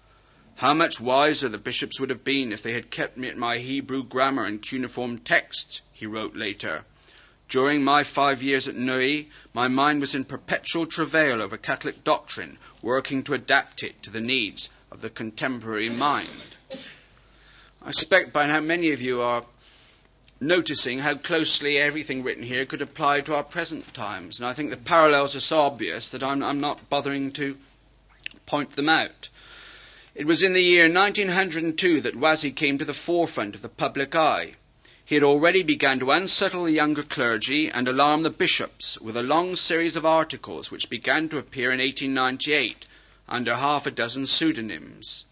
How 0.57 0.75
much 0.75 1.01
wiser 1.01 1.49
the 1.49 1.57
bishops 1.57 2.01
would 2.01 2.11
have 2.11 2.25
been 2.25 2.51
if 2.51 2.65
they 2.65 2.73
had 2.73 2.91
kept 2.91 3.17
me 3.17 3.29
at 3.29 3.37
my 3.37 3.59
Hebrew 3.59 4.03
grammar 4.03 4.45
and 4.45 4.61
cuneiform 4.61 5.19
texts, 5.19 5.83
he 6.01 6.07
wrote 6.07 6.35
later. 6.35 6.85
During 7.49 7.85
my 7.85 8.05
five 8.05 8.43
years 8.43 8.67
at 8.67 8.75
Neuilly, 8.75 9.29
my 9.53 9.69
mind 9.69 10.01
was 10.01 10.15
in 10.15 10.25
perpetual 10.25 10.87
travail 10.87 11.43
over 11.43 11.57
Catholic 11.57 12.05
doctrine, 12.05 12.59
working 12.81 13.23
to 13.25 13.35
adapt 13.35 13.83
it 13.83 14.03
to 14.03 14.11
the 14.11 14.21
needs 14.21 14.71
of 14.91 15.03
the 15.03 15.11
contemporary 15.11 15.91
mind. 15.91 16.57
I 17.85 17.93
suspect 17.93 18.33
by 18.33 18.47
now 18.47 18.61
many 18.61 18.93
of 18.93 19.01
you 19.03 19.21
are 19.21 19.45
noticing 20.41 21.01
how 21.01 21.17
closely 21.17 21.77
everything 21.77 22.23
written 22.23 22.45
here 22.45 22.65
could 22.65 22.81
apply 22.81 23.21
to 23.23 23.35
our 23.35 23.45
present 23.45 23.93
times, 23.93 24.41
and 24.41 24.49
I 24.49 24.55
think 24.55 24.71
the 24.71 24.77
parallels 24.79 25.37
are 25.37 25.41
so 25.41 25.61
obvious 25.61 26.11
that 26.13 26.23
I'm, 26.23 26.43
I'm 26.43 26.61
not 26.61 26.89
bothering 26.89 27.31
to 27.33 27.59
point 28.47 28.71
them 28.71 28.89
out. 28.89 29.29
It 30.15 30.27
was 30.27 30.43
in 30.43 30.55
the 30.55 30.63
year 30.63 30.85
1902 30.85 32.01
that 32.01 32.17
Loisy 32.17 32.55
came 32.55 32.79
to 32.79 32.85
the 32.85 32.95
forefront 32.95 33.55
of 33.55 33.63
the 33.63 33.69
public 33.69 34.17
eye. 34.17 34.55
He 35.11 35.17
had 35.17 35.25
already 35.25 35.65
begun 35.65 35.99
to 35.99 36.13
unsettle 36.13 36.63
the 36.63 36.71
younger 36.71 37.03
clergy 37.03 37.69
and 37.69 37.89
alarm 37.89 38.23
the 38.23 38.31
bishops 38.31 38.97
with 39.01 39.17
a 39.17 39.25
long 39.25 39.57
series 39.57 39.97
of 39.97 40.07
articles 40.07 40.71
which 40.71 40.89
began 40.89 41.29
to 41.31 41.39
appear 41.39 41.73
in 41.73 41.81
1898 41.81 42.87
under 43.29 43.57
half 43.57 43.89
a 43.89 43.91
dozen 43.91 44.29
pseudonyms. 44.29 45.25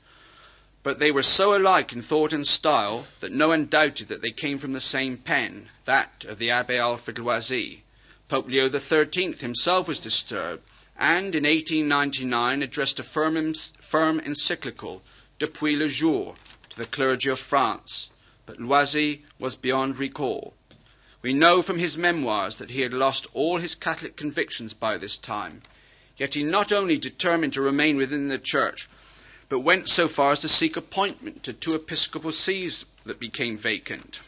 But 0.83 0.99
they 0.99 1.13
were 1.13 1.23
so 1.23 1.57
alike 1.57 1.93
in 1.93 2.03
thought 2.03 2.33
and 2.33 2.45
style 2.45 3.07
that 3.21 3.31
no 3.31 3.47
one 3.47 3.67
doubted 3.67 4.09
that 4.09 4.21
they 4.21 4.33
came 4.33 4.59
from 4.59 4.73
the 4.73 4.81
same 4.81 5.17
pen, 5.17 5.69
that 5.85 6.25
of 6.25 6.39
the 6.39 6.51
Abbe 6.51 6.77
Alfred 6.77 7.19
Loisy. 7.19 7.83
Pope 8.29 8.49
Leo 8.49 8.69
XIII 8.69 9.35
himself 9.35 9.87
was 9.87 10.01
disturbed, 10.01 10.69
and 10.99 11.37
in 11.37 11.45
1899 11.45 12.65
addressed 12.65 12.99
a 12.99 13.05
firm, 13.05 13.55
firm 13.55 14.19
encyclical, 14.19 15.05
Depuis 15.39 15.77
le 15.77 15.87
jour, 15.87 16.35
to 16.69 16.77
the 16.77 16.85
clergy 16.85 17.31
of 17.31 17.39
France. 17.39 18.11
But 18.49 18.59
Loisy 18.59 19.23
was 19.39 19.55
beyond 19.55 19.99
recall. 19.99 20.55
We 21.23 21.33
know 21.33 21.63
from 21.63 21.79
his 21.79 21.97
memoirs 21.97 22.57
that 22.57 22.71
he 22.71 22.81
had 22.81 22.93
lost 22.93 23.29
all 23.33 23.59
his 23.59 23.77
Catholic 23.77 24.17
convictions 24.17 24.75
by 24.75 24.97
this 24.97 25.17
time 25.17 25.63
Yet 26.19 26.35
he 26.35 26.43
not 26.43 26.73
only 26.73 26.99
determined 26.99 27.53
to 27.53 27.61
remain 27.61 27.97
within 27.97 28.27
the 28.27 28.39
church, 28.39 28.89
but 29.49 29.61
went 29.61 29.89
so 29.89 30.09
far 30.09 30.33
as 30.33 30.41
to 30.41 30.49
seek 30.49 30.77
appointment 30.77 31.45
to 31.45 31.53
two 31.53 31.77
episcopal 31.77 32.33
sees 32.33 32.85
that 33.05 33.21
became 33.21 33.57
vacant. 33.57 34.21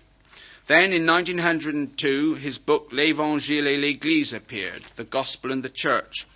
Then 0.66 0.92
in 0.92 1.04
1902, 1.04 2.36
his 2.36 2.58
book 2.58 2.90
L'Évangile 2.92 3.66
et 3.66 3.76
l'Église 3.76 4.32
appeared, 4.32 4.84
The 4.94 5.04
Gospel 5.04 5.50
and 5.50 5.64
the 5.64 5.68
Church. 5.68 6.26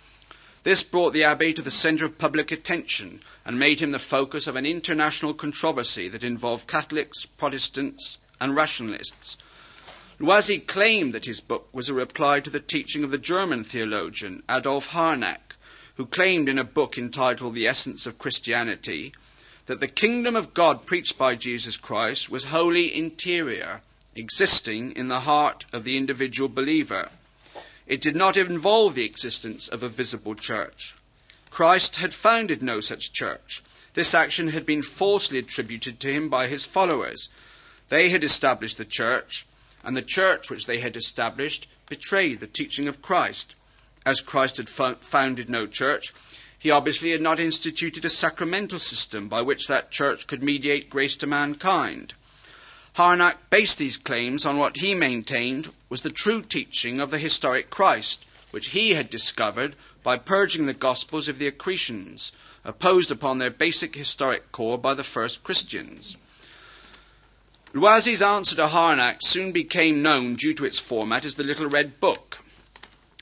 This 0.65 0.81
brought 0.81 1.13
the 1.13 1.21
Abbé 1.21 1.55
to 1.57 1.61
the 1.61 1.69
center 1.69 2.05
of 2.05 2.17
public 2.17 2.51
attention 2.51 3.19
and 3.45 3.59
made 3.59 3.81
him 3.81 3.91
the 3.91 3.99
focus 3.99 4.47
of 4.47 4.55
an 4.55 4.65
international 4.65 5.35
controversy 5.35 6.07
that 6.07 6.23
involved 6.23 6.65
Catholics, 6.65 7.23
Protestants, 7.23 8.17
and 8.41 8.55
rationalists. 8.55 9.37
Loisy 10.19 10.57
claimed 10.57 11.13
that 11.13 11.25
his 11.25 11.39
book 11.39 11.69
was 11.71 11.87
a 11.87 11.93
reply 11.93 12.39
to 12.39 12.49
the 12.49 12.59
teaching 12.59 13.03
of 13.03 13.11
the 13.11 13.19
German 13.19 13.63
theologian 13.63 14.41
Adolf 14.49 14.87
Harnack, 14.87 15.55
who 15.97 16.07
claimed 16.07 16.49
in 16.49 16.57
a 16.57 16.63
book 16.63 16.97
entitled 16.97 17.53
The 17.53 17.67
Essence 17.67 18.07
of 18.07 18.17
Christianity 18.17 19.13
that 19.67 19.81
the 19.81 19.87
kingdom 19.87 20.35
of 20.35 20.55
God 20.55 20.87
preached 20.87 21.15
by 21.15 21.35
Jesus 21.35 21.77
Christ 21.77 22.31
was 22.31 22.45
wholly 22.45 22.91
interior, 22.91 23.83
existing 24.15 24.93
in 24.93 25.09
the 25.09 25.19
heart 25.19 25.65
of 25.71 25.83
the 25.83 25.95
individual 25.95 26.49
believer. 26.49 27.11
It 27.87 28.01
did 28.01 28.15
not 28.15 28.37
involve 28.37 28.95
the 28.95 29.05
existence 29.05 29.67
of 29.67 29.83
a 29.83 29.89
visible 29.89 30.35
church. 30.35 30.95
Christ 31.49 31.97
had 31.97 32.13
founded 32.13 32.61
no 32.61 32.79
such 32.79 33.13
church. 33.13 33.61
This 33.93 34.13
action 34.13 34.49
had 34.49 34.65
been 34.65 34.81
falsely 34.81 35.39
attributed 35.39 35.99
to 35.99 36.11
him 36.11 36.27
by 36.29 36.47
his 36.47 36.65
followers. 36.65 37.29
They 37.89 38.09
had 38.09 38.23
established 38.23 38.77
the 38.77 38.85
church, 38.85 39.45
and 39.83 39.95
the 39.95 40.01
church 40.01 40.49
which 40.49 40.65
they 40.65 40.79
had 40.79 40.97
established 40.97 41.67
betrayed 41.87 42.39
the 42.39 42.47
teaching 42.47 42.87
of 42.87 43.01
Christ 43.01 43.55
as 44.05 44.21
Christ 44.21 44.57
had 44.57 44.69
founded 44.69 45.49
no 45.49 45.65
church, 45.65 46.13
he 46.59 46.69
obviously 46.69 47.11
had 47.11 47.21
not 47.21 47.39
instituted 47.39 48.05
a 48.05 48.09
sacramental 48.09 48.79
system 48.79 49.27
by 49.27 49.41
which 49.41 49.67
that 49.67 49.91
church 49.91 50.27
could 50.27 50.43
mediate 50.43 50.89
grace 50.89 51.15
to 51.17 51.27
mankind. 51.27 52.13
Harnack 52.95 53.49
based 53.49 53.77
these 53.77 53.97
claims 53.97 54.45
on 54.45 54.57
what 54.57 54.77
he 54.77 54.95
maintained 54.95 55.69
was 55.89 56.01
the 56.01 56.09
true 56.09 56.41
teaching 56.41 57.01
of 57.01 57.11
the 57.11 57.17
historic 57.17 57.69
Christ, 57.69 58.25
which 58.51 58.69
he 58.69 58.91
had 58.91 59.09
discovered 59.09 59.75
by 60.01 60.17
purging 60.17 60.65
the 60.65 60.73
Gospels 60.73 61.27
of 61.27 61.37
the 61.37 61.47
accretions, 61.47 62.31
opposed 62.63 63.11
upon 63.11 63.37
their 63.37 63.49
basic 63.49 63.95
historic 63.95 64.51
core 64.51 64.77
by 64.77 64.93
the 64.93 65.03
first 65.03 65.43
Christians. 65.43 66.15
Loisy's 67.73 68.21
answer 68.21 68.55
to 68.55 68.67
Harnack 68.67 69.17
soon 69.21 69.51
became 69.51 70.01
known 70.01 70.35
due 70.35 70.53
to 70.53 70.65
its 70.65 70.79
format 70.79 71.25
as 71.25 71.35
the 71.35 71.43
Little 71.43 71.67
Red 71.67 71.99
Book, 71.99 72.39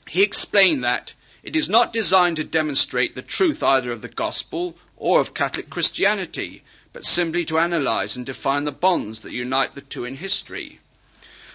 he 0.08 0.22
explained 0.22 0.84
that 0.84 1.14
it 1.42 1.56
is 1.56 1.68
not 1.68 1.92
designed 1.92 2.36
to 2.36 2.44
demonstrate 2.44 3.14
the 3.14 3.22
truth 3.22 3.62
either 3.62 3.90
of 3.90 4.02
the 4.02 4.08
gospel 4.08 4.76
or 4.96 5.20
of 5.20 5.34
Catholic 5.34 5.68
Christianity, 5.68 6.62
but 6.94 7.04
simply 7.04 7.44
to 7.44 7.58
analyze 7.58 8.16
and 8.16 8.24
define 8.24 8.64
the 8.64 8.72
bonds 8.72 9.20
that 9.20 9.32
unite 9.32 9.74
the 9.74 9.80
two 9.82 10.04
in 10.04 10.16
history. 10.16 10.78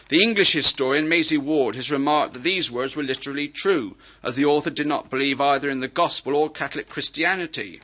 The 0.09 0.21
English 0.21 0.51
historian 0.51 1.07
Maisie 1.07 1.37
Ward 1.37 1.75
has 1.75 1.89
remarked 1.89 2.33
that 2.33 2.43
these 2.43 2.69
words 2.69 2.95
were 2.95 3.03
literally 3.03 3.47
true, 3.47 3.95
as 4.21 4.35
the 4.35 4.43
author 4.45 4.69
did 4.69 4.85
not 4.85 5.09
believe 5.09 5.39
either 5.39 5.69
in 5.69 5.79
the 5.79 5.87
gospel 5.87 6.35
or 6.35 6.49
Catholic 6.49 6.89
Christianity. 6.89 7.79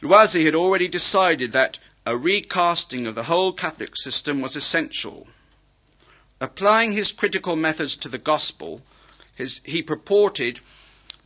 Loisy 0.00 0.44
had 0.44 0.54
already 0.54 0.86
decided 0.86 1.50
that 1.50 1.80
a 2.06 2.16
recasting 2.16 3.06
of 3.06 3.16
the 3.16 3.24
whole 3.24 3.52
Catholic 3.52 3.96
system 3.96 4.40
was 4.40 4.54
essential. 4.54 5.26
Applying 6.40 6.92
his 6.92 7.10
critical 7.10 7.56
methods 7.56 7.96
to 7.96 8.08
the 8.08 8.18
gospel, 8.18 8.82
his, 9.34 9.60
he 9.64 9.82
purported 9.82 10.60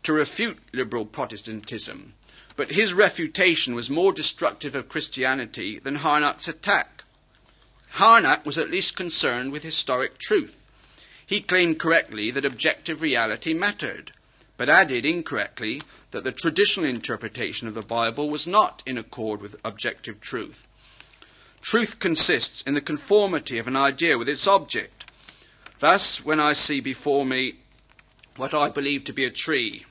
to 0.03 0.12
refute 0.14 0.59
liberal 0.72 1.05
Protestantism, 1.05 2.14
but 2.57 2.72
his 2.72 2.94
refutation 2.94 3.74
was 3.74 3.90
more 3.90 4.12
destructive 4.12 4.74
of 4.74 4.88
Christianity 4.88 5.78
than 5.78 5.96
Harnack's 5.96 6.48
attack. 6.48 7.04
Harnack 7.92 8.44
was 8.44 8.59
at 8.59 8.70
least 8.70 8.96
concerned 8.96 9.52
with 9.52 9.62
historic 9.62 10.18
truth. 10.18 10.68
He 11.24 11.40
claimed 11.40 11.78
correctly 11.78 12.30
that 12.30 12.44
objective 12.44 13.02
reality 13.02 13.52
mattered, 13.52 14.12
but 14.57 14.68
added 14.68 15.04
incorrectly 15.04 15.82
that 16.11 16.24
the 16.24 16.32
traditional 16.32 16.88
interpretation 16.88 17.68
of 17.68 17.74
the 17.74 17.82
Bible 17.82 18.30
was 18.30 18.46
not 18.46 18.82
in 18.86 18.96
accord 18.96 19.40
with 19.42 19.61
objective 19.64 20.20
truth. 20.20 20.66
Truth 21.61 21.98
consists 21.98 22.62
in 22.62 22.74
the 22.74 22.80
conformity 22.80 23.59
of 23.59 23.66
an 23.66 23.76
idea 23.76 24.16
with 24.16 24.28
its 24.28 24.46
object. 24.46 25.11
Thus, 25.80 26.24
when 26.24 26.40
I 26.40 26.52
see 26.52 26.80
before 26.80 27.26
me 27.26 27.57
what 28.36 28.54
I 28.54 28.68
believe 28.68 29.04
to 29.04 29.12
be 29.12 29.24
a 29.24 29.30
tree, 29.30 29.84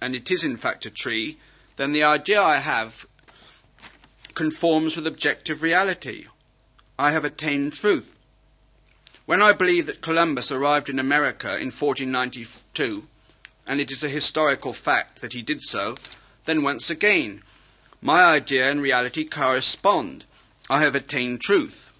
and 0.00 0.14
it 0.14 0.30
is 0.30 0.44
in 0.44 0.56
fact 0.56 0.86
a 0.86 0.90
tree, 0.90 1.36
then 1.76 1.92
the 1.92 2.02
idea 2.02 2.40
I 2.40 2.56
have 2.56 3.06
conforms 4.34 4.96
with 4.96 5.06
objective 5.06 5.62
reality. 5.62 6.26
I 6.98 7.12
have 7.12 7.24
attained 7.24 7.74
truth. 7.74 8.20
When 9.26 9.42
I 9.42 9.52
believe 9.52 9.86
that 9.86 10.02
Columbus 10.02 10.52
arrived 10.52 10.88
in 10.88 10.98
America 10.98 11.48
in 11.48 11.72
1492, 11.72 13.08
and 13.66 13.80
it 13.80 13.90
is 13.90 14.04
a 14.04 14.08
historical 14.08 14.72
fact 14.72 15.20
that 15.20 15.32
he 15.32 15.42
did 15.42 15.62
so, 15.62 15.96
then 16.44 16.62
once 16.62 16.90
again, 16.90 17.42
my 18.00 18.22
idea 18.24 18.70
and 18.70 18.80
reality 18.80 19.24
correspond. 19.24 20.24
I 20.70 20.80
have 20.80 20.94
attained 20.94 21.40
truth. 21.40 21.92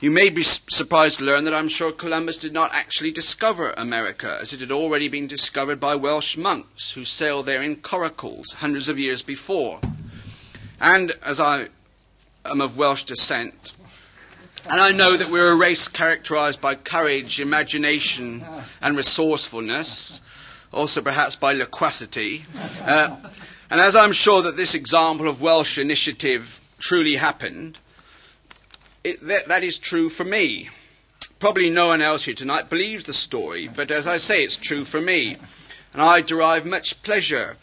You 0.00 0.10
may 0.10 0.30
be 0.30 0.42
surprised 0.42 1.18
to 1.18 1.26
learn 1.26 1.44
that 1.44 1.52
I'm 1.52 1.68
sure 1.68 1.92
Columbus 1.92 2.38
did 2.38 2.54
not 2.54 2.70
actually 2.72 3.12
discover 3.12 3.74
America, 3.76 4.38
as 4.40 4.54
it 4.54 4.60
had 4.60 4.70
already 4.70 5.08
been 5.08 5.26
discovered 5.26 5.78
by 5.78 5.94
Welsh 5.94 6.38
monks 6.38 6.92
who 6.92 7.04
sailed 7.04 7.44
there 7.44 7.60
in 7.60 7.76
coracles 7.76 8.54
hundreds 8.60 8.88
of 8.88 8.98
years 8.98 9.20
before. 9.20 9.78
And 10.80 11.12
as 11.22 11.38
I 11.38 11.68
am 12.46 12.62
of 12.62 12.78
Welsh 12.78 13.04
descent, 13.04 13.74
and 14.64 14.80
I 14.80 14.92
know 14.92 15.18
that 15.18 15.30
we're 15.30 15.52
a 15.52 15.56
race 15.56 15.86
characterized 15.86 16.62
by 16.62 16.76
courage, 16.76 17.38
imagination, 17.38 18.42
and 18.80 18.96
resourcefulness, 18.96 20.22
also 20.72 21.02
perhaps 21.02 21.36
by 21.36 21.52
loquacity. 21.52 22.46
Uh, 22.80 23.18
and 23.70 23.82
as 23.82 23.94
I'm 23.94 24.12
sure 24.12 24.40
that 24.40 24.56
this 24.56 24.74
example 24.74 25.28
of 25.28 25.42
Welsh 25.42 25.76
initiative 25.76 26.58
truly 26.78 27.16
happened, 27.16 27.78
it, 29.04 29.20
that, 29.26 29.48
that 29.48 29.62
is 29.62 29.78
true 29.78 30.08
for 30.08 30.24
me. 30.24 30.68
Probably 31.38 31.70
no 31.70 31.86
one 31.86 32.02
else 32.02 32.24
here 32.24 32.34
tonight 32.34 32.68
believes 32.68 33.04
the 33.04 33.14
story, 33.14 33.68
but 33.68 33.90
as 33.90 34.06
I 34.06 34.18
say, 34.18 34.42
it's 34.42 34.56
true 34.56 34.84
for 34.84 35.00
me. 35.00 35.36
And 35.92 36.02
I 36.02 36.20
derive 36.20 36.66
much 36.66 37.02
pleasure 37.02 37.56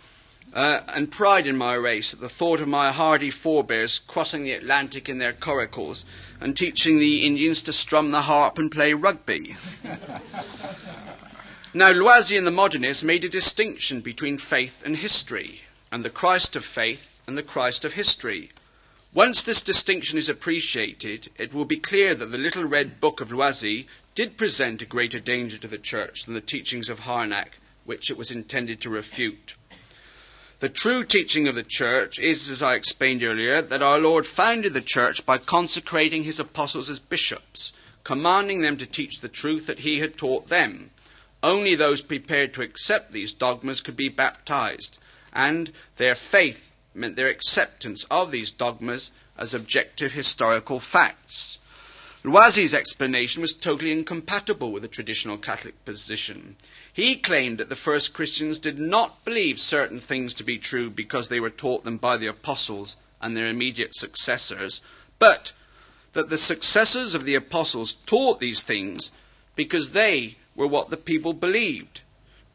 uh, 0.54 0.82
and 0.96 1.12
pride 1.12 1.46
in 1.46 1.56
my 1.56 1.76
race 1.76 2.14
at 2.14 2.20
the 2.20 2.30
thought 2.30 2.60
of 2.60 2.68
my 2.68 2.92
hardy 2.92 3.30
forebears 3.30 4.00
crossing 4.00 4.44
the 4.44 4.54
Atlantic 4.54 5.08
in 5.08 5.20
their 5.20 5.34
coracles 5.34 6.06
and 6.42 6.58
teaching 6.58 6.98
the 6.98 7.26
Indians 7.26 7.62
to 7.64 7.74
strum 7.74 8.12
the 8.12 8.22
harp 8.22 8.58
and 8.58 8.72
play 8.72 8.94
rugby. 8.94 9.56
now, 11.74 11.92
Loisy 11.94 12.38
and 12.38 12.48
the 12.48 12.52
modernists 12.52 13.04
made 13.04 13.24
a 13.24 13.30
distinction 13.30 14.02
between 14.02 14.38
faith 14.38 14.84
and 14.86 14.98
history, 14.98 15.62
and 15.92 16.04
the 16.04 16.10
Christ 16.10 16.56
of 16.56 16.66
faith 16.66 17.22
and 17.28 17.38
the 17.38 17.44
Christ 17.44 17.86
of 17.86 17.94
history. 17.94 18.50
Once 19.18 19.42
this 19.42 19.64
distinction 19.64 20.16
is 20.16 20.30
appreciated, 20.30 21.28
it 21.40 21.52
will 21.52 21.66
be 21.66 21.78
clear 21.78 22.14
that 22.14 22.28
the 22.28 22.38
little 22.38 22.66
red 22.66 23.00
book 23.00 23.20
of 23.20 23.32
Loisy 23.32 23.88
did 24.14 24.38
present 24.38 24.84
a 24.84 24.86
greater 24.86 25.20
danger 25.20 25.58
to 25.58 25.68
the 25.68 25.80
church 25.80 26.26
than 26.26 26.36
the 26.36 26.40
teachings 26.40 26.88
of 26.88 27.00
Harnack, 27.00 27.58
which 27.84 28.12
it 28.12 28.16
was 28.16 28.30
intended 28.30 28.80
to 28.80 28.92
refute. 28.92 29.56
The 30.60 30.70
true 30.70 31.04
teaching 31.04 31.48
of 31.48 31.56
the 31.56 31.64
church 31.64 32.20
is, 32.20 32.48
as 32.52 32.62
I 32.62 32.76
explained 32.76 33.24
earlier, 33.24 33.60
that 33.60 33.82
our 33.82 33.98
Lord 33.98 34.28
founded 34.28 34.76
the 34.76 34.82
church 34.82 35.26
by 35.26 35.40
consecrating 35.40 36.24
his 36.24 36.40
apostles 36.40 36.88
as 36.88 37.00
bishops, 37.00 37.74
commanding 38.04 38.62
them 38.62 38.78
to 38.78 38.86
teach 38.86 39.22
the 39.22 39.28
truth 39.28 39.66
that 39.66 39.80
he 39.80 39.98
had 39.98 40.16
taught 40.16 40.50
them. 40.50 40.92
Only 41.42 41.74
those 41.74 42.04
prepared 42.04 42.54
to 42.54 42.62
accept 42.62 43.14
these 43.14 43.34
dogmas 43.34 43.82
could 43.82 43.98
be 43.98 44.10
baptized, 44.10 45.00
and 45.34 45.72
their 45.96 46.14
faith 46.14 46.67
meant 46.98 47.16
their 47.16 47.28
acceptance 47.28 48.04
of 48.06 48.32
these 48.32 48.52
dogmas 48.52 49.12
as 49.38 49.54
objective 49.54 50.14
historical 50.14 50.80
facts. 50.80 51.60
Loisy's 52.24 52.74
explanation 52.74 53.42
was 53.42 53.54
totally 53.54 53.92
incompatible 53.92 54.72
with 54.72 54.82
the 54.82 54.90
traditional 54.90 55.38
Catholic 55.38 55.86
position. 55.86 56.56
He 56.92 57.16
claimed 57.16 57.58
that 57.60 57.70
the 57.70 57.76
first 57.76 58.14
Christians 58.14 58.60
did 58.60 58.80
not 58.80 59.24
believe 59.24 59.60
certain 59.60 60.00
things 60.00 60.34
to 60.34 60.44
be 60.44 60.58
true 60.58 60.90
because 60.90 61.30
they 61.30 61.40
were 61.40 61.52
taught 61.52 61.84
them 61.84 61.98
by 61.98 62.18
the 62.18 62.28
apostles 62.28 62.98
and 63.22 63.38
their 63.38 63.46
immediate 63.46 63.96
successors, 63.96 64.82
but 65.20 65.54
that 66.14 66.30
the 66.30 66.38
successors 66.38 67.14
of 67.14 67.26
the 67.26 67.36
apostles 67.36 67.94
taught 67.94 68.40
these 68.40 68.64
things 68.64 69.12
because 69.56 69.92
they 69.92 70.36
were 70.56 70.68
what 70.68 70.90
the 70.90 70.98
people 70.98 71.34
believed. 71.34 72.02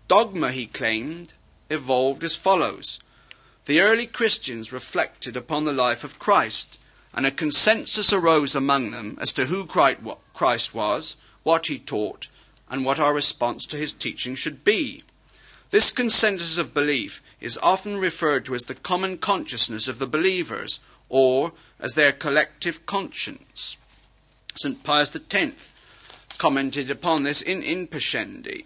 Dogma, 0.09 0.51
he 0.51 0.67
claimed, 0.67 1.35
evolved 1.71 2.25
as 2.25 2.37
follows 2.37 3.01
the 3.67 3.81
early 3.81 4.07
Christians 4.07 4.73
reflected 4.73 5.37
upon 5.37 5.65
the 5.65 5.73
life 5.73 6.05
of 6.05 6.19
Christ, 6.19 6.81
and 7.15 7.27
a 7.27 7.31
consensus 7.31 8.13
arose 8.13 8.55
among 8.55 8.91
them 8.91 9.17
as 9.21 9.33
to 9.35 9.47
who 9.47 9.67
Christ 9.67 10.75
was, 10.75 11.17
what 11.43 11.67
he 11.67 11.79
taught, 11.79 12.29
and 12.69 12.85
what 12.85 12.99
our 12.99 13.15
response 13.15 13.67
to 13.67 13.77
his 13.77 13.93
teaching 13.93 14.35
should 14.35 14.65
be. 14.65 15.03
This 15.71 15.91
consensus 15.91 16.59
of 16.59 16.75
belief 16.75 17.23
is 17.41 17.59
often 17.63 17.99
referred 17.99 18.45
to 18.47 18.55
as 18.55 18.63
the 18.63 18.75
common 18.75 19.19
consciousness 19.19 19.89
of 19.89 19.99
the 19.99 20.07
believers, 20.07 20.81
or 21.09 21.53
as 21.79 21.95
their 21.95 22.13
collective 22.13 22.87
conscience. 22.87 23.77
St. 24.57 24.83
Pius 24.83 25.15
X 25.15 25.73
commented 26.39 26.91
upon 26.91 27.23
this 27.23 27.41
in, 27.43 27.63
in 27.63 27.87
Pascendi. 27.87 28.65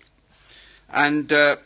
And 0.88 1.32
uh, 1.32 1.56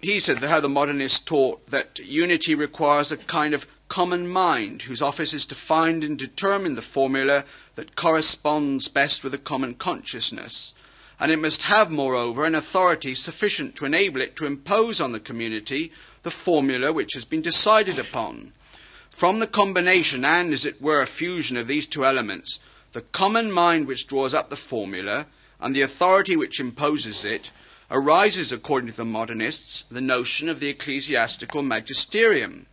he 0.00 0.18
said 0.18 0.38
that 0.38 0.50
how 0.50 0.60
the 0.60 0.68
modernists 0.68 1.20
taught 1.20 1.66
that 1.66 1.98
unity 1.98 2.54
requires 2.54 3.12
a 3.12 3.16
kind 3.16 3.52
of 3.52 3.66
common 3.88 4.26
mind 4.26 4.82
whose 4.82 5.02
office 5.02 5.34
is 5.34 5.44
to 5.46 5.54
find 5.54 6.02
and 6.02 6.18
determine 6.18 6.74
the 6.74 6.82
formula 6.82 7.44
that 7.74 7.96
corresponds 7.96 8.88
best 8.88 9.22
with 9.22 9.34
a 9.34 9.38
common 9.38 9.74
consciousness. 9.74 10.72
And 11.18 11.30
it 11.30 11.38
must 11.38 11.64
have, 11.64 11.90
moreover, 11.90 12.46
an 12.46 12.54
authority 12.54 13.14
sufficient 13.14 13.76
to 13.76 13.84
enable 13.84 14.22
it 14.22 14.36
to 14.36 14.46
impose 14.46 15.00
on 15.02 15.12
the 15.12 15.20
community 15.20 15.92
the 16.22 16.30
formula 16.30 16.92
which 16.92 17.12
has 17.12 17.26
been 17.26 17.42
decided 17.42 17.98
upon. 17.98 18.52
From 19.10 19.38
the 19.38 19.46
combination 19.46 20.24
and, 20.24 20.52
as 20.52 20.64
it 20.64 20.80
were, 20.80 21.02
a 21.02 21.06
fusion 21.06 21.58
of 21.58 21.66
these 21.66 21.86
two 21.86 22.06
elements, 22.06 22.60
the 22.92 23.02
common 23.02 23.52
mind 23.52 23.86
which 23.86 24.06
draws 24.06 24.32
up 24.32 24.48
the 24.48 24.56
formula 24.56 25.26
and 25.60 25.76
the 25.76 25.82
authority 25.82 26.36
which 26.36 26.58
imposes 26.58 27.24
it 27.24 27.50
arises, 27.90 28.52
according 28.52 28.90
to 28.90 28.96
the 28.96 29.04
modernists, 29.04 29.82
the 29.82 30.00
notion 30.00 30.48
of 30.48 30.60
the 30.60 30.68
ecclesiastical 30.68 31.62
magisterium. 31.62 32.66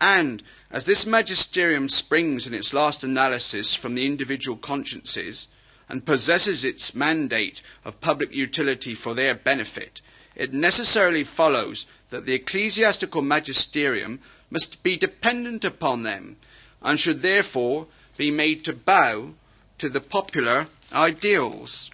And 0.00 0.42
as 0.70 0.84
this 0.84 1.04
magisterium 1.04 1.88
springs 1.88 2.46
in 2.46 2.54
its 2.54 2.72
last 2.72 3.02
analysis 3.02 3.74
from 3.74 3.94
the 3.94 4.06
individual 4.06 4.56
consciences 4.56 5.48
and 5.88 6.06
possesses 6.06 6.64
its 6.64 6.94
mandate 6.94 7.60
of 7.84 8.00
public 8.00 8.34
utility 8.34 8.94
for 8.94 9.12
their 9.12 9.34
benefit, 9.34 10.00
it 10.36 10.52
necessarily 10.52 11.24
follows 11.24 11.86
that 12.10 12.24
the 12.24 12.34
ecclesiastical 12.34 13.22
magisterium 13.22 14.20
must 14.50 14.82
be 14.82 14.96
dependent 14.96 15.64
upon 15.64 16.04
them 16.04 16.36
and 16.82 16.98
should 16.98 17.22
therefore 17.22 17.86
be 18.16 18.30
made 18.30 18.64
to 18.64 18.72
bow 18.72 19.30
to 19.78 19.88
the 19.88 20.00
popular 20.00 20.68
ideals. 20.92 21.90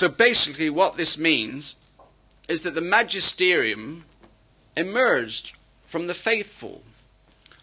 So 0.00 0.08
basically, 0.08 0.70
what 0.70 0.96
this 0.96 1.18
means 1.18 1.76
is 2.48 2.62
that 2.62 2.74
the 2.74 2.80
magisterium 2.80 4.06
emerged 4.74 5.52
from 5.82 6.06
the 6.06 6.14
faithful. 6.14 6.80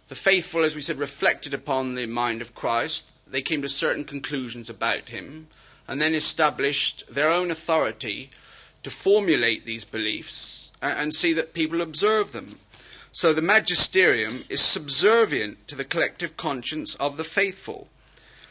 The 0.08 0.14
faithful, 0.14 0.64
as 0.64 0.76
we 0.76 0.84
said, 0.84 1.00
reflected 1.00 1.56
upon 1.56 1.96
the 1.96 2.06
mind 2.06 2.44
of 2.44 2.54
Christ. 2.54 3.10
They 3.26 3.42
came 3.42 3.64
to 3.64 3.68
certain 3.68 4.04
conclusions 4.06 4.70
about 4.70 5.10
him 5.10 5.48
and 5.88 6.00
then 6.00 6.14
established 6.14 7.12
their 7.12 7.32
own 7.32 7.50
authority 7.50 8.30
to 8.84 8.92
formulate 8.92 9.66
these 9.66 9.84
beliefs 9.84 10.72
and 10.80 11.16
see 11.16 11.34
that 11.34 11.56
people 11.56 11.82
observe 11.82 12.34
them. 12.34 12.60
So 13.12 13.34
the 13.34 13.42
magisterium 13.42 14.44
is 14.48 14.62
subservient 14.62 15.68
to 15.70 15.76
the 15.76 15.84
collective 15.84 16.38
conscience 16.38 16.94
of 16.98 17.18
the 17.18 17.24
faithful 17.24 17.90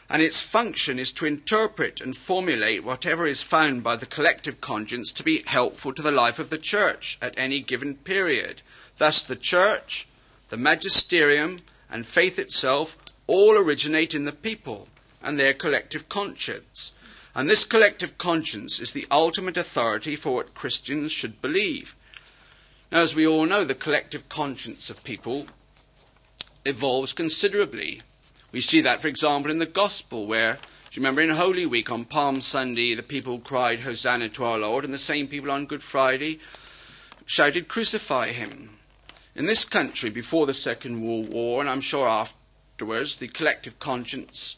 and 0.09 0.21
its 0.21 0.39
function 0.39 0.97
is 0.97 1.11
to 1.11 1.25
interpret 1.25 1.99
and 1.99 2.15
formulate 2.15 2.83
whatever 2.83 3.27
is 3.27 3.41
found 3.41 3.83
by 3.83 3.95
the 3.95 4.05
collective 4.05 4.61
conscience 4.61 5.11
to 5.11 5.23
be 5.23 5.43
helpful 5.45 5.93
to 5.93 6.01
the 6.01 6.11
life 6.11 6.39
of 6.39 6.49
the 6.49 6.57
church 6.57 7.17
at 7.21 7.37
any 7.37 7.59
given 7.59 7.95
period. 7.95 8.61
Thus, 8.97 9.21
the 9.21 9.35
church, 9.35 10.07
the 10.49 10.57
magisterium, 10.57 11.59
and 11.89 12.05
faith 12.05 12.39
itself 12.39 12.97
all 13.27 13.57
originate 13.57 14.15
in 14.15 14.23
the 14.23 14.31
people 14.31 14.87
and 15.21 15.37
their 15.37 15.53
collective 15.53 16.07
conscience. 16.07 16.93
And 17.35 17.49
this 17.49 17.65
collective 17.65 18.17
conscience 18.17 18.79
is 18.79 18.93
the 18.93 19.05
ultimate 19.11 19.57
authority 19.57 20.15
for 20.15 20.35
what 20.35 20.53
Christians 20.53 21.11
should 21.11 21.41
believe. 21.41 21.95
Now, 22.91 23.01
as 23.01 23.13
we 23.13 23.27
all 23.27 23.45
know, 23.45 23.65
the 23.65 23.75
collective 23.75 24.29
conscience 24.29 24.89
of 24.89 25.03
people 25.03 25.47
evolves 26.65 27.11
considerably 27.11 28.01
we 28.51 28.61
see 28.61 28.81
that, 28.81 29.01
for 29.01 29.07
example, 29.07 29.51
in 29.51 29.59
the 29.59 29.65
Gospel, 29.65 30.25
where, 30.25 30.53
do 30.53 30.59
you 30.91 31.01
remember, 31.01 31.21
in 31.21 31.29
Holy 31.29 31.65
Week 31.65 31.91
on 31.91 32.05
Palm 32.05 32.41
Sunday, 32.41 32.95
the 32.95 33.03
people 33.03 33.39
cried, 33.39 33.81
Hosanna 33.81 34.29
to 34.29 34.43
our 34.43 34.57
Lord, 34.59 34.85
and 34.85 34.93
the 34.93 34.97
same 34.97 35.27
people 35.27 35.51
on 35.51 35.65
Good 35.65 35.83
Friday 35.83 36.39
shouted, 37.25 37.67
Crucify 37.67 38.27
him. 38.27 38.77
In 39.35 39.45
this 39.45 39.65
country, 39.65 40.09
before 40.09 40.45
the 40.45 40.53
Second 40.53 41.01
World 41.01 41.31
War, 41.31 41.61
and 41.61 41.69
I'm 41.69 41.81
sure 41.81 42.07
afterwards, 42.07 43.17
the 43.17 43.27
collective 43.27 43.77
conscience 43.79 44.55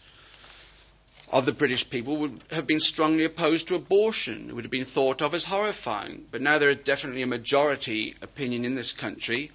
of 1.32 1.46
the 1.46 1.52
British 1.52 1.90
people 1.90 2.18
would 2.18 2.42
have 2.52 2.66
been 2.66 2.80
strongly 2.80 3.24
opposed 3.24 3.68
to 3.68 3.76
abortion. 3.76 4.50
It 4.50 4.56
would 4.56 4.64
have 4.64 4.72
been 4.72 4.86
thought 4.86 5.22
of 5.22 5.34
as 5.34 5.46
horrifying. 5.46 6.26
But 6.32 6.42
now 6.42 6.58
there 6.58 6.70
is 6.70 6.78
definitely 6.78 7.22
a 7.22 7.28
majority 7.28 8.16
opinion 8.22 8.66
in 8.66 8.76
this 8.76 8.92
country 8.92 9.52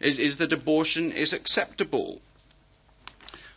is, 0.00 0.18
is 0.18 0.38
that 0.38 0.52
abortion 0.52 1.12
is 1.12 1.32
acceptable. 1.32 2.20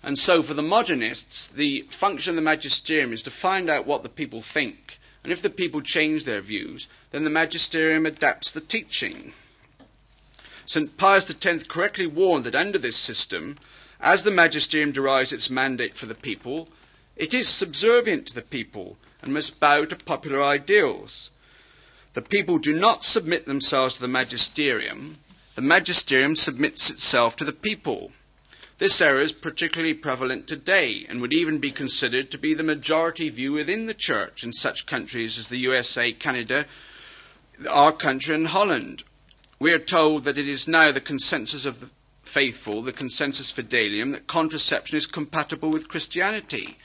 And 0.06 0.20
so, 0.20 0.44
for 0.44 0.54
the 0.54 0.62
modernists, 0.62 1.48
the 1.48 1.82
function 1.90 2.30
of 2.30 2.36
the 2.36 2.42
magisterium 2.44 3.12
is 3.12 3.24
to 3.24 3.32
find 3.32 3.72
out 3.72 3.88
what 3.88 4.04
the 4.04 4.10
people 4.10 4.44
think. 4.44 5.00
And 5.24 5.34
if 5.34 5.42
the 5.42 5.50
people 5.50 5.82
change 5.82 6.26
their 6.26 6.42
views, 6.42 6.88
then 7.10 7.24
the 7.24 7.32
magisterium 7.32 8.06
adapts 8.06 8.52
the 8.52 8.62
teaching. 8.62 9.34
St. 10.68 10.96
Pius 10.96 11.36
X 11.44 11.64
correctly 11.64 12.06
warned 12.06 12.46
that 12.46 12.54
under 12.54 12.78
this 12.78 12.96
system, 12.96 13.58
as 14.00 14.22
the 14.22 14.30
magisterium 14.30 14.92
derives 14.92 15.34
its 15.34 15.50
mandate 15.50 15.96
for 15.96 16.06
the 16.06 16.14
people, 16.14 16.70
it 17.16 17.34
is 17.34 17.50
subservient 17.50 18.28
to 18.28 18.36
the 18.36 18.44
people 18.44 18.98
and 19.24 19.34
must 19.34 19.60
bow 19.60 19.86
to 19.86 19.96
popular 19.96 20.44
ideals. 20.44 21.32
The 22.14 22.22
people 22.22 22.60
do 22.60 22.78
not 22.78 23.04
submit 23.04 23.48
themselves 23.48 23.96
to 23.96 24.02
the 24.02 24.08
magisterium, 24.08 25.18
the 25.56 25.64
magisterium 25.64 26.36
submits 26.36 26.92
itself 26.92 27.36
to 27.38 27.44
the 27.44 27.54
people. 27.54 28.12
This 28.78 29.00
error 29.00 29.22
is 29.22 29.32
particularly 29.32 29.94
prevalent 29.94 30.48
today 30.48 31.06
and 31.08 31.22
would 31.22 31.32
even 31.32 31.60
be 31.60 31.72
considered 31.72 32.30
to 32.32 32.38
be 32.38 32.54
the 32.54 32.62
majority 32.62 33.30
view 33.30 33.54
within 33.54 33.86
the 33.86 33.94
church 33.94 34.44
in 34.44 34.52
such 34.52 34.86
countries 34.86 35.38
as 35.38 35.48
the 35.48 35.60
USA, 35.60 36.12
Canada, 36.12 36.66
our 37.70 37.94
country, 37.94 38.36
and 38.36 38.48
Holland. 38.48 39.04
We 39.60 39.72
are 39.72 39.80
told 39.80 40.26
that 40.26 40.38
it 40.38 40.50
is 40.50 40.68
now 40.68 40.92
the 40.92 41.00
consensus 41.00 41.66
of 41.66 41.80
the 41.80 41.90
faithful, 42.24 42.82
the 42.82 42.92
consensus 42.92 43.50
fidelium, 43.50 44.12
that 44.12 44.28
contraception 44.28 44.98
is 44.98 45.08
compatible 45.08 45.70
with 45.70 45.88
Christianity 45.88 46.78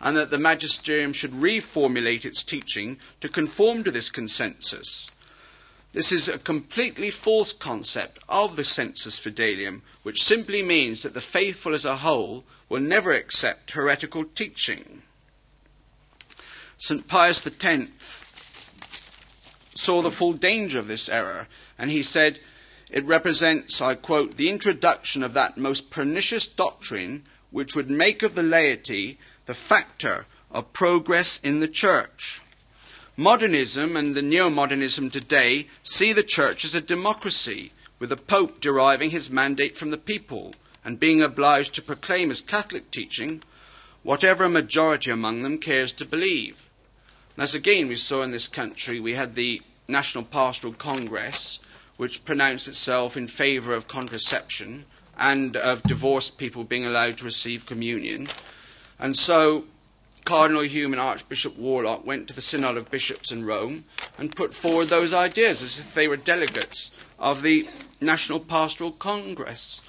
and 0.00 0.16
that 0.16 0.30
the 0.30 0.38
magisterium 0.38 1.12
should 1.12 1.30
reformulate 1.30 2.24
its 2.24 2.42
teaching 2.42 2.98
to 3.20 3.28
conform 3.28 3.84
to 3.84 3.92
this 3.92 4.10
consensus. 4.10 5.12
This 5.96 6.12
is 6.12 6.28
a 6.28 6.38
completely 6.38 7.10
false 7.10 7.54
concept 7.54 8.18
of 8.28 8.56
the 8.56 8.66
sensus 8.66 9.18
fidelium, 9.18 9.80
which 10.02 10.22
simply 10.22 10.62
means 10.62 11.02
that 11.02 11.14
the 11.14 11.22
faithful 11.22 11.72
as 11.72 11.86
a 11.86 11.96
whole 11.96 12.44
will 12.68 12.82
never 12.82 13.12
accept 13.12 13.70
heretical 13.70 14.26
teaching. 14.26 15.00
St. 16.76 17.08
Pius 17.08 17.46
X 17.46 18.24
saw 19.74 20.02
the 20.02 20.10
full 20.10 20.34
danger 20.34 20.78
of 20.78 20.86
this 20.86 21.08
error, 21.08 21.48
and 21.78 21.90
he 21.90 22.02
said, 22.02 22.40
It 22.90 23.06
represents, 23.06 23.80
I 23.80 23.94
quote, 23.94 24.32
the 24.32 24.50
introduction 24.50 25.22
of 25.22 25.32
that 25.32 25.56
most 25.56 25.88
pernicious 25.88 26.46
doctrine 26.46 27.24
which 27.50 27.74
would 27.74 27.88
make 27.88 28.22
of 28.22 28.34
the 28.34 28.42
laity 28.42 29.18
the 29.46 29.54
factor 29.54 30.26
of 30.50 30.74
progress 30.74 31.40
in 31.42 31.60
the 31.60 31.68
church. 31.68 32.42
Modernism 33.18 33.96
and 33.96 34.14
the 34.14 34.20
neo 34.20 34.50
modernism 34.50 35.08
today 35.08 35.68
see 35.82 36.12
the 36.12 36.22
church 36.22 36.66
as 36.66 36.74
a 36.74 36.82
democracy, 36.82 37.72
with 37.98 38.10
the 38.10 38.16
Pope 38.16 38.60
deriving 38.60 39.08
his 39.08 39.30
mandate 39.30 39.74
from 39.74 39.90
the 39.90 39.96
people 39.96 40.54
and 40.84 41.00
being 41.00 41.22
obliged 41.22 41.74
to 41.74 41.82
proclaim 41.82 42.30
as 42.30 42.42
Catholic 42.42 42.90
teaching 42.90 43.42
whatever 44.02 44.44
a 44.44 44.50
majority 44.50 45.10
among 45.10 45.42
them 45.42 45.56
cares 45.56 45.92
to 45.92 46.04
believe. 46.04 46.68
As 47.38 47.54
again 47.54 47.88
we 47.88 47.96
saw 47.96 48.22
in 48.22 48.32
this 48.32 48.48
country, 48.48 49.00
we 49.00 49.14
had 49.14 49.34
the 49.34 49.62
National 49.88 50.22
Pastoral 50.22 50.74
Congress, 50.74 51.58
which 51.96 52.24
pronounced 52.26 52.68
itself 52.68 53.16
in 53.16 53.28
favour 53.28 53.72
of 53.74 53.88
contraception 53.88 54.84
and 55.18 55.56
of 55.56 55.82
divorced 55.84 56.36
people 56.36 56.64
being 56.64 56.84
allowed 56.84 57.16
to 57.16 57.24
receive 57.24 57.64
communion. 57.64 58.28
And 58.98 59.16
so 59.16 59.64
Cardinal 60.26 60.62
Hume 60.62 60.92
and 60.92 61.00
Archbishop 61.00 61.56
Worlock 61.56 62.04
went 62.04 62.26
to 62.26 62.34
the 62.34 62.40
Synod 62.40 62.76
of 62.76 62.90
Bishops 62.90 63.30
in 63.30 63.46
Rome 63.46 63.84
and 64.18 64.34
put 64.34 64.52
forward 64.52 64.88
those 64.88 65.14
ideas 65.14 65.62
as 65.62 65.78
if 65.78 65.94
they 65.94 66.08
were 66.08 66.16
delegates 66.16 66.90
of 67.16 67.42
the 67.42 67.68
National 68.00 68.40
Pastoral 68.40 68.90
Congress. 68.90 69.80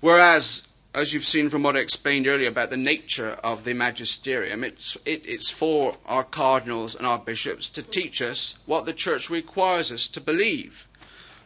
Whereas, 0.00 0.66
as 0.94 1.12
you've 1.12 1.24
seen 1.24 1.50
from 1.50 1.62
what 1.62 1.76
I 1.76 1.80
explained 1.80 2.26
earlier 2.26 2.48
about 2.48 2.70
the 2.70 2.78
nature 2.78 3.32
of 3.44 3.64
the 3.64 3.74
magisterium, 3.74 4.64
it's, 4.64 4.96
it, 5.04 5.26
it's 5.26 5.50
for 5.50 5.98
our 6.06 6.24
cardinals 6.24 6.94
and 6.94 7.06
our 7.06 7.18
bishops 7.18 7.68
to 7.72 7.82
teach 7.82 8.22
us 8.22 8.58
what 8.64 8.86
the 8.86 8.94
church 8.94 9.28
requires 9.28 9.92
us 9.92 10.08
to 10.08 10.20
believe. 10.20 10.88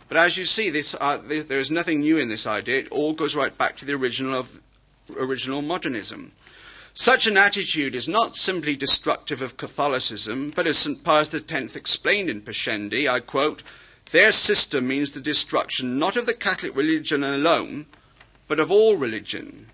But 0.09 0.17
as 0.17 0.39
you 0.39 0.45
see, 0.45 0.71
this, 0.71 0.95
uh, 1.01 1.17
this, 1.17 1.47
there 1.47 1.59
is 1.59 1.73
nothing 1.73 2.03
new 2.03 2.19
in 2.19 2.29
this 2.29 2.47
idea. 2.47 2.79
It 2.79 2.93
all 2.93 3.15
goes 3.15 3.35
right 3.35 3.59
back 3.59 3.77
to 3.79 3.85
the 3.85 3.95
original 3.95 4.39
of 4.39 4.61
original 5.17 5.61
modernism. 5.61 6.31
Such 6.95 7.27
an 7.27 7.39
attitude 7.39 7.95
is 7.95 8.09
not 8.09 8.37
simply 8.37 8.77
destructive 8.77 9.41
of 9.41 9.57
Catholicism, 9.57 10.53
but 10.55 10.67
as 10.67 10.79
St. 10.79 11.03
Pius 11.03 11.35
X 11.35 11.75
explained 11.75 12.29
in 12.29 12.43
Pascendi, 12.43 13.09
I 13.09 13.21
quote, 13.21 13.63
their 14.11 14.33
system 14.33 14.89
means 14.89 15.13
the 15.13 15.21
destruction 15.21 15.99
not 15.99 16.17
of 16.17 16.27
the 16.27 16.35
Catholic 16.35 16.77
religion 16.77 17.25
alone, 17.25 17.87
but 18.47 18.61
of 18.61 18.71
all 18.71 18.97
religion. 18.97 19.71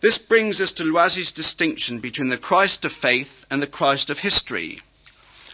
This 0.00 0.16
brings 0.16 0.60
us 0.60 0.72
to 0.74 0.84
Loisy's 0.84 1.32
distinction 1.32 1.98
between 1.98 2.28
the 2.28 2.38
Christ 2.38 2.84
of 2.84 2.92
faith 2.92 3.44
and 3.50 3.60
the 3.60 3.66
Christ 3.66 4.08
of 4.08 4.20
history. 4.20 4.80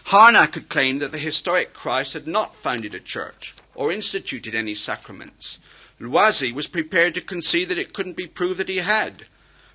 Harnack 0.07 0.55
had 0.55 0.68
claimed 0.68 1.00
that 1.00 1.12
the 1.12 1.18
historic 1.18 1.72
Christ 1.72 2.12
had 2.12 2.26
not 2.26 2.55
founded 2.55 2.94
a 2.94 3.00
church 3.00 3.55
or 3.74 3.90
instituted 3.90 4.55
any 4.55 4.74
sacraments. 4.74 5.59
Loisy 5.98 6.53
was 6.53 6.66
prepared 6.66 7.14
to 7.14 7.22
concede 7.22 7.70
that 7.70 7.78
it 7.78 7.94
couldn't 7.94 8.16
be 8.18 8.26
proved 8.26 8.59
that 8.59 8.68
he 8.68 8.78
had. 8.78 9.26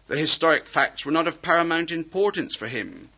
The 0.07 0.17
historic 0.17 0.65
facts 0.65 1.05
were 1.05 1.11
not 1.11 1.27
of 1.27 1.41
paramount 1.41 1.91
importance 1.91 2.55
for 2.55 2.67
him. 2.67 3.09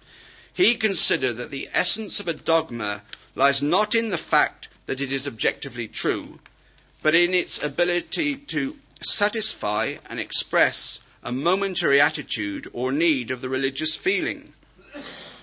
He 0.51 0.75
considered 0.75 1.33
that 1.37 1.51
the 1.51 1.69
essence 1.73 2.19
of 2.19 2.27
a 2.27 2.33
dogma 2.33 3.03
lies 3.35 3.61
not 3.61 3.93
in 3.95 4.09
the 4.09 4.17
fact 4.17 4.67
that 4.87 4.99
it 4.99 5.11
is 5.11 5.27
objectively 5.27 5.87
true, 5.87 6.39
but 7.03 7.13
in 7.13 7.33
its 7.33 7.61
ability 7.61 8.35
to 8.35 8.75
satisfy 9.01 9.95
and 10.09 10.19
express 10.19 10.99
a 11.23 11.31
momentary 11.31 12.01
attitude 12.01 12.67
or 12.73 12.91
need 12.91 13.29
of 13.29 13.41
the 13.41 13.49
religious 13.49 13.95
feeling. 13.95 14.53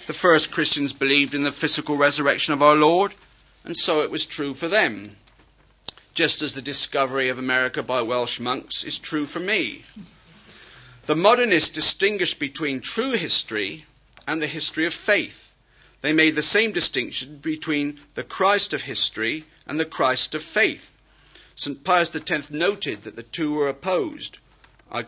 The 0.06 0.12
first 0.12 0.50
Christians 0.50 0.92
believed 0.92 1.34
in 1.34 1.42
the 1.42 1.52
physical 1.52 1.96
resurrection 1.96 2.54
of 2.54 2.62
our 2.62 2.76
Lord, 2.76 3.14
and 3.64 3.76
so 3.76 4.00
it 4.00 4.10
was 4.10 4.26
true 4.26 4.52
for 4.52 4.68
them, 4.68 5.16
just 6.14 6.42
as 6.42 6.54
the 6.54 6.62
discovery 6.62 7.28
of 7.28 7.38
America 7.38 7.82
by 7.82 8.02
Welsh 8.02 8.40
monks 8.40 8.84
is 8.84 8.98
true 8.98 9.26
for 9.26 9.40
me. 9.40 9.84
The 11.06 11.14
modernists 11.14 11.70
distinguished 11.70 12.40
between 12.40 12.80
true 12.80 13.12
history 13.12 13.84
and 14.26 14.42
the 14.42 14.48
history 14.48 14.86
of 14.86 14.92
faith. 14.92 15.56
They 16.00 16.12
made 16.12 16.34
the 16.34 16.42
same 16.42 16.72
distinction 16.72 17.38
between 17.38 18.00
the 18.14 18.24
Christ 18.24 18.72
of 18.72 18.82
history 18.82 19.44
and 19.68 19.78
the 19.78 19.84
Christ 19.84 20.34
of 20.34 20.42
faith. 20.42 20.98
St. 21.54 21.84
Pius 21.84 22.14
X 22.16 22.50
noted 22.50 23.02
that 23.02 23.14
the 23.14 23.22
two 23.22 23.54
were 23.54 23.68
opposed. 23.68 24.38
I 24.90 25.04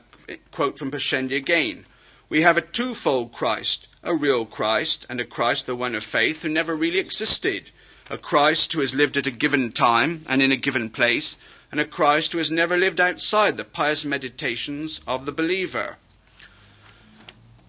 quote 0.53 0.78
from 0.78 0.92
Pascendi 0.92 1.34
again. 1.34 1.84
We 2.28 2.42
have 2.42 2.57
a 2.57 2.62
twofold 2.62 3.32
Christ, 3.32 3.88
a 4.05 4.14
real 4.14 4.46
Christ, 4.46 5.05
and 5.11 5.20
a 5.20 5.24
Christ, 5.24 5.66
the 5.66 5.74
one 5.74 5.96
of 5.96 6.05
faith, 6.05 6.42
who 6.42 6.49
never 6.49 6.76
really 6.76 7.01
existed. 7.01 7.72
A 8.09 8.18
Christ 8.18 8.72
who 8.72 8.80
has 8.80 8.94
lived 8.94 9.16
at 9.16 9.26
a 9.26 9.32
given 9.32 9.72
time 9.72 10.24
and 10.28 10.40
in 10.42 10.53
a 10.53 10.57
given 10.57 10.90
place, 10.90 11.36
and 11.71 11.81
a 11.81 11.85
Christ 11.85 12.33
who 12.33 12.39
has 12.39 12.51
never 12.51 12.77
lived 12.77 13.01
outside 13.01 13.57
the 13.57 13.64
pious 13.64 14.05
meditations 14.05 15.01
of 15.07 15.27
the 15.27 15.33
believer. 15.33 15.99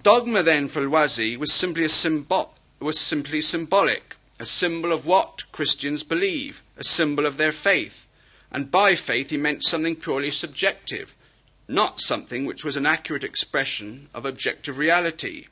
Dogma 0.04 0.42
then 0.44 0.70
for 0.70 0.82
Loisy 0.82 1.36
was 1.36 1.52
simply 1.52 1.84
a 1.84 1.90
symbol, 1.90 2.56
was 2.80 2.98
simply 2.98 3.42
symbolic, 3.42 4.16
a 4.40 4.46
symbol 4.46 4.94
of 4.94 5.06
what 5.06 5.44
Christians 5.52 6.04
believe, 6.04 6.64
a 6.78 6.84
symbol 6.84 7.26
of 7.26 7.36
their 7.36 7.52
faith. 7.52 8.08
And 8.52 8.72
by 8.72 8.96
faith 8.96 9.30
he 9.30 9.38
meant 9.38 9.66
something 9.66 9.98
purely 9.98 10.32
subjective, 10.32 11.16
not 11.68 12.00
something 12.00 12.46
which 12.46 12.64
was 12.64 12.78
an 12.78 12.86
accurate 12.86 13.24
expression 13.24 14.08
of 14.14 14.26
objective 14.26 14.78
reality. 14.78 15.48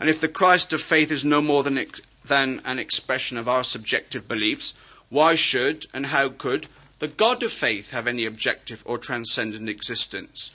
And 0.00 0.08
if 0.08 0.20
the 0.20 0.28
Christ 0.28 0.72
of 0.72 0.80
faith 0.80 1.12
is 1.12 1.24
no 1.24 1.42
more 1.42 1.62
than, 1.62 1.78
than 2.24 2.62
an 2.64 2.78
expression 2.78 3.36
of 3.36 3.48
our 3.48 3.62
subjective 3.62 4.26
beliefs, 4.26 4.72
why 5.10 5.34
should 5.34 5.86
and 5.92 6.06
how 6.06 6.30
could 6.30 6.66
the 7.02 7.08
God 7.08 7.42
of 7.42 7.50
faith 7.50 7.90
have 7.90 8.06
any 8.06 8.24
objective 8.24 8.80
or 8.86 8.96
transcendent 8.96 9.68
existence? 9.68 10.52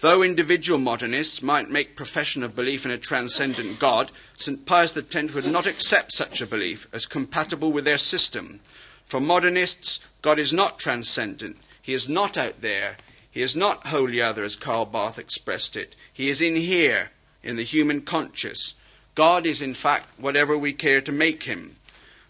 Though 0.00 0.22
individual 0.22 0.78
modernists 0.78 1.40
might 1.40 1.70
make 1.70 1.96
profession 1.96 2.42
of 2.42 2.54
belief 2.54 2.84
in 2.84 2.90
a 2.90 2.98
transcendent 2.98 3.78
God, 3.78 4.10
St. 4.36 4.66
Pius 4.66 4.94
X 4.94 5.34
would 5.34 5.46
not 5.46 5.66
accept 5.66 6.12
such 6.12 6.42
a 6.42 6.46
belief 6.46 6.86
as 6.92 7.06
compatible 7.06 7.72
with 7.72 7.86
their 7.86 7.96
system. 7.96 8.60
For 9.06 9.18
modernists, 9.18 10.06
God 10.20 10.38
is 10.38 10.52
not 10.52 10.78
transcendent. 10.78 11.56
He 11.80 11.94
is 11.94 12.06
not 12.06 12.36
out 12.36 12.60
there. 12.60 12.98
He 13.30 13.40
is 13.40 13.56
not 13.56 13.86
wholly 13.86 14.20
other, 14.20 14.44
as 14.44 14.56
Karl 14.56 14.84
Barth 14.84 15.18
expressed 15.18 15.74
it. 15.74 15.96
He 16.12 16.28
is 16.28 16.42
in 16.42 16.56
here, 16.56 17.12
in 17.42 17.56
the 17.56 17.62
human 17.62 18.02
conscious. 18.02 18.74
God 19.14 19.46
is, 19.46 19.62
in 19.62 19.72
fact, 19.72 20.20
whatever 20.20 20.58
we 20.58 20.74
care 20.74 21.00
to 21.00 21.12
make 21.12 21.44
him, 21.44 21.76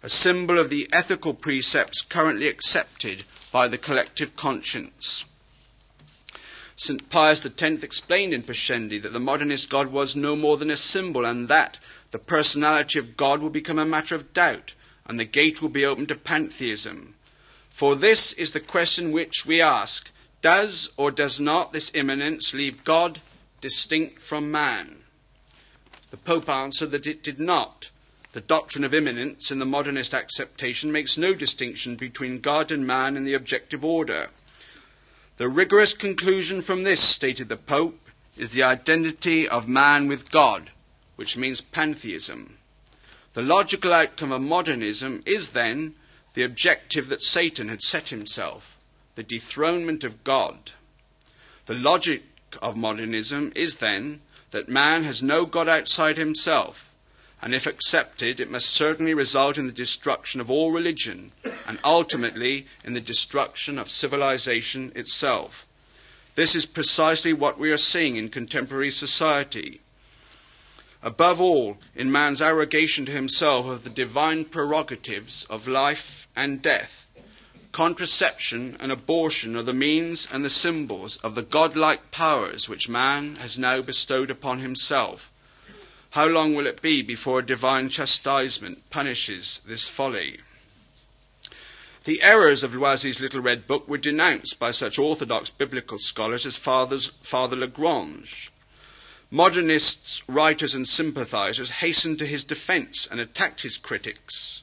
a 0.00 0.08
symbol 0.08 0.60
of 0.60 0.70
the 0.70 0.88
ethical 0.92 1.34
precepts 1.34 2.02
currently 2.02 2.46
accepted 2.46 3.24
by 3.50 3.68
the 3.68 3.78
collective 3.78 4.36
conscience. 4.36 5.24
St. 6.76 7.10
Pius 7.10 7.44
X 7.44 7.82
explained 7.82 8.32
in 8.32 8.42
Pascendi 8.42 9.02
that 9.02 9.12
the 9.12 9.18
modernist 9.18 9.68
God 9.68 9.88
was 9.88 10.14
no 10.14 10.36
more 10.36 10.56
than 10.56 10.70
a 10.70 10.76
symbol 10.76 11.24
and 11.24 11.48
that 11.48 11.76
the 12.12 12.18
personality 12.18 12.98
of 12.98 13.16
God 13.16 13.42
will 13.42 13.50
become 13.50 13.78
a 13.78 13.84
matter 13.84 14.14
of 14.14 14.32
doubt 14.32 14.74
and 15.06 15.18
the 15.18 15.24
gate 15.24 15.60
will 15.60 15.68
be 15.68 15.84
open 15.84 16.06
to 16.06 16.14
pantheism. 16.14 17.14
For 17.70 17.96
this 17.96 18.32
is 18.32 18.52
the 18.52 18.60
question 18.60 19.10
which 19.10 19.44
we 19.46 19.60
ask 19.60 20.10
Does 20.40 20.90
or 20.96 21.10
does 21.10 21.40
not 21.40 21.72
this 21.72 21.92
immanence 21.94 22.54
leave 22.54 22.84
God 22.84 23.20
distinct 23.60 24.20
from 24.20 24.50
man? 24.50 24.98
The 26.10 26.16
Pope 26.16 26.48
answered 26.48 26.90
that 26.92 27.06
it 27.06 27.22
did 27.22 27.40
not, 27.40 27.90
The 28.32 28.40
doctrine 28.40 28.84
of 28.84 28.92
immanence 28.92 29.50
in 29.50 29.58
the 29.58 29.66
modernist 29.66 30.12
acceptation 30.12 30.92
makes 30.92 31.16
no 31.16 31.34
distinction 31.34 31.96
between 31.96 32.40
God 32.40 32.70
and 32.70 32.86
man 32.86 33.16
in 33.16 33.24
the 33.24 33.34
objective 33.34 33.84
order. 33.84 34.30
The 35.38 35.48
rigorous 35.48 35.94
conclusion 35.94 36.60
from 36.62 36.82
this, 36.82 37.00
stated 37.00 37.48
the 37.48 37.56
Pope, 37.56 38.10
is 38.36 38.52
the 38.52 38.62
identity 38.62 39.48
of 39.48 39.66
man 39.68 40.08
with 40.08 40.30
God, 40.30 40.70
which 41.16 41.36
means 41.36 41.60
pantheism. 41.60 42.58
The 43.32 43.42
logical 43.42 43.92
outcome 43.92 44.32
of 44.32 44.42
modernism 44.42 45.22
is 45.24 45.50
then 45.50 45.94
the 46.34 46.42
objective 46.42 47.08
that 47.08 47.22
Satan 47.22 47.68
had 47.68 47.82
set 47.82 48.08
himself 48.10 48.78
the 49.18 49.22
dethronement 49.24 50.04
of 50.04 50.22
God. 50.22 50.70
The 51.66 51.74
logic 51.74 52.22
of 52.62 52.76
modernism 52.76 53.52
is 53.56 53.76
then 53.76 54.20
that 54.52 54.68
man 54.68 55.02
has 55.02 55.24
no 55.24 55.44
God 55.44 55.68
outside 55.68 56.16
himself, 56.16 56.87
and 57.40 57.54
if 57.54 57.66
accepted, 57.66 58.40
it 58.40 58.50
must 58.50 58.68
certainly 58.68 59.14
result 59.14 59.56
in 59.56 59.66
the 59.66 59.72
destruction 59.72 60.40
of 60.40 60.50
all 60.50 60.72
religion, 60.72 61.30
and 61.66 61.78
ultimately 61.84 62.66
in 62.84 62.94
the 62.94 63.00
destruction 63.00 63.78
of 63.78 63.90
civilization 63.90 64.92
itself. 64.96 65.66
This 66.34 66.54
is 66.54 66.66
precisely 66.66 67.32
what 67.32 67.58
we 67.58 67.70
are 67.70 67.78
seeing 67.78 68.16
in 68.16 68.28
contemporary 68.28 68.90
society. 68.90 69.80
Above 71.02 71.40
all, 71.40 71.78
in 71.94 72.10
man's 72.10 72.42
arrogation 72.42 73.06
to 73.06 73.12
himself 73.12 73.66
of 73.66 73.84
the 73.84 73.90
divine 73.90 74.44
prerogatives 74.44 75.44
of 75.44 75.68
life 75.68 76.28
and 76.34 76.60
death, 76.60 77.08
contraception 77.70 78.76
and 78.80 78.90
abortion 78.90 79.54
are 79.54 79.62
the 79.62 79.72
means 79.72 80.26
and 80.32 80.44
the 80.44 80.50
symbols 80.50 81.16
of 81.18 81.36
the 81.36 81.42
godlike 81.42 82.10
powers 82.10 82.68
which 82.68 82.88
man 82.88 83.36
has 83.36 83.58
now 83.58 83.80
bestowed 83.80 84.30
upon 84.30 84.58
himself. 84.58 85.30
How 86.10 86.26
long 86.26 86.54
will 86.54 86.66
it 86.66 86.82
be 86.82 87.02
before 87.02 87.42
divine 87.42 87.90
chastisement 87.90 88.88
punishes 88.90 89.60
this 89.66 89.88
folly? 89.88 90.38
The 92.04 92.22
errors 92.22 92.62
of 92.62 92.74
Loisy's 92.74 93.20
Little 93.20 93.42
Red 93.42 93.66
Book 93.66 93.86
were 93.86 93.98
denounced 93.98 94.58
by 94.58 94.70
such 94.70 94.98
orthodox 94.98 95.50
biblical 95.50 95.98
scholars 95.98 96.46
as 96.46 96.56
Fathers, 96.56 97.08
Father 97.22 97.56
Lagrange. 97.56 98.50
Modernists, 99.30 100.26
writers, 100.26 100.74
and 100.74 100.88
sympathizers 100.88 101.82
hastened 101.82 102.18
to 102.18 102.24
his 102.24 102.44
defense 102.44 103.06
and 103.10 103.20
attacked 103.20 103.60
his 103.60 103.76
critics. 103.76 104.62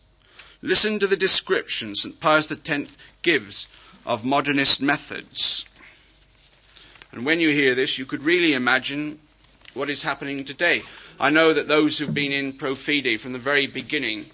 Listen 0.63 0.97
to 0.97 1.05
the 1.05 1.15
description 1.15 1.93
St. 1.93 2.19
Pius 2.19 2.51
X 2.51 2.97
gives 3.21 3.67
of 4.07 4.25
modernist 4.25 4.81
methods. 4.81 5.65
And 7.11 7.25
when 7.25 7.39
you 7.39 7.49
hear 7.49 7.75
this, 7.75 7.99
you 7.99 8.05
could 8.05 8.23
really 8.23 8.53
imagine 8.53 9.19
what 9.75 9.91
is 9.91 10.01
happening 10.01 10.43
today. 10.45 10.81
I 11.19 11.29
know 11.29 11.53
that 11.53 11.67
those 11.67 11.97
who've 11.97 12.13
been 12.13 12.33
in 12.33 12.53
Pro 12.53 12.75
Fide 12.75 13.19
from 13.19 13.31
the 13.31 13.39
very 13.39 13.67
beginning 13.67 14.25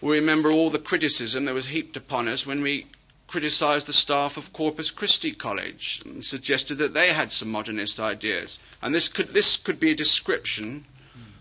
will 0.00 0.10
remember 0.10 0.50
all 0.50 0.68
the 0.68 0.78
criticism 0.78 1.44
that 1.44 1.54
was 1.54 1.66
heaped 1.66 1.96
upon 1.96 2.26
us 2.26 2.44
when 2.44 2.60
we 2.60 2.86
criticised 3.28 3.86
the 3.86 3.92
staff 3.92 4.36
of 4.36 4.52
Corpus 4.52 4.90
Christi 4.90 5.30
College 5.30 6.02
and 6.04 6.24
suggested 6.24 6.74
that 6.76 6.92
they 6.92 7.12
had 7.12 7.30
some 7.30 7.50
modernist 7.50 8.00
ideas. 8.00 8.58
And 8.82 8.94
this 8.94 9.08
could, 9.08 9.28
this 9.28 9.56
could 9.56 9.78
be 9.78 9.92
a 9.92 9.96
description 9.96 10.84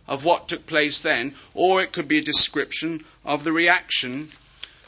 of 0.08 0.24
what 0.24 0.48
took 0.48 0.68
place 0.68 1.02
then, 1.02 1.34
or 1.54 1.82
it 1.82 1.92
could 1.92 2.08
be 2.08 2.20
a 2.20 2.24
description 2.24 3.04
of 3.26 3.44
the 3.44 3.52
reaction 3.52 4.28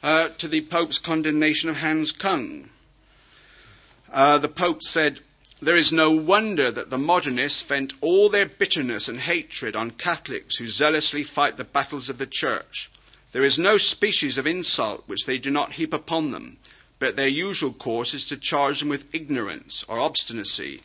uh, 0.03 0.29
to 0.37 0.47
the 0.47 0.61
Pope's 0.61 0.99
condemnation 0.99 1.69
of 1.69 1.81
Hans 1.81 2.11
Kung. 2.11 2.69
Uh, 4.11 4.37
the 4.37 4.49
Pope 4.49 4.83
said, 4.83 5.21
There 5.61 5.75
is 5.75 5.91
no 5.91 6.11
wonder 6.11 6.71
that 6.71 6.89
the 6.89 6.97
modernists 6.97 7.61
vent 7.61 7.93
all 8.01 8.29
their 8.29 8.45
bitterness 8.45 9.07
and 9.07 9.19
hatred 9.19 9.75
on 9.75 9.91
Catholics 9.91 10.57
who 10.57 10.67
zealously 10.67 11.23
fight 11.23 11.57
the 11.57 11.63
battles 11.63 12.09
of 12.09 12.17
the 12.17 12.27
Church. 12.27 12.89
There 13.31 13.43
is 13.43 13.57
no 13.57 13.77
species 13.77 14.37
of 14.37 14.45
insult 14.45 15.03
which 15.07 15.25
they 15.25 15.37
do 15.37 15.49
not 15.49 15.73
heap 15.73 15.93
upon 15.93 16.31
them, 16.31 16.57
but 16.99 17.15
their 17.15 17.27
usual 17.27 17.73
course 17.73 18.13
is 18.13 18.25
to 18.29 18.37
charge 18.37 18.79
them 18.79 18.89
with 18.89 19.13
ignorance 19.13 19.83
or 19.87 19.99
obstinacy 19.99 20.81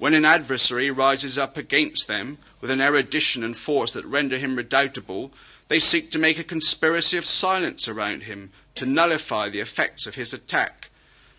when 0.00 0.14
an 0.14 0.24
adversary 0.24 0.90
rises 0.90 1.36
up 1.36 1.58
against 1.58 2.08
them 2.08 2.38
with 2.62 2.70
an 2.70 2.80
erudition 2.80 3.44
and 3.44 3.54
force 3.54 3.92
that 3.92 4.06
render 4.06 4.38
him 4.38 4.56
redoubtable, 4.56 5.30
they 5.68 5.78
seek 5.78 6.10
to 6.10 6.18
make 6.18 6.38
a 6.38 6.42
conspiracy 6.42 7.18
of 7.18 7.26
silence 7.26 7.86
around 7.86 8.22
him 8.22 8.50
to 8.74 8.86
nullify 8.86 9.50
the 9.50 9.60
effects 9.60 10.06
of 10.06 10.14
his 10.14 10.32
attack. 10.32 10.79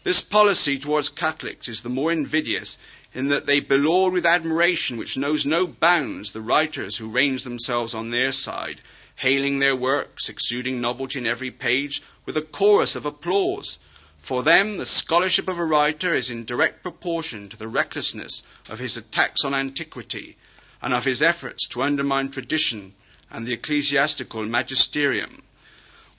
This 0.03 0.19
policy 0.19 0.79
towards 0.79 1.09
Catholics 1.09 1.67
is 1.67 1.83
the 1.83 1.89
more 1.89 2.11
invidious 2.11 2.79
in 3.13 3.27
that 3.27 3.45
they 3.45 3.59
belaud 3.59 4.13
with 4.13 4.25
admiration 4.25 4.97
which 4.97 5.15
knows 5.15 5.45
no 5.45 5.67
bounds 5.67 6.31
the 6.31 6.41
writers 6.41 6.97
who 6.97 7.07
range 7.07 7.43
themselves 7.43 7.93
on 7.93 8.09
their 8.09 8.31
side, 8.31 8.81
hailing 9.17 9.59
their 9.59 9.75
works, 9.75 10.27
exuding 10.27 10.81
novelty 10.81 11.19
in 11.19 11.27
every 11.27 11.51
page, 11.51 12.01
with 12.25 12.35
a 12.35 12.41
chorus 12.41 12.95
of 12.95 13.05
applause. 13.05 13.77
For 14.17 14.41
them, 14.41 14.77
the 14.77 14.87
scholarship 14.87 15.47
of 15.47 15.59
a 15.59 15.65
writer 15.65 16.15
is 16.15 16.31
in 16.31 16.45
direct 16.45 16.81
proportion 16.81 17.47
to 17.49 17.57
the 17.57 17.67
recklessness 17.67 18.41
of 18.69 18.79
his 18.79 18.97
attacks 18.97 19.45
on 19.45 19.53
antiquity 19.53 20.35
and 20.81 20.95
of 20.95 21.05
his 21.05 21.21
efforts 21.21 21.67
to 21.67 21.83
undermine 21.83 22.29
tradition 22.29 22.93
and 23.29 23.45
the 23.45 23.53
ecclesiastical 23.53 24.45
magisterium. 24.45 25.43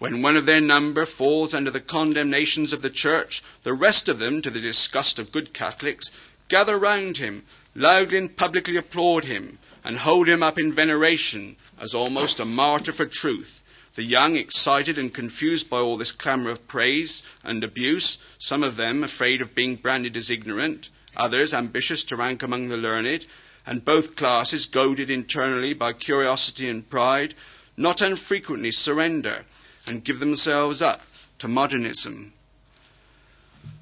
When 0.03 0.21
one 0.21 0.37
of 0.37 0.47
their 0.47 0.61
number 0.61 1.07
falls 1.07 1.55
under 1.55 1.71
the 1.71 1.79
condemnations 1.79 2.73
of 2.73 2.83
the 2.83 2.91
church, 2.91 3.41
the 3.63 3.73
rest 3.73 4.09
of 4.09 4.19
them, 4.19 4.43
to 4.43 4.51
the 4.51 4.59
disgust 4.59 5.21
of 5.21 5.31
good 5.31 5.55
Catholics, 5.55 6.11
gather 6.49 6.77
round 6.77 7.19
him, 7.19 7.45
loudly 7.77 8.19
and 8.19 8.37
publicly 8.37 8.77
applaud 8.77 9.27
him, 9.27 9.61
and 9.85 9.99
hold 9.99 10.27
him 10.27 10.43
up 10.43 10.59
in 10.59 10.73
veneration 10.73 11.55
as 11.79 11.95
almost 11.95 12.41
a 12.41 12.45
martyr 12.45 12.91
for 12.91 13.07
truth. 13.07 13.63
The 13.95 14.03
young, 14.03 14.35
excited 14.35 14.99
and 14.99 15.15
confused 15.15 15.71
by 15.71 15.79
all 15.79 15.97
this 15.97 16.11
clamour 16.11 16.51
of 16.51 16.67
praise 16.67 17.23
and 17.45 17.63
abuse, 17.63 18.19
some 18.39 18.65
of 18.65 18.75
them 18.75 19.05
afraid 19.05 19.41
of 19.41 19.55
being 19.55 19.77
branded 19.77 20.17
as 20.17 20.31
ignorant, 20.31 20.89
others 21.17 21.55
ambitious 21.55 22.03
to 22.07 22.17
rank 22.17 22.43
among 22.43 22.71
the 22.71 22.77
learned, 22.77 23.27
and 23.65 23.85
both 23.85 24.17
classes, 24.17 24.67
goaded 24.67 25.11
internally 25.11 25.75
by 25.75 25.93
curiosity 25.93 26.69
and 26.69 26.91
pride, 26.91 27.37
not 27.77 28.03
unfrequently 28.03 28.73
surrender 28.73 29.47
and 29.89 30.05
give 30.05 30.21
themselves 30.21 30.81
up 30.81 31.03
to 31.39 31.49
modernism. 31.49 32.33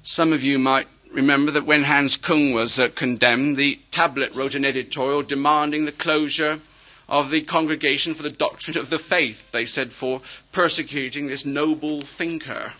Some 0.03 0.33
of 0.33 0.43
you 0.43 0.57
might 0.57 0.87
remember 1.13 1.51
that 1.51 1.65
when 1.65 1.83
Hans 1.83 2.17
Kung 2.17 2.53
was 2.53 2.79
uh, 2.79 2.89
condemned, 2.89 3.57
the 3.57 3.79
tablet 3.91 4.33
wrote 4.33 4.55
an 4.55 4.65
editorial 4.65 5.21
demanding 5.21 5.85
the 5.85 5.91
closure 5.91 6.59
of 7.07 7.29
the 7.29 7.41
Congregation 7.41 8.13
for 8.13 8.23
the 8.23 8.29
Doctrine 8.29 8.77
of 8.77 8.89
the 8.89 8.97
Faith, 8.97 9.51
they 9.51 9.65
said, 9.65 9.91
for 9.91 10.21
persecuting 10.51 11.27
this 11.27 11.45
noble 11.45 12.01
thinker. 12.01 12.73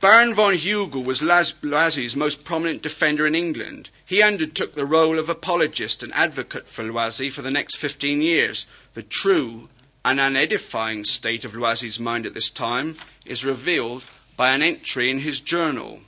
Baron 0.00 0.34
von 0.34 0.54
Hugel 0.54 1.04
was 1.04 1.20
Loisy's 1.20 2.16
most 2.16 2.44
prominent 2.44 2.82
defender 2.82 3.26
in 3.26 3.34
England. 3.34 3.90
He 4.04 4.22
undertook 4.22 4.74
the 4.74 4.84
role 4.84 5.18
of 5.18 5.28
apologist 5.28 6.02
and 6.02 6.12
advocate 6.12 6.68
for 6.68 6.82
Loisy 6.82 7.30
for 7.30 7.42
the 7.42 7.52
next 7.52 7.76
15 7.76 8.20
years. 8.20 8.66
The 8.94 9.02
true 9.02 9.68
and 10.04 10.18
unedifying 10.18 11.04
state 11.04 11.44
of 11.44 11.52
Loisy's 11.52 12.00
mind 12.00 12.26
at 12.26 12.34
this 12.34 12.50
time 12.50 12.96
is 13.26 13.44
revealed 13.44 14.04
by 14.36 14.52
an 14.52 14.62
entry 14.62 15.10
in 15.10 15.20
his 15.20 15.40
journal. 15.40 16.00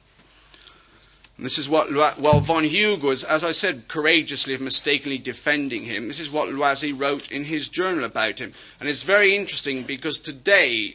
And 1.37 1.45
this 1.45 1.59
is 1.59 1.69
what, 1.69 1.93
while 1.93 2.41
von 2.41 2.65
Hugel 2.65 3.03
was, 3.03 3.25
as 3.25 3.43
I 3.43 3.51
said, 3.51 3.89
courageously, 3.89 4.55
and 4.55 4.63
mistakenly 4.63 5.19
defending 5.19 5.83
him. 5.83 6.07
This 6.07 6.21
is 6.21 6.31
what 6.31 6.51
Loisy 6.51 6.93
wrote 6.93 7.31
in 7.31 7.45
his 7.45 7.69
journal 7.69 8.05
about 8.05 8.39
him. 8.39 8.53
And 8.79 8.89
it's 8.89 9.03
very 9.03 9.35
interesting 9.35 9.83
because 9.83 10.19
today 10.19 10.95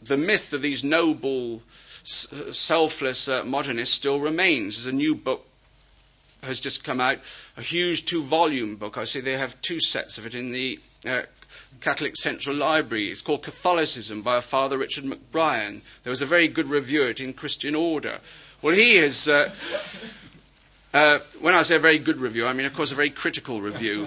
the 0.00 0.16
myth 0.16 0.52
of 0.52 0.62
these 0.62 0.84
noble, 0.84 1.62
selfless 2.02 3.28
uh, 3.28 3.42
modernists 3.44 3.96
still 3.96 4.20
remains. 4.20 4.76
There's 4.76 4.92
a 4.92 4.96
new 4.96 5.14
book 5.14 5.46
has 6.44 6.60
just 6.60 6.84
come 6.84 7.00
out, 7.00 7.18
a 7.56 7.62
huge 7.62 8.04
two-volume 8.04 8.76
book. 8.76 8.96
I 8.96 9.04
see 9.04 9.20
they 9.20 9.36
have 9.36 9.60
two 9.60 9.80
sets 9.80 10.18
of 10.18 10.26
it 10.26 10.34
in 10.34 10.52
the 10.52 10.78
uh, 11.06 11.22
Catholic 11.80 12.16
Central 12.16 12.56
Library. 12.56 13.06
It's 13.08 13.20
called 13.20 13.42
Catholicism 13.42 14.22
by 14.22 14.40
Father 14.40 14.78
Richard 14.78 15.04
McBrien. 15.04 15.82
There 16.02 16.10
was 16.10 16.22
a 16.22 16.26
very 16.26 16.48
good 16.48 16.68
review 16.68 17.02
of 17.02 17.10
it 17.10 17.20
in 17.20 17.32
Christian 17.32 17.74
Order. 17.74 18.20
Well, 18.62 18.74
he 18.74 18.96
is. 18.96 19.28
Uh, 19.28 19.50
uh, 20.94 21.18
when 21.40 21.54
I 21.54 21.62
say 21.62 21.76
a 21.76 21.80
very 21.80 21.98
good 21.98 22.18
review, 22.18 22.46
I 22.46 22.52
mean, 22.52 22.66
of 22.66 22.74
course, 22.74 22.92
a 22.92 22.94
very 22.94 23.10
critical 23.10 23.60
review. 23.60 24.06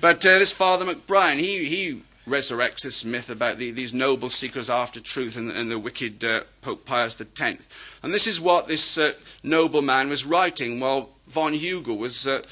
But 0.00 0.24
uh, 0.26 0.38
this 0.38 0.50
Father 0.50 0.84
McBrien, 0.84 1.38
he, 1.38 1.64
he 1.66 2.02
resurrects 2.26 2.82
this 2.82 3.04
myth 3.04 3.28
about 3.30 3.58
the, 3.58 3.70
these 3.70 3.92
noble 3.92 4.30
seekers 4.30 4.70
after 4.70 5.00
truth 5.00 5.36
and, 5.36 5.50
and 5.50 5.70
the 5.70 5.78
wicked 5.78 6.24
uh, 6.24 6.40
Pope 6.62 6.84
Pius 6.84 7.20
X. 7.20 7.68
And 8.02 8.12
this 8.12 8.26
is 8.26 8.40
what 8.40 8.66
this 8.66 8.98
uh, 8.98 9.12
noble 9.42 9.82
man 9.82 10.08
was 10.08 10.24
writing 10.24 10.80
while 10.80 11.10
von 11.34 11.52
Hugel 11.52 11.98
was 11.98 12.28
uh, 12.28 12.42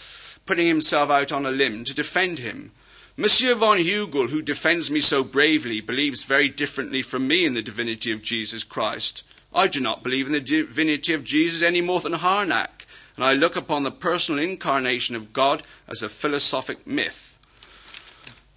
putting 0.45 0.66
himself 0.66 1.09
out 1.09 1.30
on 1.30 1.47
a 1.47 1.53
limb 1.53 1.85
to 1.85 1.95
defend 1.95 2.41
him. 2.41 2.72
Monsieur 3.16 3.55
von 3.55 3.78
Hugel, 3.78 4.30
who 4.30 4.43
defends 4.43 4.91
me 4.91 5.01
so 5.01 5.22
bravely, 5.22 5.80
believes 5.80 6.24
very 6.24 6.49
differently 6.49 7.01
from 7.01 7.28
me 7.28 7.45
in 7.45 7.55
the 7.55 7.62
divinity 7.62 8.11
of 8.11 8.22
Jesus 8.22 8.64
Christ. 8.64 9.22
I 9.55 9.68
do 9.68 9.78
not 9.78 10.03
believe 10.03 10.26
in 10.26 10.33
the 10.33 10.41
divinity 10.41 11.14
of 11.14 11.22
Jesus 11.22 11.62
any 11.62 11.80
more 11.80 12.01
than 12.01 12.14
Harnack, 12.14 12.87
and 13.14 13.24
I 13.24 13.35
look 13.35 13.55
upon 13.55 13.85
the 13.85 13.93
personal 13.93 14.43
incarnation 14.43 15.14
of 15.14 15.33
God 15.33 15.62
as 15.87 16.03
a 16.03 16.09
philosophic 16.09 16.85
myth. 16.85 17.39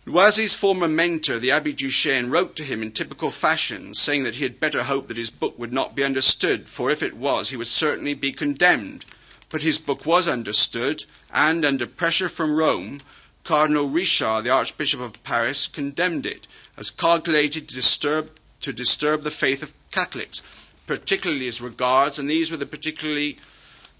Loisy's 0.07 0.55
former 0.55 0.87
mentor, 0.87 1.37
the 1.37 1.49
Abbé 1.49 1.75
Duchesne, 1.75 2.31
wrote 2.31 2.55
to 2.55 2.63
him 2.63 2.81
in 2.81 2.91
typical 2.91 3.29
fashion, 3.29 3.93
saying 3.93 4.23
that 4.23 4.35
he 4.35 4.43
had 4.43 4.59
better 4.59 4.83
hope 4.83 5.07
that 5.07 5.17
his 5.17 5.29
book 5.29 5.59
would 5.59 5.73
not 5.73 5.95
be 5.95 6.03
understood, 6.03 6.67
for 6.67 6.89
if 6.89 7.03
it 7.03 7.15
was, 7.15 7.49
he 7.49 7.57
would 7.57 7.67
certainly 7.67 8.15
be 8.15 8.31
condemned. 8.31 9.05
But 9.55 9.63
his 9.63 9.77
book 9.77 10.05
was 10.05 10.27
understood, 10.27 11.05
and 11.33 11.63
under 11.63 11.87
pressure 11.87 12.27
from 12.27 12.57
Rome, 12.57 12.99
Cardinal 13.45 13.87
Richard, 13.87 14.43
the 14.43 14.49
Archbishop 14.49 14.99
of 14.99 15.23
Paris, 15.23 15.67
condemned 15.67 16.25
it 16.25 16.45
as 16.75 16.91
calculated 16.91 17.69
to 17.69 17.75
disturb, 17.75 18.31
to 18.59 18.73
disturb 18.73 19.21
the 19.21 19.31
faith 19.31 19.63
of 19.63 19.73
Catholics, 19.91 20.41
particularly 20.85 21.47
as 21.47 21.61
regards, 21.61 22.19
and 22.19 22.29
these 22.29 22.51
were 22.51 22.57
the 22.57 22.65
particularly 22.65 23.37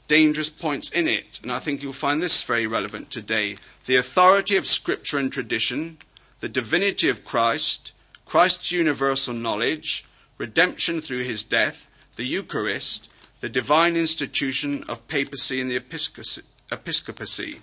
dangerous 0.09 0.49
points 0.49 0.89
in 0.89 1.07
it, 1.07 1.39
and 1.41 1.53
I 1.53 1.59
think 1.59 1.81
you'll 1.81 1.93
find 1.93 2.21
this 2.21 2.43
very 2.43 2.67
relevant 2.67 3.09
today. 3.09 3.55
The 3.85 3.95
authority 3.95 4.57
of 4.57 4.67
Scripture 4.67 5.19
and 5.19 5.31
tradition, 5.31 5.99
the 6.41 6.49
divinity 6.49 7.07
of 7.07 7.23
Christ, 7.23 7.93
Christ's 8.25 8.73
universal 8.73 9.33
knowledge, 9.33 10.03
redemption 10.37 10.99
through 10.99 11.23
his 11.23 11.45
death, 11.45 11.89
the 12.17 12.25
Eucharist, 12.25 13.07
the 13.45 13.49
divine 13.49 13.95
institution 13.95 14.83
of 14.89 15.07
papacy 15.07 15.61
and 15.61 15.69
the 15.69 15.75
episcopacy. 15.75 17.61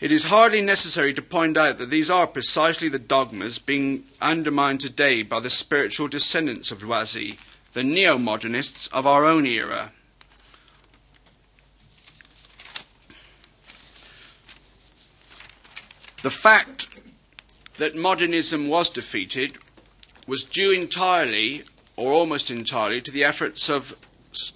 It 0.00 0.10
is 0.10 0.24
hardly 0.24 0.62
necessary 0.62 1.12
to 1.12 1.20
point 1.20 1.58
out 1.58 1.76
that 1.76 1.90
these 1.90 2.10
are 2.10 2.26
precisely 2.26 2.88
the 2.88 2.98
dogmas 2.98 3.58
being 3.58 4.04
undermined 4.22 4.80
today 4.80 5.22
by 5.22 5.40
the 5.40 5.50
spiritual 5.50 6.08
descendants 6.08 6.70
of 6.70 6.78
Loisy, 6.78 7.38
the 7.74 7.84
neo 7.84 8.16
modernists 8.16 8.86
of 8.86 9.06
our 9.06 9.26
own 9.26 9.44
era. 9.44 9.92
The 16.22 16.30
fact 16.30 16.88
that 17.76 17.94
modernism 17.94 18.68
was 18.68 18.88
defeated 18.88 19.58
was 20.26 20.44
due 20.44 20.72
entirely, 20.72 21.64
or 21.94 22.14
almost 22.14 22.50
entirely, 22.50 23.02
to 23.02 23.10
the 23.10 23.22
efforts 23.22 23.68
of 23.68 23.94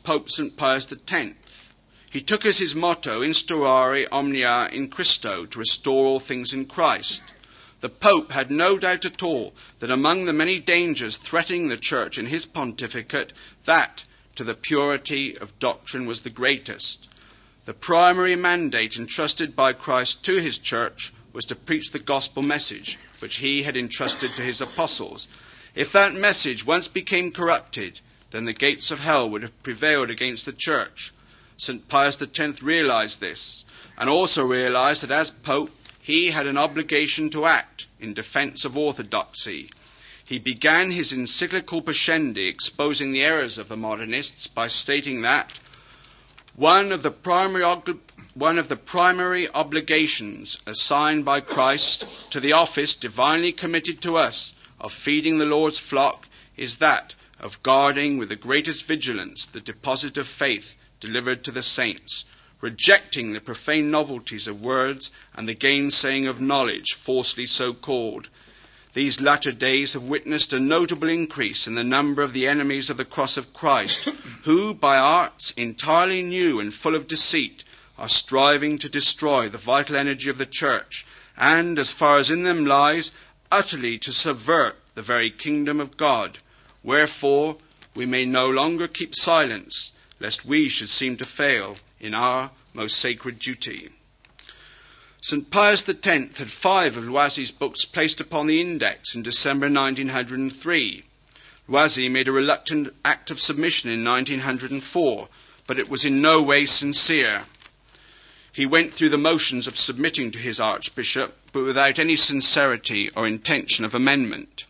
Pope 0.03 0.29
St. 0.29 0.57
Pius 0.57 0.93
X. 1.11 1.75
He 2.11 2.21
took 2.21 2.45
as 2.45 2.59
his 2.59 2.75
motto, 2.75 3.23
Instaurare 3.23 4.07
omnia 4.11 4.69
in 4.73 4.89
Christo, 4.89 5.47
to 5.47 5.59
restore 5.59 6.07
all 6.07 6.21
things 6.21 6.53
in 6.53 6.67
Christ. 6.67 7.23
The 7.81 7.89
Pope 7.89 8.33
had 8.33 8.51
no 8.51 8.79
doubt 8.79 9.05
at 9.05 9.23
all 9.23 9.55
that 9.79 9.91
among 9.91 10.25
the 10.27 10.33
many 10.33 10.61
dangers 10.61 11.17
threatening 11.17 11.69
the 11.69 11.77
Church 11.77 12.19
in 12.19 12.27
his 12.27 12.45
pontificate, 12.45 13.33
that 13.65 14.05
to 14.37 14.45
the 14.45 14.55
purity 14.55 15.39
of 15.39 15.59
doctrine 15.59 16.07
was 16.07 16.23
the 16.23 16.31
greatest. 16.31 17.09
The 17.65 17.73
primary 17.73 18.37
mandate 18.37 18.97
entrusted 18.97 19.57
by 19.57 19.73
Christ 19.73 20.25
to 20.25 20.41
his 20.41 20.59
Church 20.59 21.13
was 21.33 21.45
to 21.47 21.57
preach 21.57 21.93
the 21.93 21.99
gospel 21.99 22.43
message, 22.43 22.99
which 23.21 23.37
he 23.37 23.63
had 23.63 23.77
entrusted 23.77 24.37
to 24.37 24.43
his 24.43 24.61
apostles. 24.61 25.29
If 25.75 25.93
that 25.93 26.15
message 26.15 26.67
once 26.67 26.89
became 26.89 27.31
corrupted, 27.33 28.01
then 28.31 28.45
the 28.45 28.53
gates 28.53 28.91
of 28.91 29.01
hell 29.01 29.29
would 29.29 29.43
have 29.43 29.63
prevailed 29.63 30.11
against 30.11 30.47
the 30.47 30.53
church. 30.53 31.13
St. 31.57 31.89
Pius 31.89 32.21
X 32.23 32.63
realized 32.63 33.21
this, 33.21 33.65
and 33.99 34.09
also 34.09 34.45
realized 34.45 35.03
that 35.03 35.11
as 35.11 35.31
Pope, 35.31 35.71
he 36.01 36.29
had 36.31 36.47
an 36.47 36.57
obligation 36.57 37.29
to 37.31 37.45
act 37.45 37.87
in 38.01 38.15
defense 38.15 38.65
of 38.65 38.77
orthodoxy. 38.77 39.71
He 40.25 40.39
began 40.39 40.93
his 40.93 41.13
encyclical 41.13 41.83
Pascendi 41.83 42.49
exposing 42.49 43.13
the 43.13 43.23
errors 43.23 43.59
of 43.59 43.69
the 43.69 43.77
modernists 43.77 44.47
by 44.47 44.69
stating 44.69 45.23
that 45.23 45.59
one 46.55 46.93
of 46.93 47.03
the 47.03 47.11
primary 47.11 47.65
one 48.35 48.59
of 48.59 48.69
the 48.69 48.77
primary 48.77 49.49
obligations 49.49 50.61
assigned 50.67 51.25
by 51.25 51.41
Christ 51.41 52.31
to 52.31 52.39
the 52.39 52.53
office 52.53 52.95
divinely 52.95 53.51
committed 53.51 54.01
to 54.03 54.17
us 54.17 54.55
of 54.81 54.93
feeding 54.93 55.39
the 55.39 55.47
Lord's 55.47 55.79
flock 55.79 56.29
is 56.57 56.79
that 56.79 57.15
of 57.41 57.63
guarding 57.63 58.19
with 58.19 58.29
the 58.29 58.37
greatest 58.37 58.85
vigilance 58.85 59.47
the 59.47 59.61
deposit 59.61 60.17
of 60.17 60.29
faith 60.29 60.77
delivered 61.01 61.43
to 61.43 61.51
the 61.51 61.63
saints, 61.63 62.25
rejecting 62.61 63.33
the 63.33 63.41
profane 63.41 63.91
novelties 63.91 64.47
of 64.47 64.63
words 64.63 65.11
and 65.35 65.49
the 65.49 65.55
gainsaying 65.55 66.27
of 66.27 66.41
knowledge 66.41 66.93
falsely 66.93 67.47
so 67.47 67.73
called. 67.73 68.29
These 68.93 69.21
latter 69.21 69.53
days 69.53 69.95
have 69.95 70.03
witnessed 70.03 70.53
a 70.53 70.59
notable 70.59 71.09
increase 71.09 71.67
in 71.67 71.77
the 71.77 71.85
number 71.85 72.23
of 72.23 72.33
the 72.33 72.47
enemies 72.47 72.91
of 72.91 72.97
the 72.97 73.05
cross 73.05 73.37
of 73.37 73.53
Christ, 73.53 74.05
who, 74.45 74.75
by 74.75 74.99
arts 74.99 75.53
entirely 75.53 76.23
new 76.23 76.59
and 76.59 76.75
full 76.75 76.95
of 76.95 77.07
deceit, 77.07 77.65
are 77.97 78.09
striving 78.09 78.79
to 78.79 78.89
destroy 78.89 79.49
the 79.49 79.59
vital 79.59 79.97
energy 79.97 80.29
of 80.29 80.39
the 80.39 80.47
church, 80.47 81.07
and, 81.37 81.79
as 81.79 81.93
far 81.93 82.19
as 82.19 82.31
in 82.31 82.43
them 82.43 82.67
lies, 82.67 83.13
utterly 83.53 83.97
to 83.99 84.13
subvert 84.13 84.77
the 84.95 85.03
very 85.03 85.31
kingdom 85.31 85.81
of 85.81 85.97
God. 85.97 86.39
Wherefore, 86.83 87.59
we 87.95 88.07
may 88.07 88.25
no 88.25 88.49
longer 88.49 88.89
keep 88.89 89.15
silence, 89.15 89.93
lest 90.19 90.45
we 90.45 90.69
should 90.69 90.89
seem 90.89 91.17
to 91.19 91.25
fail 91.25 91.77
in 91.99 92.15
our 92.15 92.51
most 92.73 92.97
sacred 92.97 93.39
duty. 93.39 93.91
St. 95.21 95.51
Pius 95.51 95.87
X 95.87 96.39
had 96.39 96.51
five 96.51 96.97
of 96.97 97.05
Loisy's 97.05 97.51
books 97.51 97.85
placed 97.85 98.21
upon 98.21 98.47
the 98.47 98.61
index 98.61 99.15
in 99.15 99.23
December 99.23 99.67
1903. 99.67 101.05
Loisy 101.69 102.09
made 102.11 102.27
a 102.27 102.33
reluctant 102.33 102.95
act 103.05 103.31
of 103.31 103.39
submission 103.39 103.91
in 103.91 104.03
1904, 104.03 105.29
but 105.67 105.79
it 105.79 105.91
was 105.91 106.07
in 106.07 106.23
no 106.23 106.41
way 106.43 106.65
sincere. 106.65 107.43
He 108.53 108.67
went 108.67 108.93
through 108.95 109.11
the 109.11 109.19
motions 109.19 109.67
of 109.67 109.77
submitting 109.77 110.31
to 110.33 110.39
his 110.39 110.59
archbishop, 110.59 111.37
but 111.53 111.65
without 111.65 111.99
any 111.99 112.17
sincerity 112.17 113.11
or 113.11 113.27
intention 113.27 113.85
of 113.85 113.95
amendment. 113.95 114.65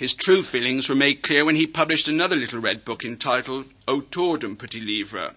His 0.00 0.14
true 0.14 0.42
feelings 0.42 0.88
were 0.88 0.94
made 0.94 1.22
clear 1.22 1.44
when 1.44 1.56
he 1.56 1.66
published 1.66 2.08
another 2.08 2.34
little 2.34 2.58
red 2.58 2.86
book 2.86 3.04
entitled 3.04 3.68
Autour 3.86 4.38
d'un 4.38 4.56
petit 4.56 4.80
livre, 4.80 5.34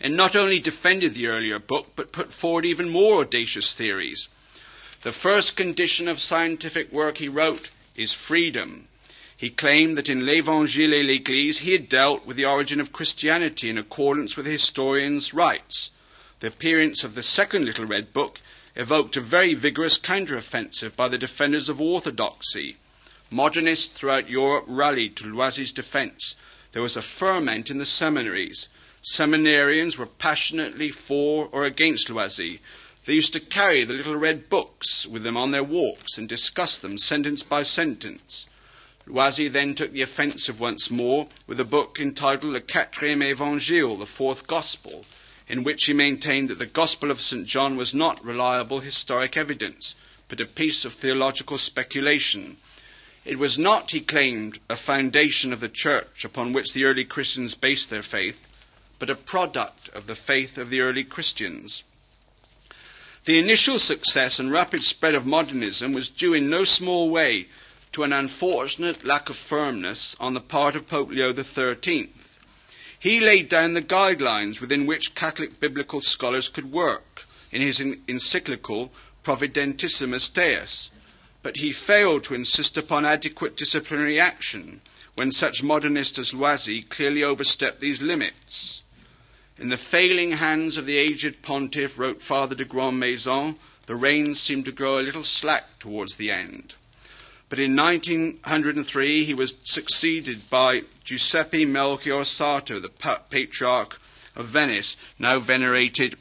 and 0.00 0.16
not 0.16 0.34
only 0.34 0.58
defended 0.58 1.14
the 1.14 1.28
earlier 1.28 1.60
book, 1.60 1.92
but 1.94 2.10
put 2.10 2.32
forward 2.32 2.64
even 2.64 2.88
more 2.88 3.20
audacious 3.22 3.72
theories. 3.72 4.28
The 5.02 5.12
first 5.12 5.54
condition 5.54 6.08
of 6.08 6.18
scientific 6.18 6.90
work, 6.90 7.18
he 7.18 7.28
wrote, 7.28 7.70
is 7.94 8.12
freedom. 8.12 8.88
He 9.36 9.50
claimed 9.50 9.96
that 9.96 10.08
in 10.08 10.26
L'Évangile 10.26 10.92
et 10.92 11.06
l'Église 11.06 11.58
he 11.58 11.70
had 11.70 11.88
dealt 11.88 12.26
with 12.26 12.36
the 12.36 12.46
origin 12.46 12.80
of 12.80 12.92
Christianity 12.92 13.70
in 13.70 13.78
accordance 13.78 14.36
with 14.36 14.46
historian's 14.46 15.32
rights. 15.32 15.92
The 16.40 16.48
appearance 16.48 17.04
of 17.04 17.14
the 17.14 17.22
second 17.22 17.66
Little 17.66 17.86
Red 17.86 18.12
Book 18.12 18.40
evoked 18.74 19.16
a 19.16 19.20
very 19.20 19.54
vigorous 19.54 19.96
counter-offensive 19.96 20.96
by 20.96 21.06
the 21.06 21.18
defenders 21.18 21.68
of 21.68 21.80
orthodoxy. 21.80 22.76
Modernists 23.32 23.86
throughout 23.86 24.28
Europe 24.28 24.64
rallied 24.66 25.14
to 25.16 25.24
Loisy's 25.24 25.70
defense. 25.70 26.34
There 26.72 26.82
was 26.82 26.96
a 26.96 27.02
ferment 27.02 27.70
in 27.70 27.78
the 27.78 27.86
seminaries. 27.86 28.68
Seminarians 29.02 29.96
were 29.96 30.06
passionately 30.06 30.90
for 30.90 31.48
or 31.52 31.64
against 31.64 32.08
Loisy. 32.10 32.58
They 33.04 33.14
used 33.14 33.32
to 33.34 33.40
carry 33.40 33.84
the 33.84 33.94
little 33.94 34.16
red 34.16 34.48
books 34.50 35.06
with 35.06 35.22
them 35.22 35.36
on 35.36 35.52
their 35.52 35.62
walks 35.62 36.18
and 36.18 36.28
discuss 36.28 36.76
them 36.76 36.98
sentence 36.98 37.44
by 37.44 37.62
sentence. 37.62 38.46
Loisy 39.06 39.46
then 39.46 39.76
took 39.76 39.92
the 39.92 40.02
offensive 40.02 40.58
once 40.58 40.90
more 40.90 41.28
with 41.46 41.60
a 41.60 41.64
book 41.64 41.98
entitled 42.00 42.52
Le 42.52 42.60
Quatrième 42.60 43.22
Évangile, 43.22 43.96
the 43.96 44.06
Fourth 44.06 44.48
Gospel, 44.48 45.04
in 45.48 45.62
which 45.62 45.84
he 45.84 45.92
maintained 45.92 46.48
that 46.48 46.58
the 46.58 46.66
Gospel 46.66 47.12
of 47.12 47.20
St. 47.20 47.46
John 47.46 47.76
was 47.76 47.94
not 47.94 48.24
reliable 48.24 48.80
historic 48.80 49.36
evidence, 49.36 49.94
but 50.28 50.40
a 50.40 50.46
piece 50.46 50.84
of 50.84 50.92
theological 50.92 51.58
speculation. 51.58 52.56
It 53.24 53.38
was 53.38 53.58
not, 53.58 53.90
he 53.90 54.00
claimed, 54.00 54.60
a 54.68 54.76
foundation 54.76 55.52
of 55.52 55.60
the 55.60 55.68
church 55.68 56.24
upon 56.24 56.52
which 56.52 56.72
the 56.72 56.84
early 56.84 57.04
Christians 57.04 57.54
based 57.54 57.90
their 57.90 58.02
faith, 58.02 58.46
but 58.98 59.10
a 59.10 59.14
product 59.14 59.88
of 59.90 60.06
the 60.06 60.14
faith 60.14 60.56
of 60.56 60.70
the 60.70 60.80
early 60.80 61.04
Christians. 61.04 61.82
The 63.24 63.38
initial 63.38 63.78
success 63.78 64.38
and 64.38 64.50
rapid 64.50 64.82
spread 64.82 65.14
of 65.14 65.26
modernism 65.26 65.92
was 65.92 66.08
due 66.08 66.32
in 66.32 66.48
no 66.48 66.64
small 66.64 67.10
way 67.10 67.48
to 67.92 68.04
an 68.04 68.12
unfortunate 68.12 69.04
lack 69.04 69.28
of 69.28 69.36
firmness 69.36 70.16
on 70.18 70.32
the 70.32 70.40
part 70.40 70.74
of 70.74 70.88
Pope 70.88 71.10
Leo 71.10 71.34
XIII. 71.34 72.08
He 72.98 73.20
laid 73.20 73.48
down 73.48 73.74
the 73.74 73.82
guidelines 73.82 74.60
within 74.60 74.86
which 74.86 75.14
Catholic 75.14 75.60
biblical 75.60 76.00
scholars 76.00 76.48
could 76.48 76.72
work 76.72 77.26
in 77.52 77.60
his 77.60 77.80
encyclical 77.80 78.92
Providentissimus 79.22 80.32
Deus, 80.32 80.90
but 81.42 81.58
he 81.58 81.72
failed 81.72 82.24
to 82.24 82.34
insist 82.34 82.76
upon 82.76 83.04
adequate 83.04 83.56
disciplinary 83.56 84.18
action 84.18 84.80
when 85.14 85.30
such 85.30 85.62
modernists 85.62 86.18
as 86.18 86.32
Loisy 86.32 86.88
clearly 86.88 87.22
overstepped 87.22 87.80
these 87.80 88.02
limits. 88.02 88.82
In 89.58 89.68
the 89.68 89.76
failing 89.76 90.32
hands 90.32 90.76
of 90.76 90.86
the 90.86 90.96
aged 90.96 91.42
pontiff, 91.42 91.98
wrote 91.98 92.22
Father 92.22 92.54
de 92.54 92.64
Grandmaison, 92.64 93.56
the 93.86 93.96
reins 93.96 94.40
seemed 94.40 94.64
to 94.66 94.72
grow 94.72 94.98
a 94.98 95.02
little 95.02 95.24
slack 95.24 95.78
towards 95.78 96.16
the 96.16 96.30
end. 96.30 96.74
But 97.48 97.58
in 97.58 97.74
1903 97.74 99.24
he 99.24 99.34
was 99.34 99.56
succeeded 99.64 100.48
by 100.48 100.84
Giuseppe 101.04 101.66
Melchior 101.66 102.24
Sarto, 102.24 102.78
the 102.78 102.88
patriarch 102.88 104.00
of 104.36 104.46
Venice, 104.46 104.96
now 105.18 105.40
venerated 105.40 106.16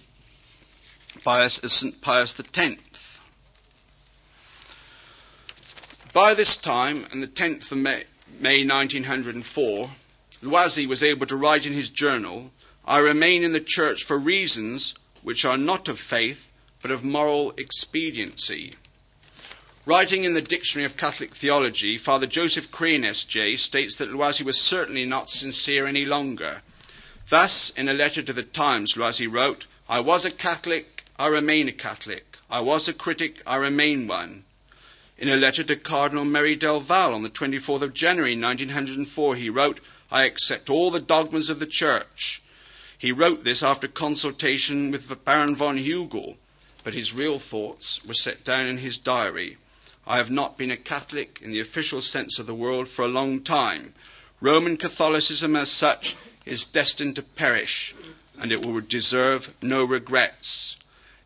Pius 1.24 1.60
uh, 1.60 1.66
as 1.66 1.74
St. 1.74 2.02
Pius 2.02 2.40
X. 2.40 2.89
By 6.14 6.34
this 6.34 6.58
time, 6.58 7.06
on 7.12 7.22
the 7.22 7.28
10th 7.28 7.72
of 7.72 7.78
May, 7.78 8.06
May 8.40 8.66
1904, 8.66 9.92
Loisy 10.42 10.88
was 10.88 11.04
able 11.04 11.28
to 11.28 11.36
write 11.36 11.68
in 11.68 11.74
his 11.74 11.92
journal, 11.92 12.52
I 12.84 12.98
remain 12.98 13.44
in 13.44 13.52
the 13.52 13.60
church 13.60 14.04
for 14.04 14.18
reasons 14.18 14.96
which 15.22 15.46
are 15.46 15.58
not 15.58 15.88
of 15.88 16.00
faith, 16.00 16.52
but 16.82 16.90
of 16.90 17.04
moral 17.04 17.54
expediency. 17.58 18.74
Writing 19.86 20.24
in 20.24 20.34
the 20.34 20.42
Dictionary 20.42 20.86
of 20.86 20.98
Catholic 20.98 21.36
Theology, 21.36 21.96
Father 21.96 22.26
Joseph 22.26 22.72
Crehan, 22.72 23.06
S.J., 23.06 23.58
states 23.58 23.96
that 23.98 24.12
Loisy 24.12 24.44
was 24.44 24.60
certainly 24.60 25.06
not 25.06 25.30
sincere 25.30 25.86
any 25.86 26.06
longer. 26.06 26.64
Thus, 27.30 27.70
in 27.70 27.88
a 27.88 27.94
letter 27.94 28.24
to 28.24 28.34
the 28.34 28.42
Times, 28.42 28.96
Loisy 28.96 29.32
wrote, 29.32 29.68
I 29.88 30.00
was 30.00 30.26
a 30.26 30.32
Catholic, 30.32 31.04
I 31.20 31.28
remain 31.28 31.68
a 31.68 31.72
Catholic. 31.72 32.40
I 32.50 32.62
was 32.62 32.88
a 32.88 32.94
critic, 32.94 33.44
I 33.46 33.58
remain 33.58 34.08
one. 34.08 34.46
In 35.20 35.28
a 35.28 35.36
letter 35.36 35.66
to 35.66 35.76
Cardinal 35.76 36.24
Merry 36.24 36.56
del 36.56 36.80
Val 36.80 37.14
on 37.14 37.24
the 37.24 37.30
24th 37.30 37.82
of 37.82 37.94
January 37.94 38.40
1904, 38.40 39.36
he 39.36 39.50
wrote, 39.50 39.82
I 40.10 40.24
accept 40.24 40.70
all 40.70 40.92
the 40.92 41.02
dogmas 41.02 41.50
of 41.50 41.60
the 41.60 41.66
Church. 41.66 42.42
He 42.98 43.12
wrote 43.12 43.44
this 43.44 43.62
after 43.62 43.90
consultation 43.90 44.92
with 44.92 45.26
Baron 45.26 45.58
von 45.58 45.76
Hugel, 45.76 46.38
but 46.86 46.94
his 46.94 47.14
real 47.14 47.38
thoughts 47.38 48.02
were 48.06 48.14
set 48.14 48.46
down 48.46 48.66
in 48.66 48.78
his 48.78 48.98
diary. 48.98 49.58
I 50.08 50.16
have 50.16 50.32
not 50.32 50.58
been 50.58 50.72
a 50.72 50.78
Catholic 50.78 51.42
in 51.44 51.52
the 51.52 51.60
official 51.60 52.00
sense 52.00 52.40
of 52.40 52.48
the 52.48 52.56
word 52.56 52.88
for 52.88 53.04
a 53.04 53.10
long 53.10 53.42
time. 53.42 53.94
Roman 54.40 54.78
Catholicism 54.78 55.54
as 55.54 55.70
such 55.70 56.16
is 56.46 56.64
destined 56.64 57.18
to 57.18 57.24
perish, 57.24 57.94
and 58.40 58.54
it 58.54 58.66
will 58.66 58.80
deserve 58.80 59.54
no 59.62 59.84
regrets. 59.84 60.78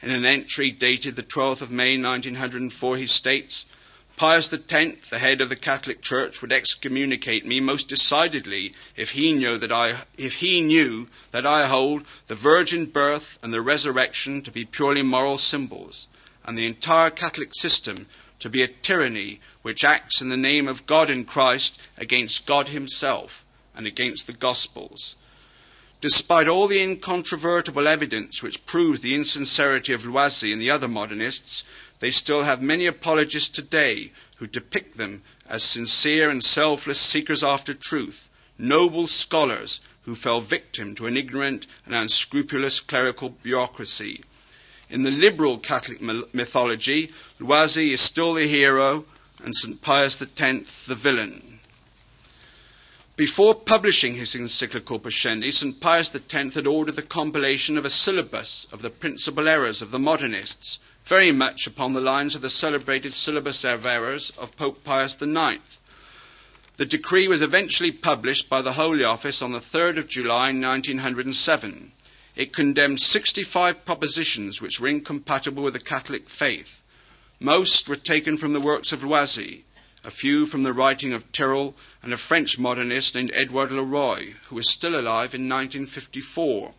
In 0.02 0.10
an 0.10 0.26
entry 0.26 0.72
dated 0.72 1.16
the 1.16 1.22
12th 1.22 1.62
of 1.62 1.70
May 1.70 1.96
1904, 1.96 2.98
he 2.98 3.06
states, 3.06 3.68
Pius 4.16 4.54
X, 4.54 5.10
the 5.10 5.18
head 5.18 5.42
of 5.42 5.50
the 5.50 5.56
Catholic 5.56 6.02
Church, 6.02 6.42
would 6.42 6.52
excommunicate 6.52 7.46
me 7.46 7.60
most 7.60 7.90
decidedly 7.90 8.74
if 8.96 9.12
he 9.12 9.34
knew 9.34 9.58
that 9.58 9.72
I, 9.72 10.04
if 10.18 10.36
he 10.36 10.62
knew 10.62 11.08
that 11.32 11.48
I 11.48 11.66
hold 11.66 12.04
the 12.28 12.36
virgin 12.36 12.86
birth 12.86 13.40
and 13.42 13.52
the 13.52 13.62
resurrection 13.62 14.44
to 14.44 14.52
be 14.52 14.66
purely 14.66 15.02
moral 15.02 15.40
symbols, 15.40 16.08
and 16.46 16.58
the 16.58 16.68
entire 16.68 17.10
Catholic 17.10 17.56
system 17.56 18.06
to 18.40 18.50
be 18.50 18.62
a 18.62 18.68
tyranny 18.68 19.40
which 19.64 19.84
acts 19.84 20.22
in 20.22 20.30
the 20.30 20.38
name 20.38 20.68
of 20.68 20.86
God 20.86 21.10
in 21.10 21.26
Christ 21.26 21.82
against 21.98 22.46
God 22.46 22.70
Himself 22.70 23.44
and 23.76 23.88
against 23.88 24.28
the 24.28 24.34
Gospels. 24.34 25.16
Despite 26.02 26.50
all 26.50 26.68
the 26.68 26.84
incontrovertible 26.84 27.88
evidence 27.88 28.44
which 28.44 28.66
proves 28.66 29.00
the 29.00 29.16
insincerity 29.16 29.94
of 29.94 30.06
Loisy 30.06 30.52
and 30.52 30.62
the 30.62 30.70
other 30.70 30.90
modernists, 30.90 31.64
they 32.04 32.12
still 32.12 32.44
have 32.44 32.62
many 32.62 32.86
apologists 32.86 33.48
today 33.48 34.12
who 34.36 34.46
depict 34.46 34.98
them 34.98 35.22
as 35.48 35.64
sincere 35.64 36.30
and 36.30 36.44
selfless 36.44 37.00
seekers 37.00 37.46
after 37.46 37.74
truth, 37.74 38.30
noble 38.58 39.08
scholars 39.08 39.80
who 40.02 40.14
fell 40.14 40.42
victim 40.42 40.96
to 40.96 41.08
an 41.08 41.16
ignorant 41.16 41.66
and 41.86 41.96
unscrupulous 41.96 42.82
clerical 42.82 43.30
bureaucracy. 43.30 44.22
In 44.90 45.04
the 45.04 45.12
liberal 45.12 45.58
Catholic 45.58 46.02
mythology, 46.02 47.10
Loisy 47.40 47.92
is 47.92 48.02
still 48.02 48.34
the 48.34 48.48
hero 48.50 49.06
and 49.42 49.56
St. 49.56 49.82
Pius 49.82 50.22
X 50.22 50.86
the 50.86 50.96
villain. 50.96 51.62
Before 53.16 53.56
publishing 53.56 54.16
his 54.16 54.36
encyclical 54.36 55.00
Pascendi, 55.00 55.54
St. 55.54 55.80
Pius 55.80 56.14
X 56.14 56.56
had 56.56 56.68
ordered 56.68 56.98
the 56.98 57.02
compilation 57.02 57.78
of 57.78 57.86
a 57.86 57.90
syllabus 57.90 58.68
of 58.74 58.82
the 58.82 58.90
principal 58.90 59.48
errors 59.48 59.82
of 59.82 59.92
the 59.92 60.00
modernists 60.00 60.80
very 61.04 61.34
much 61.34 61.68
upon 61.68 61.92
the 61.92 62.02
lines 62.02 62.34
of 62.34 62.42
the 62.42 62.50
celebrated 62.50 63.14
Syllabus 63.14 63.66
Errors 63.66 64.30
of 64.32 64.56
Pope 64.56 64.86
Pius 64.86 65.22
IX. 65.22 65.82
The 66.78 66.86
decree 66.86 67.28
was 67.28 67.42
eventually 67.42 67.92
published 67.92 68.50
by 68.50 68.62
the 68.62 68.74
Holy 68.74 69.04
Office 69.04 69.42
on 69.42 69.52
the 69.52 69.60
3rd 69.60 69.98
of 69.98 70.10
July 70.10 70.54
1907. 70.54 71.92
It 72.38 72.54
condemned 72.54 73.02
65 73.02 73.84
propositions 73.86 74.62
which 74.62 74.80
were 74.80 74.88
incompatible 74.88 75.62
with 75.62 75.74
the 75.74 75.80
Catholic 75.80 76.30
faith. 76.30 76.82
Most 77.40 77.90
were 77.90 77.98
taken 77.98 78.38
from 78.38 78.54
the 78.54 78.62
works 78.62 78.94
of 78.94 79.04
Loisy, 79.04 79.64
a 80.06 80.10
few 80.10 80.46
from 80.46 80.64
the 80.64 80.74
writing 80.74 81.12
of 81.12 81.30
Tyrrell 81.34 81.76
and 82.02 82.14
a 82.14 82.18
French 82.18 82.58
modernist 82.58 83.14
named 83.14 83.32
Edouard 83.34 83.74
Le 83.74 83.84
Roy, 83.84 84.36
who 84.48 84.56
was 84.56 84.72
still 84.72 84.96
alive 84.96 85.36
in 85.36 85.50
1954. 85.50 86.74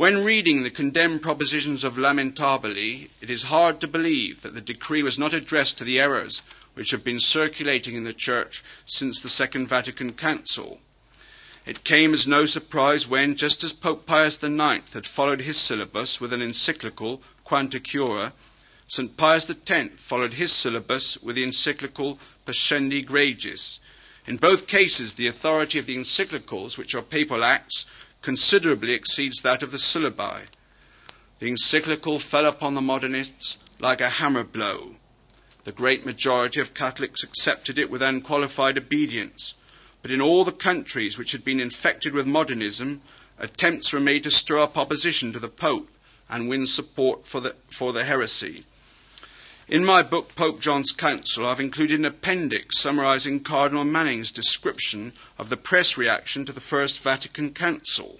When 0.00 0.24
reading 0.24 0.62
the 0.62 0.70
condemned 0.70 1.20
propositions 1.20 1.84
of 1.84 1.98
Lamentabili, 1.98 3.10
it 3.20 3.28
is 3.28 3.52
hard 3.52 3.82
to 3.82 3.86
believe 3.86 4.40
that 4.40 4.54
the 4.54 4.62
decree 4.62 5.02
was 5.02 5.18
not 5.18 5.34
addressed 5.34 5.76
to 5.76 5.84
the 5.84 6.00
errors 6.00 6.40
which 6.72 6.92
have 6.92 7.04
been 7.04 7.20
circulating 7.20 7.96
in 7.96 8.04
the 8.04 8.14
Church 8.14 8.64
since 8.86 9.20
the 9.20 9.28
Second 9.28 9.68
Vatican 9.68 10.14
Council. 10.14 10.80
It 11.66 11.84
came 11.84 12.14
as 12.14 12.26
no 12.26 12.46
surprise 12.46 13.06
when, 13.06 13.36
just 13.36 13.62
as 13.62 13.74
Pope 13.74 14.06
Pius 14.06 14.42
IX 14.42 14.90
had 14.94 15.06
followed 15.06 15.42
his 15.42 15.58
syllabus 15.58 16.18
with 16.18 16.32
an 16.32 16.40
encyclical, 16.40 17.20
Quanta 17.44 17.78
Cura, 17.78 18.32
St. 18.86 19.18
Pius 19.18 19.50
X 19.50 20.02
followed 20.02 20.32
his 20.32 20.50
syllabus 20.50 21.18
with 21.22 21.36
the 21.36 21.44
encyclical 21.44 22.18
Pascendi 22.46 23.04
Gregis. 23.04 23.80
In 24.26 24.38
both 24.38 24.66
cases, 24.66 25.14
the 25.14 25.26
authority 25.26 25.78
of 25.78 25.84
the 25.84 25.96
encyclicals, 25.98 26.78
which 26.78 26.94
are 26.94 27.02
papal 27.02 27.44
acts, 27.44 27.84
considerably 28.22 28.92
exceeds 28.92 29.42
that 29.42 29.62
of 29.62 29.70
the 29.70 29.78
syllabi. 29.78 30.46
The 31.38 31.48
encyclical 31.48 32.18
fell 32.18 32.46
upon 32.46 32.74
the 32.74 32.80
modernists 32.80 33.56
like 33.78 34.00
a 34.00 34.08
hammer 34.08 34.44
blow. 34.44 34.96
The 35.64 35.72
great 35.72 36.04
majority 36.04 36.60
of 36.60 36.74
Catholics 36.74 37.22
accepted 37.22 37.78
it 37.78 37.90
with 37.90 38.02
unqualified 38.02 38.78
obedience. 38.78 39.54
But 40.02 40.10
in 40.10 40.20
all 40.20 40.44
the 40.44 40.52
countries 40.52 41.18
which 41.18 41.32
had 41.32 41.44
been 41.44 41.60
infected 41.60 42.14
with 42.14 42.26
modernism, 42.26 43.02
attempts 43.38 43.92
were 43.92 44.00
made 44.00 44.22
to 44.24 44.30
stir 44.30 44.58
up 44.58 44.76
opposition 44.76 45.32
to 45.32 45.38
the 45.38 45.48
Pope 45.48 45.90
and 46.28 46.48
win 46.48 46.66
support 46.66 47.26
for 47.26 47.40
the, 47.40 47.56
for 47.68 47.92
the 47.92 48.04
heresy. 48.04 48.64
In 49.70 49.84
my 49.84 50.02
book, 50.02 50.34
Pope 50.34 50.58
John's 50.58 50.90
Council, 50.90 51.46
I've 51.46 51.60
included 51.60 52.00
an 52.00 52.04
appendix 52.04 52.80
summarizing 52.80 53.38
Cardinal 53.38 53.84
Manning's 53.84 54.32
description 54.32 55.12
of 55.38 55.48
the 55.48 55.56
press 55.56 55.96
reaction 55.96 56.44
to 56.44 56.52
the 56.52 56.60
First 56.60 56.98
Vatican 56.98 57.54
Council. 57.54 58.18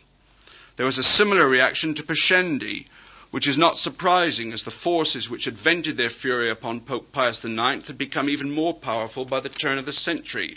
There 0.76 0.86
was 0.86 0.96
a 0.96 1.03
similar 1.03 1.48
reaction 1.48 1.92
to 1.94 2.05
Pascendi, 2.05 2.86
which 3.32 3.48
is 3.48 3.59
not 3.59 3.78
surprising 3.78 4.53
as 4.53 4.62
the 4.62 4.70
forces 4.70 5.28
which 5.28 5.44
had 5.44 5.59
vented 5.59 5.96
their 5.96 6.09
fury 6.09 6.48
upon 6.48 6.82
Pope 6.82 7.11
Pius 7.11 7.44
IX 7.44 7.84
had 7.84 7.98
become 7.98 8.28
even 8.28 8.53
more 8.53 8.72
powerful 8.72 9.24
by 9.24 9.40
the 9.40 9.48
turn 9.48 9.76
of 9.76 9.86
the 9.86 9.92
century. 9.92 10.57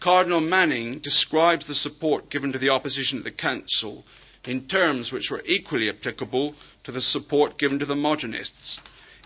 Cardinal 0.00 0.40
Manning 0.40 0.98
describes 0.98 1.66
the 1.66 1.76
support 1.76 2.28
given 2.28 2.50
to 2.50 2.58
the 2.58 2.70
opposition 2.70 3.18
at 3.18 3.24
the 3.24 3.30
Council 3.30 4.04
in 4.44 4.62
terms 4.62 5.12
which 5.12 5.30
were 5.30 5.44
equally 5.46 5.88
applicable 5.88 6.56
to 6.82 6.90
the 6.90 7.00
support 7.00 7.56
given 7.56 7.78
to 7.78 7.86
the 7.86 7.94
modernists. 7.94 8.80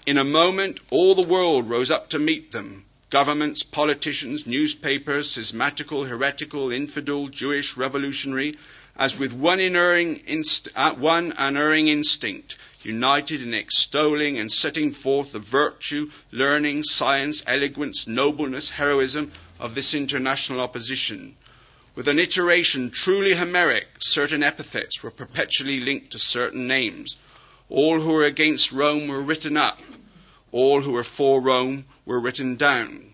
In 0.06 0.16
a 0.16 0.22
moment, 0.22 0.78
all 0.88 1.16
the 1.16 1.26
world 1.26 1.68
rose 1.68 1.90
up 1.90 2.08
to 2.10 2.20
meet 2.20 2.52
them 2.52 2.84
governments, 3.10 3.64
politicians, 3.64 4.46
newspapers, 4.46 5.32
schismatical, 5.32 6.06
heretical, 6.06 6.70
infidel, 6.70 7.26
Jewish, 7.26 7.76
revolutionary, 7.76 8.56
as 8.96 9.18
with 9.18 9.32
one, 9.32 9.58
unerring 9.58 10.22
inst- 10.24 10.68
uh, 10.76 10.94
one 10.94 11.34
unerring 11.36 11.88
instinct, 11.88 12.56
united 12.84 13.42
in 13.42 13.52
extolling 13.52 14.38
and 14.38 14.52
setting 14.52 14.92
forth 14.92 15.32
the 15.32 15.40
virtue, 15.40 16.12
learning, 16.30 16.84
science, 16.84 17.42
eloquence, 17.48 18.06
nobleness, 18.06 18.70
heroism 18.70 19.32
of 19.58 19.74
this 19.74 19.92
international 19.92 20.60
opposition. 20.60 21.34
With 21.96 22.06
an 22.06 22.20
iteration 22.20 22.90
truly 22.90 23.34
Homeric, 23.34 23.88
certain 23.98 24.44
epithets 24.44 25.02
were 25.02 25.10
perpetually 25.10 25.80
linked 25.80 26.12
to 26.12 26.20
certain 26.20 26.68
names. 26.68 27.16
All 27.68 28.00
who 28.00 28.12
were 28.12 28.24
against 28.24 28.70
Rome 28.70 29.08
were 29.08 29.22
written 29.22 29.56
up, 29.56 29.80
all 30.56 30.80
who 30.82 30.92
were 30.92 31.04
for 31.04 31.40
Rome 31.40 31.84
were 32.06 32.18
written 32.18 32.56
down. 32.56 33.12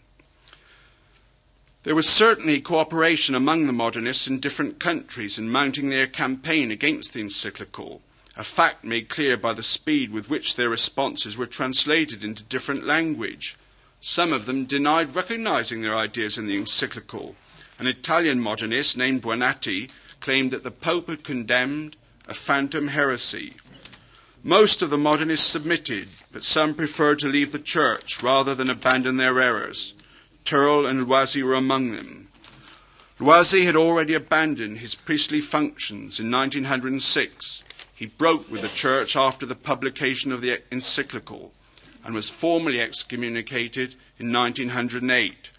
There 1.82 1.96
was 1.96 2.08
certainly 2.08 2.60
cooperation 2.60 3.34
among 3.34 3.66
the 3.66 3.72
modernists 3.72 4.28
in 4.28 4.38
different 4.38 4.78
countries 4.78 5.36
in 5.36 5.50
mounting 5.50 5.90
their 5.90 6.06
campaign 6.06 6.70
against 6.70 7.12
the 7.12 7.20
encyclical, 7.20 8.00
a 8.36 8.44
fact 8.44 8.84
made 8.84 9.08
clear 9.08 9.36
by 9.36 9.52
the 9.52 9.64
speed 9.64 10.12
with 10.12 10.30
which 10.30 10.54
their 10.54 10.68
responses 10.68 11.36
were 11.36 11.46
translated 11.46 12.22
into 12.22 12.44
different 12.44 12.86
language. 12.86 13.56
Some 14.00 14.32
of 14.32 14.46
them 14.46 14.64
denied 14.64 15.16
recognizing 15.16 15.82
their 15.82 15.96
ideas 15.96 16.38
in 16.38 16.46
the 16.46 16.56
encyclical. 16.56 17.34
An 17.80 17.88
Italian 17.88 18.40
modernist 18.40 18.96
named 18.96 19.22
Buonaiuti 19.22 19.90
claimed 20.20 20.52
that 20.52 20.62
the 20.62 20.70
Pope 20.70 21.08
had 21.08 21.24
condemned 21.24 21.96
a 22.28 22.34
phantom 22.34 22.88
heresy, 22.88 23.54
most 24.44 24.82
of 24.82 24.90
the 24.90 24.98
modernists 24.98 25.46
submitted, 25.46 26.08
but 26.32 26.42
some 26.42 26.74
preferred 26.74 27.18
to 27.20 27.28
leave 27.28 27.52
the 27.52 27.58
church 27.58 28.22
rather 28.22 28.54
than 28.54 28.68
abandon 28.68 29.16
their 29.16 29.40
errors. 29.40 29.94
Tyrrell 30.44 30.84
and 30.84 31.06
Loisy 31.06 31.42
were 31.42 31.54
among 31.54 31.92
them. 31.92 32.28
Loisy 33.20 33.64
had 33.64 33.76
already 33.76 34.14
abandoned 34.14 34.78
his 34.78 34.96
priestly 34.96 35.40
functions 35.40 36.18
in 36.18 36.28
1906. 36.28 37.62
he 37.94 38.06
broke 38.06 38.50
with 38.50 38.62
the 38.62 38.68
church 38.68 39.14
after 39.14 39.46
the 39.46 39.54
publication 39.54 40.32
of 40.32 40.40
the 40.40 40.60
encyclical 40.72 41.52
and 42.04 42.12
was 42.14 42.28
formally 42.28 42.80
excommunicated 42.80 43.94
in 44.18 44.32
1908. 44.32 45.50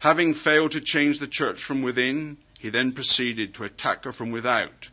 Having 0.00 0.34
failed 0.34 0.72
to 0.72 0.80
change 0.80 1.20
the 1.20 1.28
church 1.28 1.62
from 1.62 1.80
within, 1.80 2.38
he 2.58 2.70
then 2.70 2.90
proceeded 2.90 3.54
to 3.54 3.62
attack 3.62 4.02
her 4.04 4.10
from 4.10 4.32
without. 4.32 4.88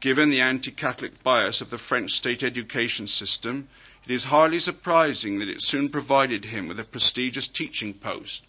Given 0.00 0.30
the 0.30 0.40
anti 0.40 0.70
Catholic 0.70 1.24
bias 1.24 1.60
of 1.60 1.70
the 1.70 1.78
French 1.78 2.12
state 2.12 2.44
education 2.44 3.08
system, 3.08 3.66
it 4.06 4.12
is 4.12 4.26
hardly 4.26 4.60
surprising 4.60 5.40
that 5.40 5.48
it 5.48 5.60
soon 5.60 5.88
provided 5.88 6.44
him 6.44 6.68
with 6.68 6.78
a 6.78 6.84
prestigious 6.84 7.48
teaching 7.48 7.94
post, 7.94 8.44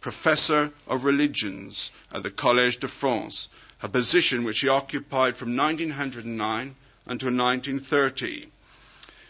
Professor 0.00 0.72
of 0.86 1.04
Religions 1.04 1.90
at 2.12 2.22
the 2.22 2.30
Collège 2.30 2.80
de 2.80 2.88
France, 2.88 3.50
a 3.82 3.90
position 3.90 4.42
which 4.42 4.60
he 4.60 4.68
occupied 4.68 5.36
from 5.36 5.54
1909 5.54 6.76
until 7.04 7.28
1930. 7.28 8.46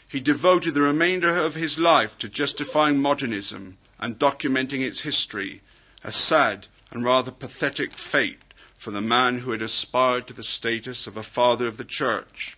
He 0.09 0.21
devoted 0.21 0.75
the 0.75 0.83
remainder 0.83 1.37
of 1.37 1.57
his 1.57 1.81
life 1.81 2.17
to 2.19 2.29
justifying 2.29 3.01
modernism 3.01 3.77
and 3.99 4.21
documenting 4.21 4.83
its 4.83 5.01
history, 5.01 5.63
a 6.05 6.13
sad 6.13 6.69
and 6.93 7.03
rather 7.03 7.33
pathetic 7.33 7.95
fate 7.95 8.46
for 8.77 8.91
the 8.91 9.01
man 9.01 9.39
who 9.39 9.51
had 9.51 9.63
aspired 9.63 10.27
to 10.27 10.33
the 10.33 10.43
status 10.43 11.07
of 11.07 11.17
a 11.17 11.23
father 11.23 11.67
of 11.67 11.77
the 11.77 11.85
church. 11.85 12.57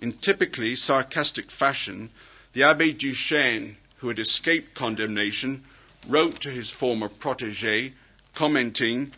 In 0.00 0.12
typically 0.12 0.76
sarcastic 0.76 1.50
fashion, 1.50 2.10
the 2.52 2.62
Abbe 2.62 2.92
Duchesne, 2.92 3.76
who 3.98 4.08
had 4.08 4.18
escaped 4.18 4.74
condemnation, 4.74 5.64
wrote 6.06 6.40
to 6.40 6.50
his 6.50 6.70
former 6.70 7.08
protege, 7.08 7.94
commenting, 8.34 9.12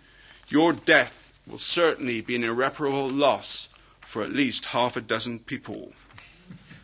Your 0.49 0.73
death 0.73 1.39
will 1.47 1.59
certainly 1.59 2.21
be 2.21 2.37
an 2.37 2.45
irreparable 2.45 3.09
loss 3.09 3.69
for 4.01 4.23
at 4.23 4.33
least 4.33 4.67
half 4.67 4.97
a 4.97 5.01
dozen 5.01 5.39
people. 5.41 5.93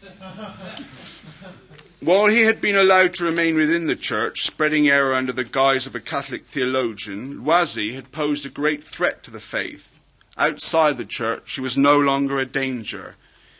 While 2.07 2.28
he 2.28 2.43
had 2.43 2.61
been 2.61 2.77
allowed 2.77 3.15
to 3.15 3.24
remain 3.24 3.57
within 3.57 3.89
the 3.89 3.97
church, 3.97 4.43
spreading 4.43 4.89
error 4.89 5.12
under 5.12 5.33
the 5.33 5.43
guise 5.43 5.89
of 5.89 5.97
a 5.97 6.01
Catholic 6.01 6.45
theologian, 6.45 7.43
Loisy 7.45 7.95
had 7.95 8.12
posed 8.12 8.47
a 8.47 8.49
great 8.49 8.85
threat 8.85 9.24
to 9.24 9.33
the 9.33 9.41
faith. 9.41 9.99
Outside 10.39 10.99
the 10.99 11.05
church, 11.05 11.57
he 11.57 11.61
was 11.61 11.77
no 11.77 11.99
longer 11.99 12.39
a 12.39 12.47
danger. 12.47 13.16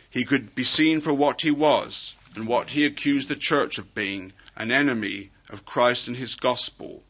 He 0.09 0.23
could 0.23 0.55
be 0.55 0.63
seen 0.63 1.01
for 1.01 1.11
what 1.11 1.41
he 1.41 1.51
was, 1.51 2.15
and 2.35 2.47
what 2.47 2.69
he 2.69 2.85
accused 2.85 3.27
the 3.27 3.35
church 3.35 3.77
of 3.77 3.93
being 3.93 4.31
an 4.55 4.71
enemy 4.71 5.31
of 5.49 5.65
Christ 5.65 6.07
and 6.07 6.15
his 6.15 6.33
gospel. 6.33 7.03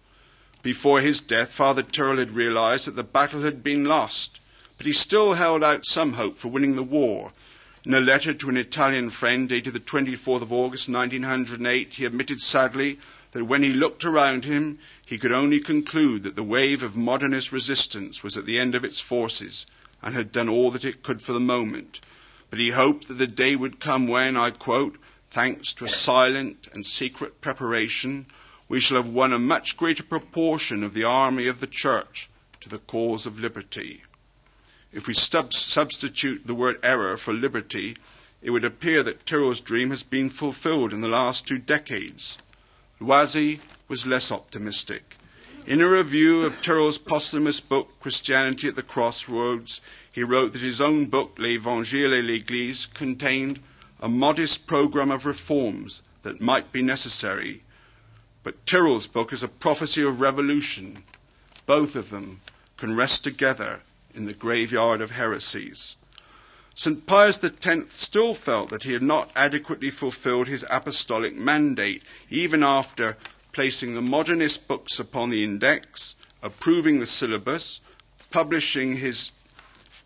Before 0.63 1.01
his 1.01 1.21
death, 1.21 1.51
Father 1.51 1.83
Tyrrell 1.83 2.17
had 2.17 2.31
realized 2.31 2.87
that 2.87 2.95
the 2.95 3.03
battle 3.03 3.43
had 3.43 3.63
been 3.63 3.85
lost 3.85 4.39
but 4.77 4.85
he 4.85 4.93
still 4.93 5.33
held 5.33 5.63
out 5.63 5.85
some 5.85 6.13
hope 6.13 6.37
for 6.37 6.49
winning 6.49 6.75
the 6.75 6.83
war. 6.83 7.33
In 7.87 7.93
a 7.93 8.01
letter 8.01 8.33
to 8.33 8.49
an 8.49 8.57
Italian 8.57 9.09
friend 9.11 9.47
dated 9.47 9.71
the 9.71 9.79
24th 9.79 10.41
of 10.41 10.51
August 10.51 10.89
1908, 10.89 11.93
he 11.93 12.03
admitted 12.03 12.41
sadly 12.41 12.99
that 13.31 13.45
when 13.45 13.63
he 13.63 13.71
looked 13.71 14.03
around 14.03 14.43
him, 14.43 14.79
he 15.05 15.17
could 15.17 15.31
only 15.31 15.61
conclude 15.61 16.23
that 16.23 16.35
the 16.35 16.43
wave 16.43 16.83
of 16.83 16.97
modernist 16.97 17.53
resistance 17.53 18.25
was 18.25 18.35
at 18.35 18.45
the 18.45 18.59
end 18.59 18.75
of 18.75 18.83
its 18.83 18.99
forces 18.99 19.65
and 20.01 20.13
had 20.13 20.33
done 20.33 20.49
all 20.49 20.69
that 20.71 20.83
it 20.83 21.01
could 21.01 21.21
for 21.21 21.31
the 21.31 21.39
moment. 21.39 22.01
But 22.49 22.59
he 22.59 22.71
hoped 22.71 23.07
that 23.07 23.13
the 23.13 23.25
day 23.25 23.55
would 23.55 23.79
come 23.79 24.09
when, 24.09 24.35
I 24.35 24.49
quote, 24.49 24.97
thanks 25.23 25.71
to 25.75 25.85
a 25.85 25.87
silent 25.87 26.67
and 26.73 26.85
secret 26.85 27.39
preparation, 27.39 28.25
we 28.67 28.81
shall 28.81 28.97
have 28.97 29.07
won 29.07 29.31
a 29.31 29.39
much 29.39 29.77
greater 29.77 30.03
proportion 30.03 30.83
of 30.83 30.93
the 30.93 31.05
army 31.05 31.47
of 31.47 31.61
the 31.61 31.67
Church 31.67 32.29
to 32.59 32.67
the 32.67 32.79
cause 32.79 33.25
of 33.25 33.39
liberty. 33.39 34.01
If 34.93 35.07
we 35.07 35.13
stub- 35.13 35.53
substitute 35.53 36.47
the 36.47 36.55
word 36.55 36.79
error 36.81 37.17
for 37.17 37.33
liberty, 37.33 37.97
it 38.41 38.51
would 38.51 38.63
appear 38.63 39.03
that 39.03 39.25
Tyrrell's 39.25 39.59
dream 39.59 39.89
has 39.89 40.03
been 40.03 40.29
fulfilled 40.29 40.93
in 40.93 41.01
the 41.01 41.09
last 41.09 41.45
two 41.45 41.57
decades. 41.57 42.37
Loisy 43.01 43.59
was 43.89 44.07
less 44.07 44.31
optimistic. 44.31 45.17
In 45.65 45.81
a 45.81 45.89
review 45.89 46.45
of 46.45 46.61
Tyrrell's 46.61 46.97
posthumous 46.97 47.59
book, 47.59 47.99
Christianity 47.99 48.69
at 48.69 48.77
the 48.77 48.81
Crossroads, 48.81 49.81
he 50.09 50.23
wrote 50.23 50.53
that 50.53 50.61
his 50.61 50.79
own 50.79 51.07
book, 51.07 51.37
L'Évangile 51.37 52.19
et 52.19 52.23
l'Église, 52.23 52.91
contained 52.93 53.59
a 53.99 54.07
modest 54.07 54.67
program 54.67 55.11
of 55.11 55.25
reforms 55.25 56.03
that 56.21 56.39
might 56.39 56.71
be 56.71 56.81
necessary. 56.81 57.63
But 58.43 58.65
Tyrrell's 58.65 59.07
book 59.07 59.33
is 59.33 59.43
a 59.43 59.49
prophecy 59.49 60.03
of 60.03 60.21
revolution. 60.21 61.03
Both 61.65 61.97
of 61.97 62.09
them 62.09 62.39
can 62.77 62.95
rest 62.95 63.25
together 63.25 63.81
in 64.17 64.25
the 64.25 64.33
graveyard 64.33 64.99
of 64.99 65.11
heresies. 65.11 65.95
St. 66.73 67.07
Pius 67.07 67.43
X 67.43 67.93
still 67.93 68.33
felt 68.33 68.69
that 68.69 68.83
he 68.83 68.93
had 68.93 69.01
not 69.01 69.31
adequately 69.35 69.89
fulfilled 69.89 70.47
his 70.47 70.65
apostolic 70.69 71.35
mandate, 71.35 72.03
even 72.29 72.61
after 72.61 73.17
placing 73.51 73.95
the 73.95 74.01
modernist 74.01 74.67
books 74.67 74.99
upon 74.99 75.29
the 75.29 75.43
index, 75.43 76.15
approving 76.43 76.99
the 76.99 77.05
syllabus, 77.05 77.81
publishing 78.29 78.97
his 78.97 79.31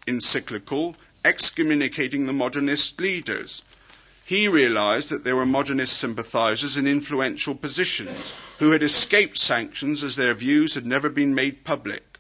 encyclical, 0.08 0.96
excommunicating 1.26 2.26
the 2.26 2.34
modernist 2.34 3.02
leaders. 3.02 3.62
He 4.24 4.48
realized 4.48 5.10
that 5.10 5.26
there 5.26 5.36
were 5.36 5.46
modernist 5.46 5.98
sympathizers 5.98 6.78
in 6.78 6.88
influential 6.88 7.54
positions 7.54 8.34
who 8.60 8.72
had 8.72 8.82
escaped 8.82 9.38
sanctions 9.38 10.06
as 10.06 10.16
their 10.16 10.34
views 10.34 10.76
had 10.76 10.86
never 10.86 11.10
been 11.10 11.36
made 11.36 11.66
public. 11.66 12.11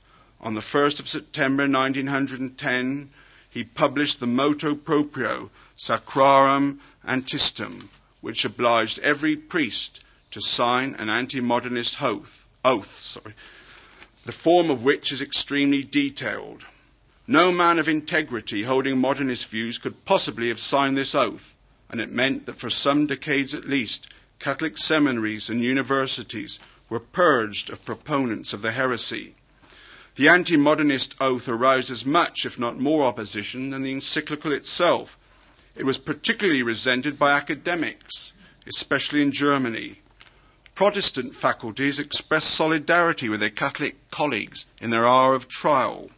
On 0.43 0.55
the 0.55 0.61
1st 0.61 0.99
of 0.99 1.07
September 1.07 1.69
1910, 1.69 3.09
he 3.47 3.63
published 3.63 4.19
the 4.19 4.25
motu 4.25 4.75
proprio 4.75 5.51
Sacrorum 5.77 6.79
Antistitum, 7.07 7.89
which 8.21 8.43
obliged 8.43 8.97
every 8.99 9.35
priest 9.35 10.01
to 10.31 10.41
sign 10.41 10.95
an 10.95 11.09
anti-modernist 11.09 12.01
oath, 12.01 12.49
oath 12.65 12.87
sorry, 12.87 13.35
the 14.25 14.31
form 14.31 14.71
of 14.71 14.83
which 14.83 15.11
is 15.11 15.21
extremely 15.21 15.83
detailed. 15.83 16.65
No 17.27 17.51
man 17.51 17.77
of 17.77 17.87
integrity 17.87 18.63
holding 18.63 18.97
modernist 18.97 19.47
views 19.47 19.77
could 19.77 20.05
possibly 20.05 20.47
have 20.47 20.59
signed 20.59 20.97
this 20.97 21.13
oath, 21.13 21.55
and 21.87 22.01
it 22.01 22.11
meant 22.11 22.47
that 22.47 22.55
for 22.55 22.71
some 22.71 23.05
decades 23.05 23.53
at 23.53 23.69
least, 23.69 24.11
Catholic 24.39 24.79
seminaries 24.79 25.51
and 25.51 25.61
universities 25.61 26.59
were 26.89 26.99
purged 26.99 27.69
of 27.69 27.85
proponents 27.85 28.53
of 28.53 28.63
the 28.63 28.71
heresy. 28.71 29.35
The 30.21 30.29
anti 30.29 30.55
modernist 30.55 31.15
oath 31.19 31.49
aroused 31.49 31.89
as 31.89 32.05
much, 32.05 32.45
if 32.45 32.59
not 32.59 32.77
more, 32.77 33.05
opposition 33.05 33.71
than 33.71 33.81
the 33.81 33.91
encyclical 33.91 34.51
itself. 34.51 35.17
It 35.75 35.83
was 35.83 35.97
particularly 35.97 36.61
resented 36.61 37.17
by 37.17 37.31
academics, 37.31 38.35
especially 38.67 39.23
in 39.23 39.31
Germany. 39.31 39.95
Protestant 40.75 41.33
faculties 41.33 41.99
expressed 41.99 42.51
solidarity 42.51 43.29
with 43.29 43.39
their 43.39 43.49
Catholic 43.49 43.95
colleagues 44.11 44.67
in 44.79 44.91
their 44.91 45.07
hour 45.07 45.33
of 45.33 45.47
trial. 45.47 46.11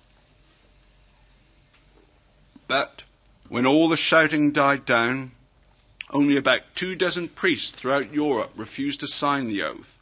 But 2.68 3.04
when 3.48 3.66
all 3.66 3.88
the 3.88 3.96
shouting 3.96 4.52
died 4.52 4.84
down, 4.84 5.32
only 6.12 6.36
about 6.36 6.76
two 6.76 6.98
dozen 6.98 7.30
priests 7.30 7.72
throughout 7.72 8.12
Europe 8.12 8.52
refused 8.58 9.00
to 9.00 9.08
sign 9.08 9.48
the 9.48 9.64
oath. 9.64 9.98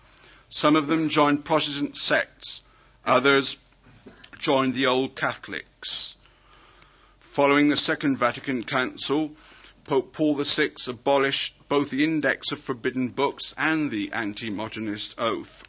Some 0.49 0.75
of 0.75 0.87
them 0.87 1.07
joined 1.07 1.45
Protestant 1.45 1.95
sects, 1.95 2.63
others 3.05 3.57
joined 4.41 4.73
the 4.73 4.87
Old 4.87 5.15
Catholics. 5.15 6.15
Following 7.19 7.67
the 7.67 7.77
Second 7.77 8.17
Vatican 8.17 8.63
Council, 8.63 9.33
Pope 9.85 10.13
Paul 10.13 10.33
VI 10.33 10.71
abolished 10.87 11.53
both 11.69 11.91
the 11.91 12.03
Index 12.03 12.51
of 12.51 12.57
Forbidden 12.57 13.09
Books 13.09 13.53
and 13.55 13.91
the 13.91 14.11
anti 14.11 14.49
modernist 14.49 15.13
oath. 15.19 15.67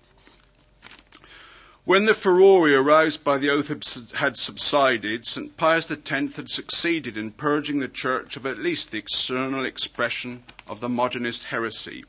When 1.85 2.07
the 2.07 2.15
furore 2.15 2.71
aroused 2.71 3.23
by 3.23 3.37
the 3.37 3.51
oath 3.51 3.69
had 4.17 4.37
subsided, 4.37 5.27
St. 5.27 5.55
Pius 5.59 5.91
X 5.91 6.37
had 6.37 6.49
succeeded 6.49 7.19
in 7.19 7.33
purging 7.33 7.81
the 7.81 7.89
Church 7.89 8.37
of 8.37 8.47
at 8.47 8.59
least 8.59 8.91
the 8.91 8.99
external 8.99 9.67
expression 9.67 10.45
of 10.67 10.81
the 10.81 10.89
modernist 10.89 11.45
heresy. 11.45 12.05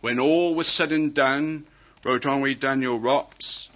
When 0.00 0.18
all 0.18 0.56
was 0.56 0.66
said 0.66 0.90
and 0.90 1.14
done, 1.14 1.66
wrote 2.02 2.26
Henri 2.26 2.54
Daniel 2.54 2.98
Rops, 2.98 3.68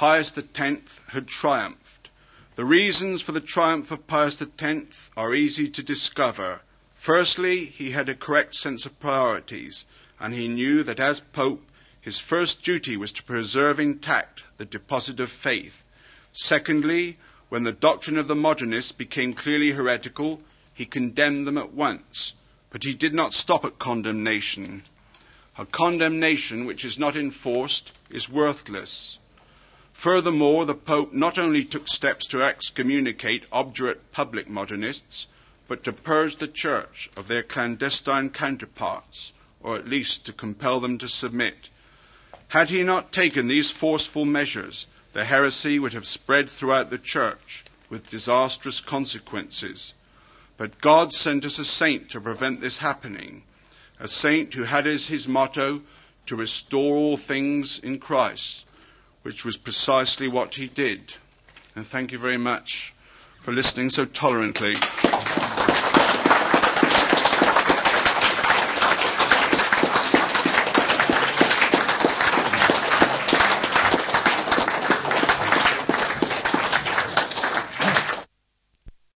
Pius 0.00 0.32
X 0.34 1.02
had 1.12 1.26
triumphed. 1.26 2.08
The 2.54 2.64
reasons 2.64 3.20
for 3.20 3.32
the 3.32 3.40
triumph 3.42 3.90
of 3.90 4.06
Pius 4.06 4.40
X 4.40 5.10
are 5.14 5.34
easy 5.34 5.68
to 5.68 5.82
discover. 5.82 6.62
Firstly, 6.94 7.66
he 7.66 7.90
had 7.90 8.08
a 8.08 8.14
correct 8.14 8.54
sense 8.54 8.86
of 8.86 8.98
priorities, 8.98 9.84
and 10.18 10.32
he 10.32 10.48
knew 10.48 10.82
that 10.84 11.00
as 11.00 11.20
Pope, 11.20 11.62
his 12.00 12.18
first 12.18 12.62
duty 12.62 12.96
was 12.96 13.12
to 13.12 13.22
preserve 13.22 13.78
intact 13.78 14.44
the 14.56 14.64
deposit 14.64 15.20
of 15.20 15.30
faith. 15.30 15.84
Secondly, 16.32 17.18
when 17.50 17.64
the 17.64 17.70
doctrine 17.70 18.16
of 18.16 18.26
the 18.26 18.34
modernists 18.34 18.92
became 18.92 19.34
clearly 19.34 19.72
heretical, 19.72 20.40
he 20.72 20.86
condemned 20.86 21.46
them 21.46 21.58
at 21.58 21.74
once. 21.74 22.32
But 22.70 22.84
he 22.84 22.94
did 22.94 23.12
not 23.12 23.34
stop 23.34 23.66
at 23.66 23.78
condemnation. 23.78 24.82
A 25.58 25.66
condemnation 25.66 26.64
which 26.64 26.86
is 26.86 26.98
not 26.98 27.16
enforced 27.16 27.92
is 28.08 28.30
worthless. 28.30 29.18
Furthermore, 30.00 30.64
the 30.64 30.74
Pope 30.74 31.12
not 31.12 31.36
only 31.36 31.62
took 31.62 31.86
steps 31.86 32.26
to 32.28 32.42
excommunicate 32.42 33.44
obdurate 33.52 34.12
public 34.12 34.48
modernists, 34.48 35.28
but 35.68 35.84
to 35.84 35.92
purge 35.92 36.36
the 36.36 36.48
church 36.48 37.10
of 37.18 37.28
their 37.28 37.42
clandestine 37.42 38.30
counterparts, 38.30 39.34
or 39.62 39.76
at 39.76 39.90
least 39.90 40.24
to 40.24 40.32
compel 40.32 40.80
them 40.80 40.96
to 40.96 41.06
submit. 41.06 41.68
Had 42.48 42.70
he 42.70 42.82
not 42.82 43.12
taken 43.12 43.46
these 43.46 43.70
forceful 43.70 44.24
measures, 44.24 44.86
the 45.12 45.24
heresy 45.24 45.78
would 45.78 45.92
have 45.92 46.06
spread 46.06 46.48
throughout 46.48 46.88
the 46.88 46.96
church 46.96 47.62
with 47.90 48.08
disastrous 48.08 48.80
consequences. 48.80 49.92
But 50.56 50.80
God 50.80 51.12
sent 51.12 51.44
us 51.44 51.58
a 51.58 51.64
saint 51.66 52.08
to 52.08 52.22
prevent 52.22 52.62
this 52.62 52.78
happening, 52.78 53.42
a 53.98 54.08
saint 54.08 54.54
who 54.54 54.62
had 54.62 54.86
as 54.86 55.08
his 55.08 55.28
motto 55.28 55.82
to 56.24 56.36
restore 56.36 56.96
all 56.96 57.18
things 57.18 57.78
in 57.78 57.98
Christ, 57.98 58.66
which 59.22 59.44
was 59.44 59.56
precisely 59.56 60.28
what 60.28 60.54
he 60.54 60.66
did. 60.66 61.16
And 61.74 61.86
thank 61.86 62.12
you 62.12 62.18
very 62.18 62.38
much 62.38 62.92
for 63.40 63.52
listening 63.52 63.90
so 63.90 64.04
tolerantly. 64.04 64.74